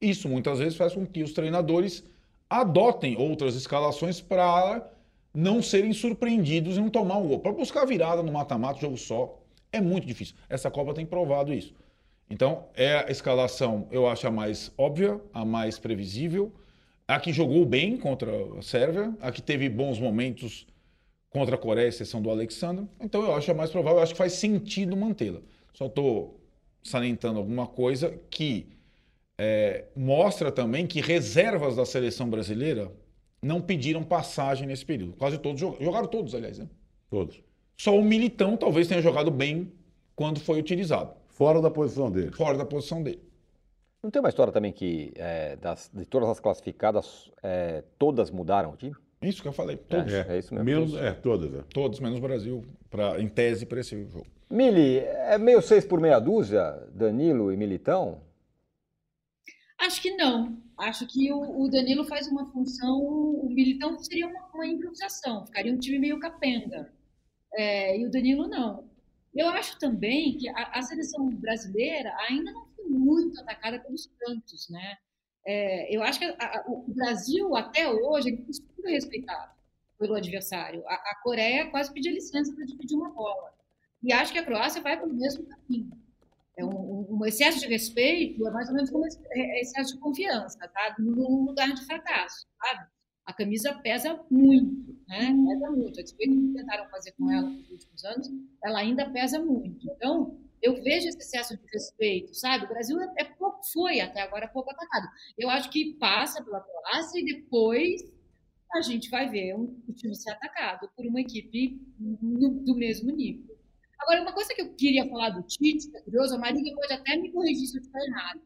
Isso 0.00 0.28
muitas 0.28 0.58
vezes 0.58 0.76
faz 0.76 0.92
com 0.94 1.06
que 1.06 1.22
os 1.22 1.32
treinadores 1.32 2.04
adotem 2.48 3.16
outras 3.16 3.54
escalações 3.54 4.20
para 4.20 4.90
não 5.32 5.62
serem 5.62 5.92
surpreendidos 5.92 6.76
e 6.76 6.80
não 6.80 6.90
tomar 6.90 7.16
um 7.16 7.28
gol. 7.28 7.40
Para 7.40 7.52
buscar 7.52 7.84
virada 7.84 8.22
no 8.22 8.32
mata-mata, 8.32 8.80
jogo 8.80 8.96
só, 8.96 9.40
é 9.72 9.80
muito 9.80 10.06
difícil. 10.06 10.36
Essa 10.48 10.70
Copa 10.70 10.94
tem 10.94 11.06
provado 11.06 11.52
isso. 11.52 11.74
Então, 12.30 12.66
é 12.74 12.96
a 12.96 13.10
escalação, 13.10 13.88
eu 13.90 14.06
acho, 14.08 14.26
a 14.26 14.30
mais 14.30 14.72
óbvia, 14.78 15.20
a 15.32 15.44
mais 15.44 15.78
previsível. 15.78 16.52
A 17.06 17.20
que 17.20 17.32
jogou 17.32 17.66
bem 17.66 17.96
contra 17.96 18.30
a 18.58 18.62
Sérvia, 18.62 19.14
a 19.20 19.30
que 19.30 19.42
teve 19.42 19.68
bons 19.68 19.98
momentos 19.98 20.66
contra 21.34 21.56
a 21.56 21.58
Coreia, 21.58 21.88
exceção 21.88 22.22
do 22.22 22.30
Alexandre. 22.30 22.86
Então, 23.00 23.20
eu 23.22 23.34
acho 23.34 23.50
a 23.50 23.54
mais 23.54 23.70
provável, 23.70 23.98
eu 23.98 24.02
acho 24.04 24.12
que 24.12 24.18
faz 24.18 24.34
sentido 24.34 24.96
mantê-la. 24.96 25.40
Só 25.74 25.86
estou 25.86 26.40
salientando 26.82 27.38
alguma 27.40 27.66
coisa 27.66 28.16
que 28.30 28.68
é, 29.36 29.86
mostra 29.96 30.52
também 30.52 30.86
que 30.86 31.00
reservas 31.00 31.74
da 31.74 31.84
seleção 31.84 32.30
brasileira 32.30 32.90
não 33.42 33.60
pediram 33.60 34.04
passagem 34.04 34.66
nesse 34.68 34.86
período. 34.86 35.14
Quase 35.16 35.36
todos 35.38 35.60
jogaram, 35.60 35.84
jogaram 35.84 36.06
todos, 36.06 36.34
aliás. 36.36 36.58
Né? 36.58 36.68
Todos. 37.10 37.42
Só 37.76 37.98
o 37.98 38.04
Militão 38.04 38.56
talvez 38.56 38.86
tenha 38.86 39.02
jogado 39.02 39.30
bem 39.30 39.72
quando 40.14 40.38
foi 40.38 40.60
utilizado, 40.60 41.12
Fora 41.26 41.60
da 41.60 41.68
posição 41.68 42.08
dele. 42.12 42.30
fora 42.30 42.56
da 42.56 42.64
posição 42.64 43.02
dele. 43.02 43.20
Não 44.00 44.08
tem 44.10 44.20
uma 44.20 44.28
história 44.28 44.52
também 44.52 44.70
que 44.70 45.12
é, 45.16 45.56
das- 45.56 45.90
de 45.92 46.04
todas 46.06 46.28
as 46.28 46.38
classificadas, 46.38 47.28
é, 47.42 47.82
todas 47.98 48.30
mudaram 48.30 48.70
o 48.72 48.76
time? 48.76 48.94
Isso 49.28 49.42
que 49.42 49.48
eu 49.48 49.52
falei. 49.52 49.76
Todos, 49.76 50.12
É, 50.12 50.34
é 50.34 50.38
isso 50.38 50.54
mesmo. 50.54 50.64
Menos, 50.64 50.94
é, 50.94 51.12
todas. 51.12 51.52
É. 51.52 51.62
todos 51.72 52.00
menos 52.00 52.18
o 52.18 52.22
Brasil, 52.22 52.64
pra, 52.90 53.20
em 53.20 53.28
tese, 53.28 53.66
para 53.66 53.80
esse 53.80 54.04
jogo. 54.06 54.26
Mili, 54.50 54.98
é 54.98 55.38
meio 55.38 55.60
seis 55.62 55.84
por 55.84 56.00
meia 56.00 56.18
dúzia, 56.18 56.62
Danilo 56.92 57.52
e 57.52 57.56
Militão? 57.56 58.20
Acho 59.78 60.00
que 60.00 60.10
não. 60.16 60.56
Acho 60.78 61.06
que 61.06 61.32
o, 61.32 61.62
o 61.62 61.68
Danilo 61.68 62.04
faz 62.04 62.26
uma 62.26 62.46
função. 62.52 63.00
O 63.00 63.48
Militão 63.50 63.98
seria 63.98 64.26
uma, 64.26 64.48
uma 64.54 64.66
improvisação, 64.66 65.46
ficaria 65.46 65.72
um 65.72 65.78
time 65.78 65.98
meio 65.98 66.18
capenga. 66.18 66.92
É, 67.54 67.98
e 67.98 68.06
o 68.06 68.10
Danilo 68.10 68.48
não. 68.48 68.84
Eu 69.34 69.48
acho 69.48 69.78
também 69.78 70.36
que 70.36 70.48
a, 70.48 70.78
a 70.78 70.82
seleção 70.82 71.28
brasileira 71.30 72.14
ainda 72.28 72.52
não 72.52 72.66
foi 72.76 72.84
muito 72.86 73.40
atacada 73.40 73.80
pelos 73.80 74.06
cantos, 74.18 74.68
né? 74.70 74.96
É, 75.46 75.94
eu 75.94 76.02
acho 76.02 76.18
que 76.18 76.24
a- 76.24 76.36
a- 76.40 76.64
o 76.68 76.84
Brasil, 76.94 77.54
até 77.56 77.88
hoje, 77.88 78.28
ele 78.30 78.44
foi 78.80 78.92
respeitado 78.92 79.52
pelo 79.98 80.14
adversário. 80.14 80.82
A, 80.86 80.94
a 80.94 81.20
Coreia 81.22 81.70
quase 81.70 81.92
pediu 81.92 82.12
licença 82.12 82.54
para 82.54 82.64
dividir 82.64 82.96
uma 82.96 83.10
bola. 83.10 83.52
E 84.02 84.12
acho 84.12 84.32
que 84.32 84.38
a 84.38 84.44
Croácia 84.44 84.82
vai 84.82 84.98
pelo 84.98 85.14
mesmo 85.14 85.44
caminho. 85.46 85.90
É 86.56 86.64
um, 86.64 87.06
um- 87.10 87.26
excesso 87.26 87.60
de 87.60 87.66
respeito, 87.66 88.46
é 88.46 88.50
mais 88.50 88.68
ou 88.68 88.74
menos 88.74 88.90
como 88.90 89.04
é- 89.06 89.10
é 89.34 89.60
excesso 89.60 89.94
de 89.94 90.00
confiança, 90.00 90.58
tá? 90.68 90.94
Num 90.98 91.46
lugar 91.46 91.72
de 91.72 91.84
fracasso, 91.84 92.46
sabe? 92.62 92.86
A 93.26 93.32
camisa 93.32 93.74
pesa 93.82 94.20
muito, 94.30 94.96
né? 95.08 95.34
Pesa 95.48 95.70
muito. 95.70 96.00
A 96.00 96.02
despeito 96.02 96.32
que 96.34 96.54
tentaram 96.54 96.88
fazer 96.90 97.12
com 97.12 97.30
ela 97.32 97.48
nos 97.48 97.70
últimos 97.70 98.04
anos, 98.04 98.30
ela 98.62 98.78
ainda 98.80 99.10
pesa 99.10 99.38
muito. 99.40 99.86
Então, 99.90 100.38
eu 100.64 100.82
vejo 100.82 101.08
esse 101.08 101.18
excesso 101.18 101.56
de 101.56 101.62
respeito, 101.72 102.34
sabe? 102.34 102.64
O 102.64 102.68
Brasil 102.68 102.98
é, 103.00 103.12
é 103.18 103.24
pouco, 103.24 103.60
foi 103.72 104.00
até 104.00 104.22
agora 104.22 104.48
pouco 104.48 104.70
atacado. 104.70 105.06
Eu 105.36 105.50
acho 105.50 105.70
que 105.70 105.94
passa 105.94 106.42
pela 106.42 106.60
Croácia 106.60 107.20
e 107.20 107.24
depois 107.24 108.00
a 108.72 108.80
gente 108.80 109.10
vai 109.10 109.28
ver 109.28 109.54
um, 109.54 109.80
o 109.86 109.92
time 109.92 110.16
ser 110.16 110.30
atacado 110.30 110.88
por 110.96 111.06
uma 111.06 111.20
equipe 111.20 111.78
no- 111.98 112.64
do 112.64 112.74
mesmo 112.74 113.10
nível. 113.12 113.54
Agora, 114.00 114.22
uma 114.22 114.32
coisa 114.32 114.54
que 114.54 114.62
eu 114.62 114.74
queria 114.74 115.08
falar 115.08 115.30
do 115.30 115.42
Tite, 115.42 115.90
que 115.90 115.96
é 115.96 116.00
curioso, 116.00 116.34
a 116.34 116.38
Marília 116.38 116.74
pode 116.74 116.92
até 116.92 117.16
me 117.16 117.30
corrigir 117.30 117.66
se 117.68 117.76
eu 117.76 117.80
estiver 117.82 118.04
errada. 118.06 118.40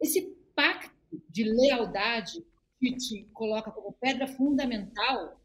Esse 0.00 0.22
pacto 0.54 0.94
de 1.28 1.44
lealdade 1.44 2.42
que 2.78 2.92
Tite 2.96 3.28
coloca 3.32 3.70
como 3.72 3.92
pedra 3.92 4.26
fundamental 4.28 5.40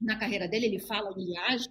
na 0.00 0.18
carreira 0.18 0.46
dele, 0.48 0.66
ele 0.66 0.78
fala, 0.80 1.10
ele 1.16 1.36
age 1.38 1.68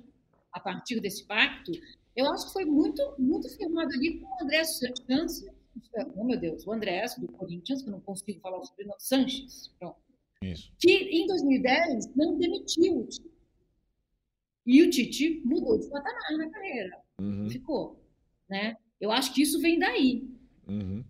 a 0.52 0.60
partir 0.60 1.00
desse 1.00 1.26
pacto, 1.26 1.72
eu 2.16 2.32
acho 2.32 2.48
que 2.48 2.54
foi 2.54 2.66
muito, 2.66 3.02
muito 3.18 3.50
firmado 3.56 3.94
ali 3.94 4.20
com 4.20 4.26
o 4.28 4.44
André 4.44 4.64
Sanches, 4.64 5.46
oh 6.16 6.24
meu 6.24 6.40
Deus, 6.40 6.66
o 6.66 6.72
André 6.72 7.06
do 7.18 7.28
Corinthians, 7.28 7.82
que 7.82 7.90
eu 7.90 7.94
não 7.94 8.02
consigo 8.02 8.40
falar 8.40 8.60
o 8.60 8.66
sobrenome, 8.66 9.00
Sanches, 9.00 9.74
pronto 9.80 9.98
Isso. 10.42 10.72
que 10.80 10.92
em 10.92 11.28
2010 11.28 12.16
não 12.16 12.38
demitiu 12.38 13.00
o 13.00 13.08
Tite. 13.08 13.32
E 14.66 14.82
o 14.84 14.90
Tite 14.90 15.42
mudou 15.46 15.78
de 15.78 15.90
patamar 15.90 16.38
na 16.38 16.50
carreira, 16.50 17.06
Uhum, 17.20 17.50
ficou. 17.50 18.04
Né? 18.50 18.76
Eu 19.00 19.10
acho 19.10 19.34
que 19.34 19.42
isso 19.42 19.62
vem 19.62 19.80
daí. 19.80 20.28
uhum. 20.68 21.04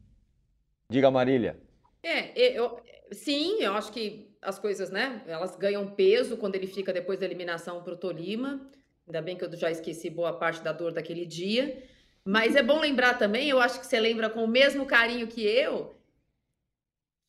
Diga, 0.90 1.10
Marília. 1.10 1.60
É, 2.04 2.40
eu, 2.58 2.80
sim, 3.12 3.60
eu 3.60 3.74
acho 3.74 3.92
que 3.92 4.30
as 4.40 4.60
coisas, 4.60 4.92
né? 4.92 5.24
Elas 5.26 5.56
ganham 5.56 5.96
peso 5.96 6.38
quando 6.38 6.56
ele 6.56 6.68
fica 6.68 6.94
depois 6.94 7.20
da 7.20 7.26
eliminação 7.26 7.84
para 7.84 7.94
o 7.94 7.98
Tolima. 7.98 8.70
Ainda 9.08 9.22
bem 9.22 9.38
que 9.38 9.46
eu 9.46 9.56
já 9.56 9.70
esqueci 9.70 10.10
boa 10.10 10.34
parte 10.38 10.64
da 10.64 10.72
dor 10.72 10.92
daquele 10.92 11.26
dia. 11.26 11.84
Mas 12.28 12.56
é 12.56 12.64
bom 12.64 12.80
lembrar 12.80 13.20
também, 13.20 13.48
eu 13.50 13.60
acho 13.60 13.80
que 13.80 13.86
você 13.86 14.00
lembra 14.00 14.30
com 14.32 14.44
o 14.44 14.48
mesmo 14.48 14.86
carinho 14.88 15.28
que 15.28 15.44
eu, 15.46 15.96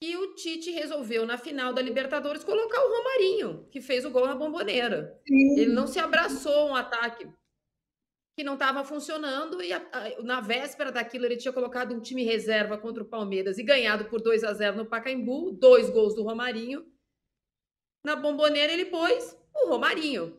que 0.02 0.16
o 0.16 0.34
Tite 0.34 0.70
resolveu 0.70 1.26
na 1.26 1.36
final 1.36 1.74
da 1.74 1.82
Libertadores 1.82 2.42
colocar 2.42 2.80
o 2.82 2.88
Romarinho, 2.96 3.66
que 3.70 3.80
fez 3.82 4.06
o 4.06 4.10
gol 4.10 4.26
na 4.26 4.34
bomboneira. 4.34 5.20
Ele 5.60 5.72
não 5.72 5.86
se 5.86 5.98
abraçou 5.98 6.68
um 6.70 6.74
ataque 6.74 7.28
que 8.38 8.44
não 8.44 8.54
estava 8.54 8.84
funcionando 8.84 9.62
e 9.62 9.72
a- 9.72 9.86
a- 9.92 10.22
na 10.22 10.40
véspera 10.40 10.90
daquilo 10.92 11.24
ele 11.26 11.36
tinha 11.38 11.52
colocado 11.52 11.94
um 11.94 12.00
time 12.00 12.22
reserva 12.22 12.76
contra 12.78 13.02
o 13.02 13.06
Palmeiras 13.06 13.56
e 13.58 13.62
ganhado 13.62 14.06
por 14.06 14.20
2 14.22 14.44
a 14.44 14.52
0 14.54 14.76
no 14.78 14.86
Pacaembu, 14.86 15.52
dois 15.52 15.88
gols 15.90 16.14
do 16.14 16.22
Romarinho. 16.22 16.86
Na 18.04 18.14
bomboneira 18.16 18.72
ele 18.72 18.86
pôs 18.86 19.36
o 19.54 19.68
Romarinho. 19.68 20.38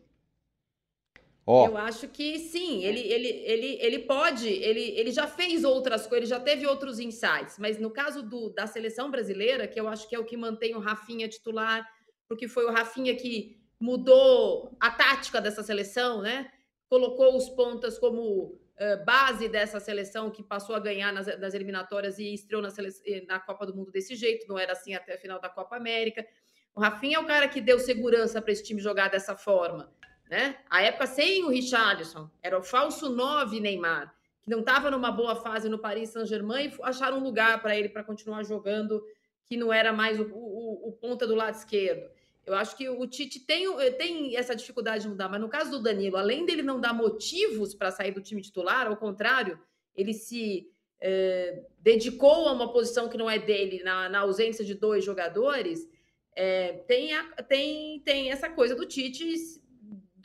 Ó, 1.50 1.66
Eu 1.66 1.78
acho 1.78 2.10
que 2.10 2.38
sim, 2.40 2.84
ele, 2.84 3.00
ele, 3.00 3.30
ele, 3.30 3.78
ele 3.80 4.00
pode, 4.00 4.50
ele, 4.50 4.82
ele 5.00 5.12
já 5.12 5.26
fez 5.26 5.64
outras 5.64 6.06
coisas, 6.06 6.30
ele 6.30 6.38
já 6.38 6.44
teve 6.44 6.68
outros 6.68 7.00
insights, 7.00 7.58
mas 7.58 7.80
no 7.80 7.90
caso 7.90 8.22
do, 8.22 8.50
da 8.50 8.68
seleção 8.68 9.10
brasileira, 9.10 9.66
que 9.66 9.80
eu 9.80 9.88
acho 9.88 10.10
que 10.10 10.16
é 10.16 10.20
o 10.20 10.26
que 10.26 10.36
mantém 10.36 10.76
o 10.76 10.80
Rafinha 10.80 11.26
titular, 11.30 11.90
porque 12.28 12.50
foi 12.50 12.66
o 12.66 12.72
Rafinha 12.72 13.16
que 13.16 13.58
mudou 13.80 14.76
a 14.78 14.92
tática 14.92 15.40
dessa 15.40 15.64
seleção, 15.64 16.22
né? 16.22 16.52
Colocou 16.90 17.38
os 17.38 17.48
pontas 17.48 17.98
como 17.98 18.60
eh, 18.76 18.98
base 18.98 19.48
dessa 19.48 19.80
seleção 19.80 20.30
que 20.30 20.44
passou 20.44 20.76
a 20.76 20.80
ganhar 20.80 21.14
nas, 21.14 21.28
nas 21.40 21.54
eliminatórias 21.54 22.20
e 22.20 22.34
estreou 22.34 22.62
na, 22.62 22.68
eh, 23.06 23.24
na 23.26 23.40
Copa 23.40 23.66
do 23.66 23.74
Mundo 23.74 23.90
desse 23.90 24.18
jeito, 24.18 24.46
não 24.50 24.60
era 24.60 24.74
assim 24.74 24.94
até 24.94 25.16
a 25.16 25.18
final 25.18 25.40
da 25.40 25.48
Copa 25.48 25.78
América. 25.78 26.28
O 26.76 26.82
Rafinha 26.82 27.16
é 27.16 27.20
o 27.22 27.26
cara 27.26 27.48
que 27.48 27.62
deu 27.62 27.80
segurança 27.80 28.42
para 28.42 28.52
esse 28.52 28.64
time 28.64 28.82
jogar 28.82 29.08
dessa 29.10 29.38
forma 29.38 29.96
né? 30.30 30.58
A 30.70 30.82
época 30.82 31.08
sem 31.08 31.44
o 31.44 31.50
Richarlison, 31.50 32.30
era 32.42 32.58
o 32.58 32.64
falso 32.64 33.10
9 33.10 33.60
Neymar, 33.60 34.14
que 34.42 34.50
não 34.50 34.60
estava 34.60 34.90
numa 34.92 35.12
boa 35.12 35.36
fase 35.36 35.68
no 35.70 35.80
Paris 35.80 36.10
Saint-Germain 36.10 36.68
e 36.68 36.74
acharam 36.84 37.18
um 37.20 37.24
lugar 37.24 37.62
para 37.62 37.78
ele 37.78 37.90
para 37.90 38.04
continuar 38.04 38.44
jogando, 38.44 39.04
que 39.46 39.56
não 39.58 39.72
era 39.72 39.94
mais 39.94 40.20
o, 40.20 40.24
o, 40.24 40.90
o 40.90 40.92
ponta 40.94 41.26
do 41.26 41.36
lado 41.36 41.56
esquerdo. 41.56 42.10
Eu 42.46 42.54
acho 42.56 42.78
que 42.78 42.88
o 42.88 43.06
Tite 43.08 43.42
tem, 43.42 43.66
tem 43.98 44.38
essa 44.38 44.56
dificuldade 44.56 45.04
de 45.04 45.10
mudar, 45.10 45.28
mas 45.28 45.42
no 45.42 45.50
caso 45.50 45.72
do 45.72 45.80
Danilo, 45.84 46.16
além 46.16 46.46
dele 46.46 46.62
não 46.62 46.80
dar 46.80 46.94
motivos 46.94 47.74
para 47.76 47.92
sair 47.92 48.12
do 48.12 48.22
time 48.22 48.42
titular, 48.42 48.88
ao 48.88 48.96
contrário, 48.96 49.60
ele 49.94 50.14
se 50.14 50.70
eh, 51.02 51.66
dedicou 51.80 52.48
a 52.48 52.54
uma 52.54 52.72
posição 52.72 53.10
que 53.10 53.18
não 53.18 53.30
é 53.30 53.38
dele, 53.38 53.84
na, 53.84 54.08
na 54.08 54.20
ausência 54.20 54.64
de 54.64 54.74
dois 54.76 55.04
jogadores, 55.04 55.90
eh, 56.38 56.84
tem, 56.88 57.14
a- 57.14 57.44
tem, 57.44 58.00
tem 58.00 58.32
essa 58.32 58.50
coisa 58.50 58.76
do 58.76 58.86
Tite 58.86 59.26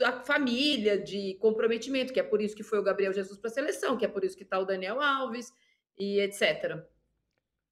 da 0.03 0.13
família, 0.13 0.99
de 0.99 1.35
comprometimento, 1.35 2.13
que 2.13 2.21
é 2.21 2.23
por 2.23 2.43
isso 2.43 2.55
que 2.55 2.63
foi 2.63 2.79
o 2.79 2.83
Gabriel 2.83 3.13
Jesus 3.13 3.39
para 3.39 3.51
a 3.51 3.53
seleção, 3.53 3.97
que 3.97 4.05
é 4.05 4.09
por 4.09 4.25
isso 4.25 4.37
que 4.37 4.43
está 4.43 4.59
o 4.59 4.65
Daniel 4.65 5.01
Alves 5.01 5.53
e 5.99 6.21
etc. 6.21 6.83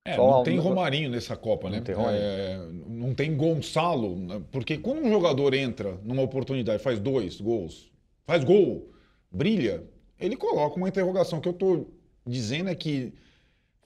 É, 0.04 0.16
Só 0.16 0.30
não 0.30 0.42
tem 0.42 0.58
Romarinho 0.58 1.10
nessa 1.10 1.36
Copa, 1.36 1.68
Não 1.68 1.76
né? 1.76 1.82
tem 1.82 1.94
Romarinho. 1.94 2.22
É, 2.22 2.58
não 2.86 3.14
tem 3.14 3.36
Gonçalo, 3.36 4.16
né? 4.16 4.42
porque 4.50 4.78
quando 4.78 5.02
um 5.02 5.10
jogador 5.10 5.52
entra 5.54 5.98
numa 6.02 6.22
oportunidade, 6.22 6.82
faz 6.82 6.98
dois 6.98 7.40
gols, 7.40 7.92
faz 8.24 8.42
gol, 8.44 8.90
brilha, 9.30 9.84
ele 10.18 10.36
coloca 10.36 10.76
uma 10.76 10.88
interrogação. 10.88 11.38
O 11.38 11.42
que 11.42 11.48
eu 11.48 11.52
tô 11.52 11.86
dizendo 12.26 12.70
é 12.70 12.74
que 12.74 13.12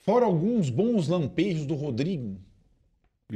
Fora 0.04 0.26
alguns 0.26 0.68
bons 0.68 1.08
lampejos 1.08 1.64
do 1.64 1.74
Rodrigo 1.74 2.38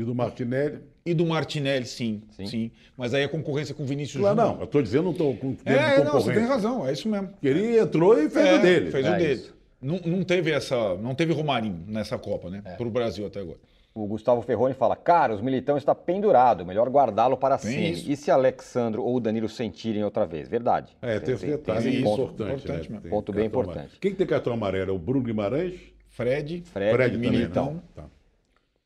E 0.01 0.05
do 0.05 0.15
Martinelli. 0.15 0.79
e 1.05 1.13
do 1.15 1.27
Martinelli, 1.27 1.87
sim. 1.87 2.23
Sim. 2.31 2.47
Sim. 2.47 2.71
Mas 2.97 3.15
aí 3.15 3.25
a 3.25 3.29
concorrência 3.29 3.75
com 3.75 3.83
o 3.83 3.87
Vinícius 3.87 4.23
Júnior. 4.23 4.35
não, 4.37 4.61
eu 4.61 4.67
tô 4.67 4.81
dizendo, 4.81 5.05
não 5.05 5.13
tô 5.15 5.35
com 5.35 5.57
É, 5.65 6.05
não, 6.05 6.13
você 6.13 6.33
tem 6.33 6.45
razão, 6.45 6.87
é 6.87 6.93
isso 6.93 7.09
mesmo. 7.09 7.31
Ele 7.43 7.79
entrou 7.79 8.19
e 8.21 8.29
fez 8.31 8.47
É, 8.47 8.55
o 8.55 8.63
dele. 8.63 8.91
Fez 8.91 9.07
É 9.07 9.11
o 9.11 9.17
dele. 9.19 9.33
isso. 9.35 9.55
Não, 9.81 9.99
não 10.05 10.23
teve 10.25 10.51
essa. 10.51 10.95
Não 10.97 11.15
teve 11.15 11.33
Romarinho 11.33 11.85
nessa 11.87 12.19
Copa, 12.19 12.51
né? 12.51 12.63
É. 12.65 12.75
Pro 12.75 12.91
Brasil 12.91 13.27
até 13.27 13.41
agora. 13.41 13.59
O 13.95 14.07
Gustavo 14.07 14.43
Ferroni 14.43 14.75
fala: 14.75 14.95
Cara, 14.97 15.35
os 15.35 15.41
Militão 15.41 15.77
está 15.77 15.95
pendurado, 15.95 16.65
melhor 16.67 16.89
guardá-lo 16.89 17.37
para 17.37 17.57
isso. 17.57 18.11
E 18.11 18.17
se 18.17 18.31
Alexandro 18.31 19.03
ou 19.05 19.19
Danilo 19.19 19.49
sentirem 19.49 20.05
outra 20.05 20.27
vez? 20.27 20.49
Verdade. 20.49 20.97
É, 21.01 21.19
tem 21.21 21.35
esse 21.35 21.47
detalhe 21.47 21.91
tem 21.93 22.03
ponto, 22.03 22.23
isso. 22.23 22.33
importante. 22.33 22.55
importante 22.65 22.93
né? 22.93 23.01
Ponto 23.11 23.33
bem 23.33 23.47
importante. 23.47 23.77
amarelo. 23.77 23.99
Quem 24.01 24.11
que 24.13 24.17
tem 24.19 24.27
cartão 24.27 24.53
amarelo? 24.53 24.91
É 24.91 24.95
o 24.95 24.99
Bruno 24.99 25.23
Guimarães? 25.25 25.75
Fred. 26.11 26.63
Fred, 26.73 26.93
Fred 26.97 27.15
também, 27.15 27.31
Militão. 27.31 27.75
né? 27.75 27.81
Tá. 27.95 28.05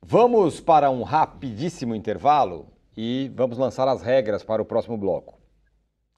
Vamos 0.05 0.61
para 0.61 0.91
um 0.91 1.03
rapidíssimo 1.03 1.95
intervalo 1.95 2.67
e 2.97 3.31
vamos 3.35 3.57
lançar 3.57 3.87
as 3.89 4.03
regras 4.03 4.43
para 4.43 4.61
o 4.61 4.65
próximo 4.65 4.97
bloco. 4.97 5.39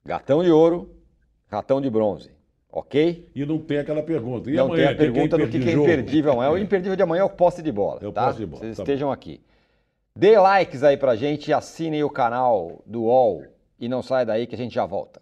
Gatão 0.03 0.43
de 0.43 0.51
ouro, 0.51 0.89
ratão 1.47 1.79
de 1.79 1.89
bronze. 1.89 2.31
Ok? 2.71 3.29
E 3.33 3.45
não 3.45 3.59
tem 3.59 3.77
aquela 3.77 4.03
pergunta. 4.03 4.49
E 4.49 4.55
Não 4.55 4.65
amanhã, 4.65 4.87
tem 4.87 4.87
a 4.87 4.91
é 4.91 4.95
pergunta 4.95 5.37
do 5.37 5.47
que, 5.47 5.59
que 5.59 5.69
é 5.69 5.73
imperdível? 5.73 6.33
amanhã. 6.33 6.51
O 6.51 6.57
imperdível 6.57 6.95
de 6.95 7.03
amanhã 7.03 7.21
é 7.21 7.23
o 7.23 7.29
posse 7.29 7.61
de 7.61 7.71
bola. 7.71 7.99
É 8.03 8.07
o 8.07 8.11
tá? 8.11 8.25
posse 8.25 8.39
de 8.39 8.45
bola, 8.45 8.63
Vocês 8.63 8.75
tá 8.75 8.83
estejam 8.83 9.11
aqui. 9.11 9.39
Dê 10.13 10.37
likes 10.37 10.83
aí 10.83 10.97
pra 10.97 11.15
gente, 11.15 11.53
assinem 11.53 12.03
o 12.03 12.09
canal 12.09 12.81
do 12.85 13.03
UOL 13.03 13.43
e 13.79 13.87
não 13.87 14.01
saia 14.01 14.25
daí 14.25 14.45
que 14.47 14.55
a 14.55 14.57
gente 14.57 14.73
já 14.75 14.85
volta. 14.85 15.21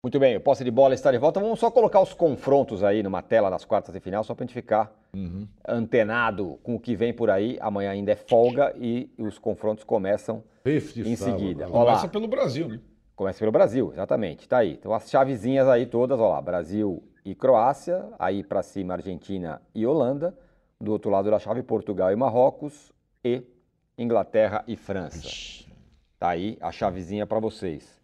Muito 0.00 0.20
bem, 0.20 0.36
o 0.36 0.40
posse 0.40 0.62
de 0.62 0.70
bola 0.70 0.94
está 0.94 1.10
de 1.10 1.18
volta. 1.18 1.40
Vamos 1.40 1.58
só 1.58 1.72
colocar 1.72 2.00
os 2.00 2.14
confrontos 2.14 2.84
aí 2.84 3.02
numa 3.02 3.20
tela 3.20 3.50
das 3.50 3.64
quartas 3.64 3.92
de 3.92 3.98
final, 3.98 4.22
só 4.22 4.32
pra 4.32 4.44
gente 4.44 4.54
ficar 4.54 4.96
antenado 5.66 6.56
com 6.62 6.76
o 6.76 6.80
que 6.80 6.94
vem 6.94 7.12
por 7.12 7.28
aí. 7.28 7.58
Amanhã 7.60 7.90
ainda 7.90 8.12
é 8.12 8.16
folga 8.16 8.72
e 8.78 9.10
os 9.18 9.40
confrontos 9.40 9.82
começam 9.82 10.44
Este 10.64 11.00
em 11.00 11.16
sábado, 11.16 11.40
seguida. 11.40 11.66
Começa 11.66 12.06
pelo 12.06 12.28
Brasil, 12.28 12.68
né? 12.68 12.80
Começa 13.16 13.40
pelo 13.40 13.50
Brasil, 13.50 13.90
exatamente. 13.92 14.48
Tá 14.48 14.58
aí. 14.58 14.74
Então 14.74 14.94
as 14.94 15.10
chavezinhas 15.10 15.66
aí 15.66 15.84
todas, 15.84 16.20
ó 16.20 16.28
lá, 16.28 16.40
Brasil 16.40 17.02
e 17.24 17.34
Croácia, 17.34 18.08
aí 18.20 18.44
pra 18.44 18.62
cima 18.62 18.94
Argentina 18.94 19.60
e 19.74 19.84
Holanda, 19.84 20.32
do 20.80 20.92
outro 20.92 21.10
lado 21.10 21.28
da 21.28 21.40
chave 21.40 21.64
Portugal 21.64 22.12
e 22.12 22.16
Marrocos 22.16 22.92
e 23.24 23.42
Inglaterra 23.98 24.62
e 24.68 24.76
França. 24.76 25.28
Tá 26.20 26.28
aí 26.28 26.56
a 26.60 26.70
chavezinha 26.70 27.26
pra 27.26 27.40
vocês. 27.40 28.00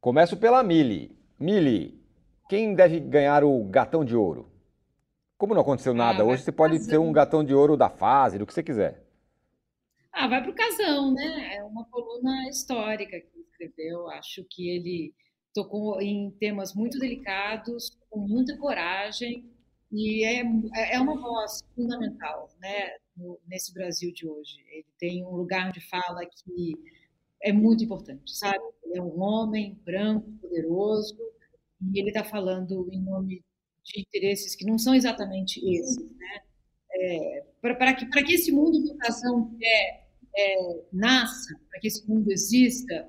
Começo 0.00 0.38
pela 0.38 0.62
Mili. 0.62 1.22
Mili, 1.38 2.00
quem 2.48 2.74
deve 2.74 2.98
ganhar 3.00 3.44
o 3.44 3.64
gatão 3.64 4.04
de 4.04 4.16
ouro? 4.16 4.50
Como 5.38 5.54
não 5.54 5.62
aconteceu 5.62 5.94
nada 5.94 6.24
vai 6.24 6.24
hoje, 6.24 6.42
você 6.44 6.52
pode 6.52 6.78
ser 6.80 6.98
um 6.98 7.10
um- 7.10 7.12
gatão 7.12 7.44
de 7.44 7.54
ouro 7.54 7.76
da 7.76 7.90
fase, 7.90 8.38
do 8.38 8.46
que 8.46 8.54
você 8.54 8.62
quiser. 8.62 9.04
Ah, 10.12 10.28
vai 10.28 10.40
para 10.42 10.50
o 10.50 10.54
Casão, 10.54 11.12
né? 11.12 11.56
É 11.56 11.64
uma 11.64 11.84
coluna 11.86 12.48
histórica 12.48 13.20
que 13.20 13.26
ele 13.34 13.44
escreveu. 13.50 14.08
Acho 14.10 14.44
que 14.48 14.68
ele 14.70 15.14
tocou 15.52 16.00
em 16.00 16.30
temas 16.38 16.74
muito 16.74 16.98
delicados, 16.98 17.90
com 18.10 18.20
muita 18.20 18.56
coragem, 18.58 19.44
e 19.90 20.24
é, 20.24 20.42
é 20.94 21.00
uma 21.00 21.20
voz 21.20 21.60
fundamental, 21.74 22.48
né? 22.60 22.96
no- 23.16 23.38
nesse 23.46 23.72
Brasil 23.72 24.12
de 24.12 24.26
hoje. 24.28 24.56
Ele 24.68 24.86
tem 24.98 25.24
um 25.24 25.36
lugar 25.36 25.70
de 25.72 25.80
fala 25.88 26.26
que 26.26 26.74
é 27.44 27.52
muito 27.52 27.84
importante, 27.84 28.34
sabe? 28.34 28.64
Ele 28.82 28.98
é 28.98 29.02
um 29.02 29.20
homem 29.20 29.78
branco, 29.84 30.30
poderoso, 30.40 31.16
e 31.92 32.00
ele 32.00 32.08
está 32.08 32.24
falando 32.24 32.88
em 32.90 33.00
nome 33.00 33.44
de 33.84 34.00
interesses 34.00 34.56
que 34.56 34.64
não 34.64 34.78
são 34.78 34.94
exatamente 34.94 35.60
esses, 35.60 35.96
né? 35.98 37.44
para 37.60 37.94
que, 37.94 38.06
pra 38.06 38.22
que 38.22 38.34
esse 38.34 38.50
mundo 38.50 38.80
do 38.80 38.96
casão 38.96 39.54
é, 39.62 40.04
é, 40.36 40.80
nasça, 40.92 41.54
para 41.68 41.80
que 41.80 41.88
esse 41.88 42.08
mundo 42.08 42.30
exista, 42.30 43.08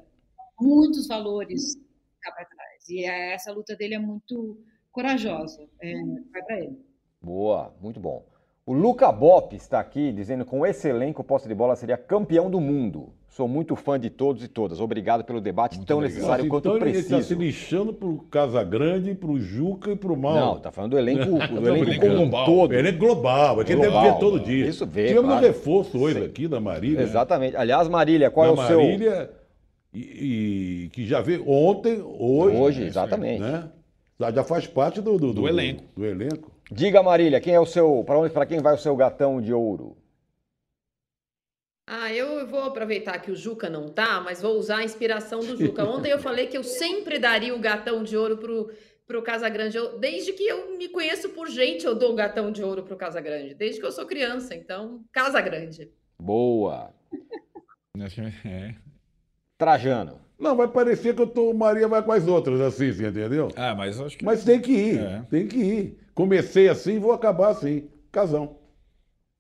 muitos 0.60 1.08
valores 1.08 1.78
cá 2.22 2.32
para 2.32 2.46
trás. 2.46 2.90
E 2.90 3.06
é- 3.06 3.34
essa 3.34 3.52
luta 3.52 3.76
dele 3.76 3.96
é 3.96 4.00
muito 4.00 4.60
corajosa. 4.92 5.68
É, 5.82 5.94
vai 6.32 6.44
para 6.44 6.60
ele. 6.60 6.86
Boa, 7.22 7.74
muito 7.82 8.00
bom. 8.00 8.26
O 8.66 8.74
Luca 8.74 9.12
Bop 9.12 9.56
está 9.56 9.80
aqui 9.80 10.12
dizendo 10.12 10.44
que 10.44 10.50
com 10.50 10.66
esse 10.66 10.90
elenco, 10.90 11.22
o 11.22 11.26
posse 11.26 11.48
de 11.48 11.54
bola 11.54 11.76
seria 11.76 11.98
campeão 11.98 12.50
do 12.50 12.60
mundo. 12.60 13.14
Sou 13.36 13.50
muito 13.50 13.76
fã 13.76 14.00
de 14.00 14.10
todos 14.10 14.42
e 14.46 14.48
todas. 14.48 14.80
Obrigado 14.80 15.26
pelo 15.26 15.42
debate 15.42 15.78
tão 15.86 15.98
obrigado. 15.98 16.16
necessário 16.16 16.48
quanto 16.48 16.70
então 16.70 16.88
ele 16.88 16.98
está 16.98 17.22
se 17.22 17.36
preciso. 17.36 17.40
lixando 17.42 17.94
pro 17.94 18.20
Casagrande, 18.32 19.14
pro 19.14 19.38
Juca 19.38 19.92
e 19.92 19.96
pro 19.98 20.16
Mal. 20.16 20.36
Não, 20.36 20.60
tá 20.62 20.72
falando 20.72 20.92
do 20.92 20.98
elenco, 20.98 21.32
do 21.54 21.68
elenco 21.68 22.00
como 22.00 22.14
um 22.14 22.18
Global. 22.30 22.46
todo. 22.46 22.74
Ele 22.74 22.88
é 22.88 22.92
global, 22.94 23.60
é 23.60 23.66
que 23.66 23.74
ele 23.74 23.82
deve 23.82 23.92
Global. 23.92 24.14
ver 24.14 24.20
todo 24.22 24.40
dia. 24.40 24.66
Isso 24.66 24.86
vê, 24.86 25.08
Tivemos 25.08 25.26
claro. 25.32 25.46
um 25.46 25.48
reforço 25.50 26.00
hoje 26.00 26.20
Sim. 26.22 26.26
aqui 26.26 26.48
da 26.48 26.62
Marília. 26.62 27.00
né? 27.00 27.04
Exatamente. 27.04 27.58
Aliás, 27.58 27.90
Marília, 27.90 28.32
qual 28.32 28.56
da 28.56 28.62
é 28.62 28.64
o 28.64 28.68
seu... 28.70 28.80
Marília, 28.80 29.30
e, 29.94 30.00
e 30.86 30.90
que 30.94 31.06
já 31.06 31.20
veio 31.20 31.44
ontem, 31.46 32.02
hoje. 32.02 32.56
Hoje, 32.56 32.84
exatamente. 32.84 33.42
Né? 33.42 33.70
Já 34.18 34.46
faz 34.46 34.66
parte 34.66 35.02
do, 35.02 35.18
do, 35.18 35.34
Do 35.34 35.46
elenco. 35.46 35.84
Do, 35.94 36.06
elenco. 36.06 36.54
Diga, 36.72 37.04
Marília, 37.04 37.42
quem 37.42 37.54
é 37.54 37.60
o 37.60 37.66
seu... 37.66 38.02
Para 38.06 38.18
onde, 38.18 38.32
para 38.32 38.46
quem 38.46 38.62
vai 38.62 38.76
o 38.76 38.78
seu 38.78 38.96
gatão 38.96 39.42
de 39.42 39.52
ouro? 39.52 39.98
Ah, 41.88 42.12
eu 42.12 42.48
vou 42.48 42.62
aproveitar 42.62 43.20
que 43.20 43.30
o 43.30 43.36
Juca 43.36 43.70
não 43.70 43.90
tá, 43.90 44.20
mas 44.20 44.42
vou 44.42 44.58
usar 44.58 44.78
a 44.78 44.84
inspiração 44.84 45.40
do 45.42 45.56
Juca. 45.56 45.84
Ontem 45.88 46.10
eu 46.12 46.20
falei 46.20 46.48
que 46.48 46.58
eu 46.58 46.64
sempre 46.64 47.20
daria 47.20 47.54
o 47.56 47.60
gatão 47.60 48.04
de 48.04 48.18
ouro 48.18 48.38
pro, 48.38 48.72
pro 49.06 49.22
Casagrande. 49.22 49.78
Eu, 49.78 50.00
desde 50.00 50.34
que 50.34 50.44
eu 50.44 50.76
me 50.78 50.90
conheço 50.90 51.30
por 51.30 51.48
gente, 51.48 51.86
eu 51.86 51.94
dou 51.94 52.12
o 52.14 52.16
gatão 52.16 52.52
de 52.52 52.64
ouro 52.64 52.82
pro 52.84 52.96
Casagrande. 52.98 53.54
Desde 53.54 53.80
que 53.80 53.86
eu 53.86 53.92
sou 53.92 54.06
criança, 54.08 54.56
então, 54.56 55.04
Casagrande. 55.12 55.92
Boa. 56.20 56.92
É. 58.44 58.76
Trajano. 59.58 60.20
Não, 60.38 60.56
vai 60.56 60.68
parecer 60.68 61.16
que 61.16 61.22
eu 61.22 61.28
tô. 61.28 61.54
Maria 61.54 61.88
vai 61.88 62.04
com 62.04 62.12
as 62.12 62.28
outras, 62.28 62.60
assim, 62.60 62.92
você 62.92 63.08
entendeu? 63.08 63.48
Ah, 63.56 63.74
mas 63.74 63.98
eu 63.98 64.06
acho 64.06 64.18
que. 64.18 64.26
Mas 64.26 64.44
tem 64.44 64.60
que 64.60 64.72
ir, 64.72 65.00
É. 65.00 65.22
tem 65.30 65.48
que 65.48 65.58
ir. 65.58 65.98
Comecei 66.14 66.68
assim, 66.68 67.00
vou 67.00 67.14
acabar 67.14 67.50
assim. 67.50 67.90
Casão. 68.12 68.58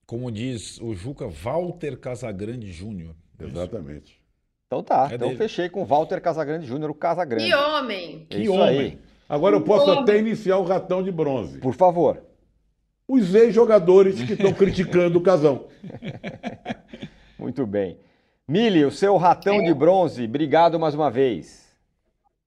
Como 0.05 0.31
diz 0.31 0.79
o 0.81 0.93
Juca, 0.93 1.27
Walter 1.27 1.97
Casagrande 1.97 2.71
Júnior. 2.71 3.15
Exatamente. 3.39 4.21
Então 4.67 4.83
tá. 4.83 5.07
É 5.11 5.15
então 5.15 5.27
dele. 5.29 5.37
fechei 5.37 5.69
com 5.69 5.83
Walter 5.85 6.21
Casagrande 6.21 6.65
Júnior, 6.65 6.91
o 6.91 6.95
Casagrande. 6.95 7.45
Que 7.45 7.55
homem! 7.55 8.27
É 8.29 8.35
Que 8.41 8.49
homem. 8.49 8.79
aí. 8.79 8.99
Agora 9.27 9.55
eu 9.55 9.61
posso 9.61 9.89
Homem. 9.89 10.03
até 10.03 10.17
iniciar 10.19 10.57
o 10.57 10.63
ratão 10.63 11.01
de 11.01 11.11
bronze. 11.11 11.57
Por 11.59 11.73
favor. 11.73 12.21
Os 13.07 13.33
ex-jogadores 13.33 14.21
que 14.23 14.33
estão 14.33 14.53
criticando 14.53 15.17
o 15.17 15.21
casão. 15.21 15.67
Muito 17.37 17.65
bem. 17.65 17.97
Mili, 18.47 18.85
o 18.85 18.91
seu 18.91 19.17
ratão 19.17 19.63
de 19.63 19.73
bronze, 19.73 20.25
obrigado 20.25 20.79
mais 20.79 20.93
uma 20.93 21.09
vez. 21.09 21.65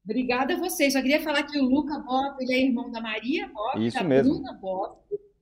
Obrigada 0.04 0.54
a 0.54 0.59
vocês. 0.59 0.92
Só 0.92 1.02
queria 1.02 1.20
falar 1.20 1.42
que 1.42 1.59
o 1.59 1.64
Luca 1.64 1.98
Bop, 1.98 2.36
ele 2.42 2.52
é 2.54 2.62
irmão 2.64 2.90
da 2.90 3.00
Maria 3.00 3.50
Isso 3.76 3.98
da 3.98 4.04
mesmo. 4.04 4.34
Bruna 4.34 4.52
Bop. 4.54 4.98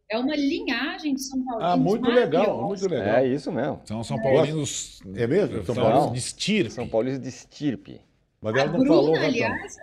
É 0.09 0.19
uma 0.19 0.37
linhagem 0.37 1.15
de 1.15 1.23
São 1.23 1.45
Paulo. 1.45 1.63
Ah, 1.65 1.77
muito 1.77 2.09
legal, 2.09 2.65
muito 2.67 2.89
legal. 2.89 3.17
É 3.17 3.27
isso 3.29 3.51
mesmo. 3.51 3.81
São 3.85 4.05
São 4.05 4.21
Paulinos. 4.23 5.01
É 5.17 5.27
mesmo? 5.27 5.65
São? 5.65 5.75
Paulinos 5.75 6.13
de 6.13 6.19
estirpe. 6.19 6.71
São 6.71 6.89
Paulinos 6.89 7.21
de 7.21 7.29
estirpe. 7.29 8.01
Mas 8.41 8.55
A 8.55 8.59
ela 8.61 8.73
não 8.73 8.87
falou 8.87 9.01
o 9.01 9.03
Bruna, 9.07 9.19
ratão. 9.19 9.29
aliás, 9.31 9.77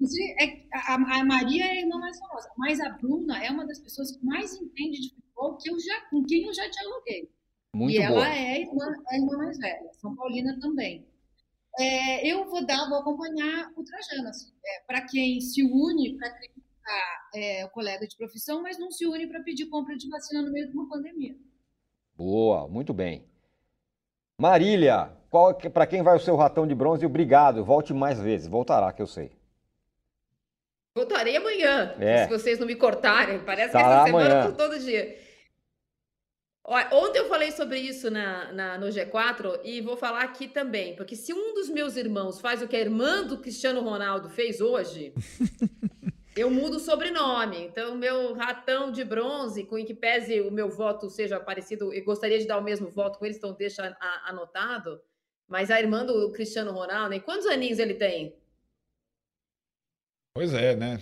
inclusive, 0.00 0.34
é- 0.40 0.66
a, 0.72 0.94
a 0.94 1.24
Maria 1.24 1.64
é 1.64 1.70
a 1.70 1.80
irmã 1.80 1.98
mais 1.98 2.18
famosa, 2.18 2.50
mas 2.56 2.80
a 2.80 2.88
Bruna 2.90 3.44
é 3.44 3.50
uma 3.50 3.66
das 3.66 3.78
pessoas 3.78 4.16
que 4.16 4.24
mais 4.24 4.52
entende 4.54 5.00
de 5.00 5.14
futebol 5.14 5.56
que 5.58 5.70
eu 5.70 5.78
já, 5.78 6.00
com 6.10 6.24
quem 6.24 6.44
eu 6.46 6.52
já 6.54 6.66
dialoguei. 6.68 7.30
Muito 7.74 7.94
e 7.94 7.98
boa. 7.98 8.08
ela 8.26 8.34
é 8.34 8.48
a 8.54 8.58
irmã, 8.60 8.86
a 9.08 9.16
irmã 9.16 9.36
mais 9.36 9.58
velha, 9.58 9.90
São 10.00 10.16
Paulina 10.16 10.58
também. 10.60 11.06
É, 11.78 12.26
eu 12.26 12.44
vou 12.50 12.66
dar, 12.66 12.88
vou 12.88 12.98
acompanhar 12.98 13.70
o 13.76 13.84
Trajano. 13.84 14.28
Assim, 14.30 14.50
para 14.86 15.02
quem 15.02 15.40
se 15.40 15.62
une 15.62 16.16
para 16.16 16.30
criticar 16.88 17.30
é, 17.34 17.64
o 17.64 17.68
colega 17.70 18.06
de 18.06 18.16
profissão, 18.16 18.62
mas 18.62 18.78
não 18.78 18.90
se 18.90 19.06
une 19.06 19.26
para 19.26 19.40
pedir 19.42 19.66
compra 19.66 19.96
de 19.96 20.08
vacina 20.08 20.42
no 20.42 20.50
meio 20.52 20.68
de 20.68 20.74
uma 20.74 20.88
pandemia. 20.88 21.34
Boa, 22.16 22.66
muito 22.68 22.92
bem. 22.92 23.24
Marília, 24.40 25.12
para 25.72 25.86
quem 25.86 26.02
vai 26.02 26.16
o 26.16 26.20
seu 26.20 26.36
ratão 26.36 26.66
de 26.66 26.74
bronze? 26.74 27.04
Obrigado, 27.04 27.64
volte 27.64 27.92
mais 27.92 28.20
vezes. 28.20 28.46
Voltará, 28.48 28.92
que 28.92 29.02
eu 29.02 29.06
sei. 29.06 29.32
Voltarei 30.96 31.36
amanhã, 31.36 31.94
É. 31.98 32.24
se 32.24 32.30
vocês 32.30 32.58
não 32.58 32.66
me 32.66 32.74
cortarem. 32.74 33.38
Parece 33.44 33.70
que 33.72 33.76
Estará 33.76 33.96
essa 33.96 34.06
semana 34.06 34.26
amanhã. 34.26 34.44
eu 34.46 34.52
tô 34.52 34.56
todo 34.56 34.78
dia. 34.78 35.18
Olha, 36.64 36.88
ontem 36.92 37.18
eu 37.20 37.28
falei 37.28 37.50
sobre 37.52 37.78
isso 37.78 38.10
na, 38.10 38.52
na- 38.52 38.78
no 38.78 38.88
G4 38.88 39.60
e 39.64 39.80
vou 39.80 39.96
falar 39.96 40.22
aqui 40.22 40.46
também, 40.46 40.94
porque 40.96 41.16
se 41.16 41.32
um 41.32 41.54
dos 41.54 41.70
meus 41.70 41.96
irmãos 41.96 42.40
faz 42.40 42.60
o 42.60 42.68
que 42.68 42.76
a 42.76 42.80
irmã 42.80 43.24
do 43.24 43.38
Cristiano 43.38 43.80
Ronaldo 43.80 44.28
fez 44.28 44.60
hoje, 44.60 45.14
eu 46.38 46.50
mudo 46.50 46.76
o 46.76 46.80
sobrenome. 46.80 47.64
Então, 47.64 47.94
meu 47.96 48.34
ratão 48.34 48.90
de 48.92 49.04
bronze, 49.04 49.64
com 49.64 49.76
que 49.84 49.94
pese 49.94 50.40
o 50.40 50.50
meu 50.50 50.70
voto 50.70 51.10
seja 51.10 51.40
parecido, 51.40 51.92
eu 51.92 52.04
gostaria 52.04 52.38
de 52.38 52.46
dar 52.46 52.58
o 52.58 52.64
mesmo 52.64 52.88
voto 52.90 53.18
com 53.18 53.24
eles, 53.24 53.36
então 53.36 53.52
deixa 53.52 53.96
anotado. 54.24 55.00
Mas 55.46 55.70
a 55.70 55.80
irmã 55.80 56.04
do 56.04 56.30
Cristiano 56.32 56.72
Ronaldo, 56.72 57.14
e 57.14 57.20
quantos 57.20 57.46
aninhos 57.46 57.78
ele 57.78 57.94
tem? 57.94 58.34
Pois 60.34 60.52
é, 60.54 60.76
né? 60.76 61.00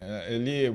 É, 0.00 0.32
Ele, 0.32 0.70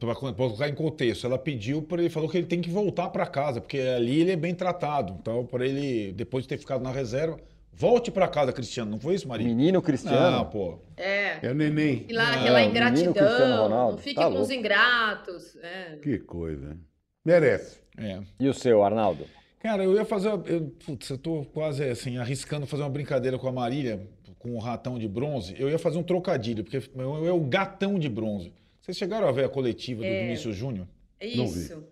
para 0.00 0.14
colocar 0.14 0.68
em 0.68 0.74
contexto, 0.74 1.26
ela 1.26 1.38
pediu 1.38 1.80
para 1.80 2.00
ele 2.00 2.10
falou 2.10 2.28
que 2.28 2.36
ele 2.36 2.46
tem 2.46 2.60
que 2.60 2.70
voltar 2.70 3.08
para 3.10 3.26
casa, 3.26 3.60
porque 3.60 3.78
ali 3.78 4.20
ele 4.20 4.32
é 4.32 4.36
bem 4.36 4.54
tratado. 4.54 5.16
Então, 5.20 5.46
para 5.46 5.64
ele, 5.66 6.12
depois 6.12 6.44
de 6.44 6.48
ter 6.48 6.58
ficado 6.58 6.82
na 6.82 6.90
reserva, 6.90 7.40
volte 7.78 8.10
para 8.10 8.26
casa, 8.28 8.52
Cristiano. 8.52 8.90
Não 8.90 9.00
foi 9.00 9.14
isso, 9.14 9.28
Maria? 9.28 9.46
Menino 9.46 9.80
Cristiano. 9.80 10.38
Não, 10.38 10.44
pô. 10.46 10.78
É. 10.96 11.38
É 11.46 11.50
o 11.50 11.54
neném. 11.54 12.04
E 12.08 12.12
lá 12.12 12.24
Não, 12.24 12.36
naquela 12.36 12.58
menino 12.60 12.74
Cristiano 12.86 13.10
ingratidão, 13.10 13.62
Ronaldo, 13.62 13.92
não 13.92 13.98
fique 14.02 14.16
tá 14.16 14.22
com 14.22 14.28
os 14.30 14.34
louco. 14.38 14.52
ingratos. 14.52 15.56
é. 15.62 15.96
Que 16.02 16.18
coisa. 16.18 16.70
hein? 16.72 16.80
Merece. 17.24 17.78
É. 17.96 18.20
E 18.40 18.48
o 18.48 18.54
seu, 18.54 18.82
Arnaldo? 18.82 19.24
Cara, 19.60 19.82
eu 19.84 19.94
ia 19.94 20.04
fazer. 20.04 20.28
Eu, 20.46 20.72
putz, 20.86 21.08
eu 21.10 21.18
tô 21.18 21.44
quase 21.52 21.82
assim, 21.84 22.16
arriscando 22.16 22.66
fazer 22.66 22.82
uma 22.82 22.90
brincadeira 22.90 23.38
com 23.38 23.48
a 23.48 23.52
Marília, 23.52 24.00
com 24.38 24.54
o 24.54 24.58
ratão 24.58 24.98
de 24.98 25.08
bronze. 25.08 25.54
Eu 25.58 25.68
ia 25.68 25.78
fazer 25.78 25.98
um 25.98 26.02
trocadilho, 26.02 26.62
porque 26.64 26.76
eu 26.96 27.26
é 27.26 27.32
o 27.32 27.40
gatão 27.40 27.98
de 27.98 28.08
bronze. 28.08 28.52
Vocês 28.80 28.96
chegaram 28.96 29.28
a 29.28 29.32
ver 29.32 29.44
a 29.44 29.48
coletiva 29.48 30.00
do 30.00 30.06
É. 30.06 30.22
Vinícius 30.22 30.56
Júnior? 30.56 30.86
Não 31.34 31.44
Isso. 31.44 31.84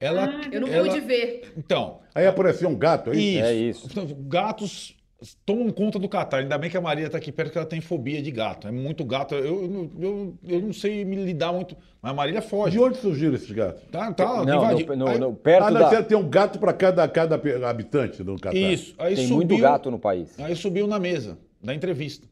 Ela. 0.00 0.24
Ah, 0.24 0.48
Eu 0.52 0.60
não 0.62 0.68
ela- 0.68 0.88
pude 0.88 1.00
ver. 1.00 1.52
Então, 1.56 2.00
Aí 2.12 2.26
apareceu 2.26 2.68
um 2.68 2.76
gato 2.76 3.10
aí. 3.10 3.36
isso. 3.36 3.44
É 3.44 3.54
isso. 3.54 3.86
Então, 3.88 4.06
Gatos 4.26 4.96
tomam 5.44 5.70
conta 5.70 5.98
do 5.98 6.08
Catar. 6.08 6.38
Ainda 6.38 6.56
bem 6.58 6.70
que 6.70 6.76
a 6.76 6.80
Maria 6.80 7.08
tá 7.08 7.18
aqui 7.18 7.30
perto, 7.32 7.52
que 7.52 7.58
ela 7.58 7.66
tem 7.66 7.80
fobia 7.80 8.22
de 8.22 8.30
gato. 8.30 8.68
É 8.68 8.70
muito 8.70 9.04
gato. 9.04 9.34
Eu, 9.34 9.44
eu, 9.44 9.90
eu, 10.00 10.34
eu 10.48 10.60
não 10.60 10.72
sei 10.72 11.04
me 11.04 11.16
lidar 11.16 11.52
muito. 11.52 11.76
Mas 12.00 12.12
a 12.12 12.14
Marília 12.14 12.42
foge. 12.42 12.72
De 12.72 12.80
onde 12.82 12.98
surgiram 12.98 13.34
esses 13.34 13.50
gatos? 13.50 13.82
Tá, 13.90 14.12
tá, 14.12 14.44
Não, 14.44 14.64
invadi- 14.64 14.84
no, 14.86 14.96
no- 14.96 15.08
Aí- 15.08 15.18
no- 15.18 15.34
perto 15.34 15.64
ah, 15.66 15.70
não, 15.70 15.80
da... 15.90 16.02
tem 16.02 16.16
um 16.16 16.28
gato 16.28 16.58
para 16.58 16.72
cada, 16.72 17.06
cada 17.08 17.40
habitante 17.68 18.22
do 18.22 18.36
Catar. 18.36 18.56
Isso. 18.56 18.94
Aí 18.98 19.14
Tem 19.14 19.24
subiu, 19.26 19.36
muito 19.36 19.58
gato 19.58 19.90
no 19.90 19.98
país. 19.98 20.38
Aí 20.40 20.56
subiu 20.56 20.86
na 20.86 20.98
mesa 20.98 21.38
da 21.62 21.74
entrevista. 21.74 22.26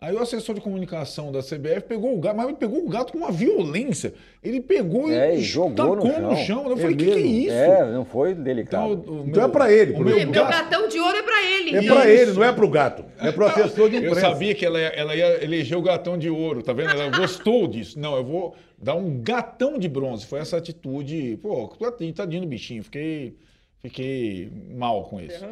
Aí 0.00 0.14
o 0.14 0.20
assessor 0.20 0.54
de 0.54 0.60
comunicação 0.60 1.32
da 1.32 1.40
CBF 1.42 1.80
pegou 1.88 2.14
o 2.16 2.20
gato, 2.20 2.36
mas 2.36 2.46
ele 2.46 2.56
pegou 2.56 2.84
o 2.86 2.88
gato 2.88 3.10
com 3.12 3.18
uma 3.18 3.32
violência. 3.32 4.14
Ele 4.40 4.60
pegou 4.60 5.10
É, 5.10 5.34
e 5.34 5.40
jogou 5.40 5.74
tacou 5.74 5.96
no 5.96 6.28
no 6.28 6.36
chão. 6.36 6.46
chão. 6.46 6.66
Eu 6.68 6.74
É 6.74 6.76
falei, 6.76 6.94
o 6.94 6.96
que, 6.98 7.04
que 7.06 7.10
é 7.10 7.20
isso? 7.20 7.50
É, 7.56 7.90
não 7.92 8.04
foi 8.04 8.30
Então, 8.30 8.44
delicado. 8.44 8.86
o 9.12 9.24
Então 9.26 9.42
é 9.42 9.48
pra 9.48 9.72
ele, 9.72 9.90
o 9.90 9.94
pro- 9.96 10.04
meu 10.04 10.16
Meu 10.16 10.30
gato- 10.30 10.50
gatão 10.52 10.86
de 10.86 11.00
ouro 11.00 11.16
é 11.16 11.22
pra 11.24 11.42
ele. 11.42 11.76
É 11.76 11.82
pra 11.82 12.08
ele, 12.08 12.32
não 12.32 12.44
é 12.44 12.52
pro 12.52 12.68
gato. 12.68 13.04
É 13.18 13.32
pro 13.32 13.46
assessor 13.46 13.90
de 13.90 13.96
Eu 13.96 14.02
imprensa. 14.02 14.20
sabia 14.20 14.54
que 14.54 14.64
ela 14.64 14.78
ia, 14.80 14.86
ela 14.86 15.16
ia 15.16 15.42
eleger 15.44 15.76
o 15.76 15.82
gatão 15.82 16.16
de 16.16 16.30
ouro, 16.30 16.62
tá 16.62 16.72
vendo? 16.72 16.90
Ela 16.90 17.10
gostou 17.18 17.66
disso. 17.66 17.98
Não, 17.98 18.16
eu 18.16 18.22
vou 18.24 18.54
dar 18.80 18.94
um 18.94 19.20
gatão 19.20 19.80
de 19.80 19.88
bronze. 19.88 20.24
Foi 20.24 20.38
essa 20.38 20.56
atitude. 20.58 21.36
Pô, 21.42 21.66
tadinho 22.14 22.42
do 22.42 22.46
bichinho. 22.48 22.84
Fiquei, 22.84 23.34
fiquei 23.80 24.48
mal 24.76 25.02
com 25.04 25.20
isso. 25.20 25.44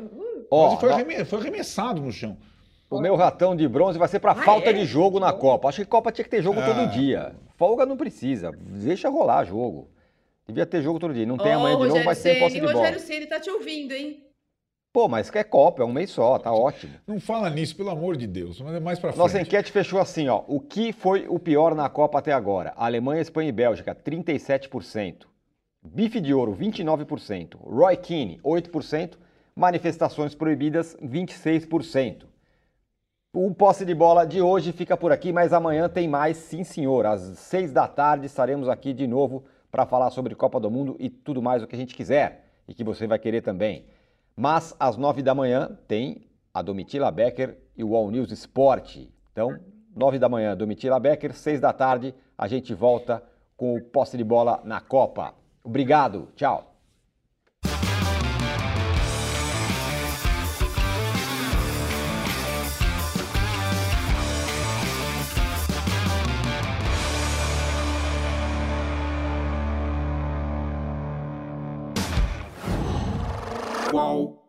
Ó, 0.50 0.70
Mas 0.70 1.28
foi 1.28 1.38
arremessado 1.40 2.00
no 2.00 2.12
chão. 2.12 2.36
O 2.90 3.00
meu 3.00 3.16
ratão 3.16 3.54
de 3.56 3.66
bronze 3.68 3.98
vai 3.98 4.08
ser 4.08 4.20
pra 4.20 4.32
Ah, 4.32 4.34
falta 4.36 4.70
é? 4.70 4.72
de 4.72 4.84
jogo 4.84 5.18
na 5.20 5.32
Copa. 5.32 5.68
Acho 5.68 5.82
que 5.82 5.86
Copa 5.88 6.12
tinha 6.12 6.24
que 6.24 6.30
ter 6.30 6.42
jogo 6.42 6.60
Ah. 6.60 6.66
todo 6.66 6.90
dia. 6.90 7.34
Folga 7.56 7.84
não 7.86 7.96
precisa. 7.96 8.52
Deixa 8.52 9.08
rolar 9.08 9.44
jogo. 9.44 9.88
Devia 10.46 10.64
ter 10.66 10.80
jogo 10.82 10.98
todo 10.98 11.12
dia. 11.12 11.26
Não 11.26 11.36
tem 11.38 11.54
Ó, 11.56 11.58
amanhã 11.58 11.74
de 11.74 11.78
novo, 11.82 11.88
Rogério 11.88 12.06
mas 12.06 12.22
tem 12.22 12.38
posse 12.38 12.54
Ceni, 12.54 12.66
de 12.66 12.72
bola. 12.72 12.84
Rogério 12.86 13.00
Ceni 13.00 13.26
tá 13.26 13.40
te 13.40 13.50
ouvindo, 13.50 13.92
hein? 13.92 14.22
Pô, 14.92 15.08
mas 15.08 15.28
que 15.28 15.36
é 15.36 15.44
Copa, 15.44 15.82
é 15.82 15.84
um 15.84 15.92
mês 15.92 16.08
só, 16.10 16.38
tá 16.38 16.50
ótimo. 16.52 16.94
Não 17.06 17.20
fala 17.20 17.50
nisso, 17.50 17.76
pelo 17.76 17.90
amor 17.90 18.16
de 18.16 18.26
Deus. 18.26 18.60
Mas 18.62 18.74
é 18.76 18.80
mais 18.80 18.98
pra 18.98 19.10
Nossa 19.14 19.34
frente. 19.34 19.46
enquete 19.48 19.70
fechou 19.72 20.00
assim, 20.00 20.26
ó. 20.28 20.42
O 20.46 20.58
que 20.60 20.90
foi 20.92 21.26
o 21.28 21.38
pior 21.38 21.74
na 21.74 21.86
Copa 21.88 22.18
até 22.18 22.32
agora? 22.32 22.72
Alemanha, 22.76 23.20
Espanha 23.20 23.48
e 23.48 23.52
Bélgica, 23.52 23.94
37%. 23.94 25.26
Bife 25.84 26.18
de 26.20 26.32
ouro, 26.32 26.54
29%. 26.54 27.58
Roy 27.62 27.96
Keane, 27.96 28.40
8%. 28.42 29.18
Manifestações 29.54 30.34
proibidas, 30.34 30.96
26%. 31.02 32.26
O 33.38 33.54
posse 33.54 33.84
de 33.84 33.94
bola 33.94 34.24
de 34.24 34.40
hoje 34.40 34.72
fica 34.72 34.96
por 34.96 35.12
aqui, 35.12 35.30
mas 35.30 35.52
amanhã 35.52 35.90
tem 35.90 36.08
mais, 36.08 36.38
sim 36.38 36.64
senhor. 36.64 37.04
Às 37.04 37.20
seis 37.38 37.70
da 37.70 37.86
tarde 37.86 38.24
estaremos 38.24 38.66
aqui 38.66 38.94
de 38.94 39.06
novo 39.06 39.44
para 39.70 39.84
falar 39.84 40.08
sobre 40.08 40.34
Copa 40.34 40.58
do 40.58 40.70
Mundo 40.70 40.96
e 40.98 41.10
tudo 41.10 41.42
mais 41.42 41.62
o 41.62 41.66
que 41.66 41.76
a 41.76 41.78
gente 41.78 41.94
quiser 41.94 42.46
e 42.66 42.72
que 42.72 42.82
você 42.82 43.06
vai 43.06 43.18
querer 43.18 43.42
também. 43.42 43.84
Mas 44.34 44.74
às 44.80 44.96
nove 44.96 45.22
da 45.22 45.34
manhã 45.34 45.78
tem 45.86 46.22
a 46.54 46.62
Domitila 46.62 47.10
Becker 47.10 47.58
e 47.76 47.84
o 47.84 47.94
All 47.94 48.10
News 48.10 48.32
Esporte. 48.32 49.12
Então, 49.32 49.54
nove 49.94 50.18
da 50.18 50.30
manhã, 50.30 50.56
Domitila 50.56 50.98
Becker, 50.98 51.34
seis 51.34 51.60
da 51.60 51.74
tarde, 51.74 52.14
a 52.38 52.48
gente 52.48 52.72
volta 52.72 53.22
com 53.54 53.74
o 53.74 53.82
posse 53.82 54.16
de 54.16 54.24
bola 54.24 54.62
na 54.64 54.80
Copa. 54.80 55.34
Obrigado, 55.62 56.30
tchau. 56.36 56.75
whoa. 73.96 74.45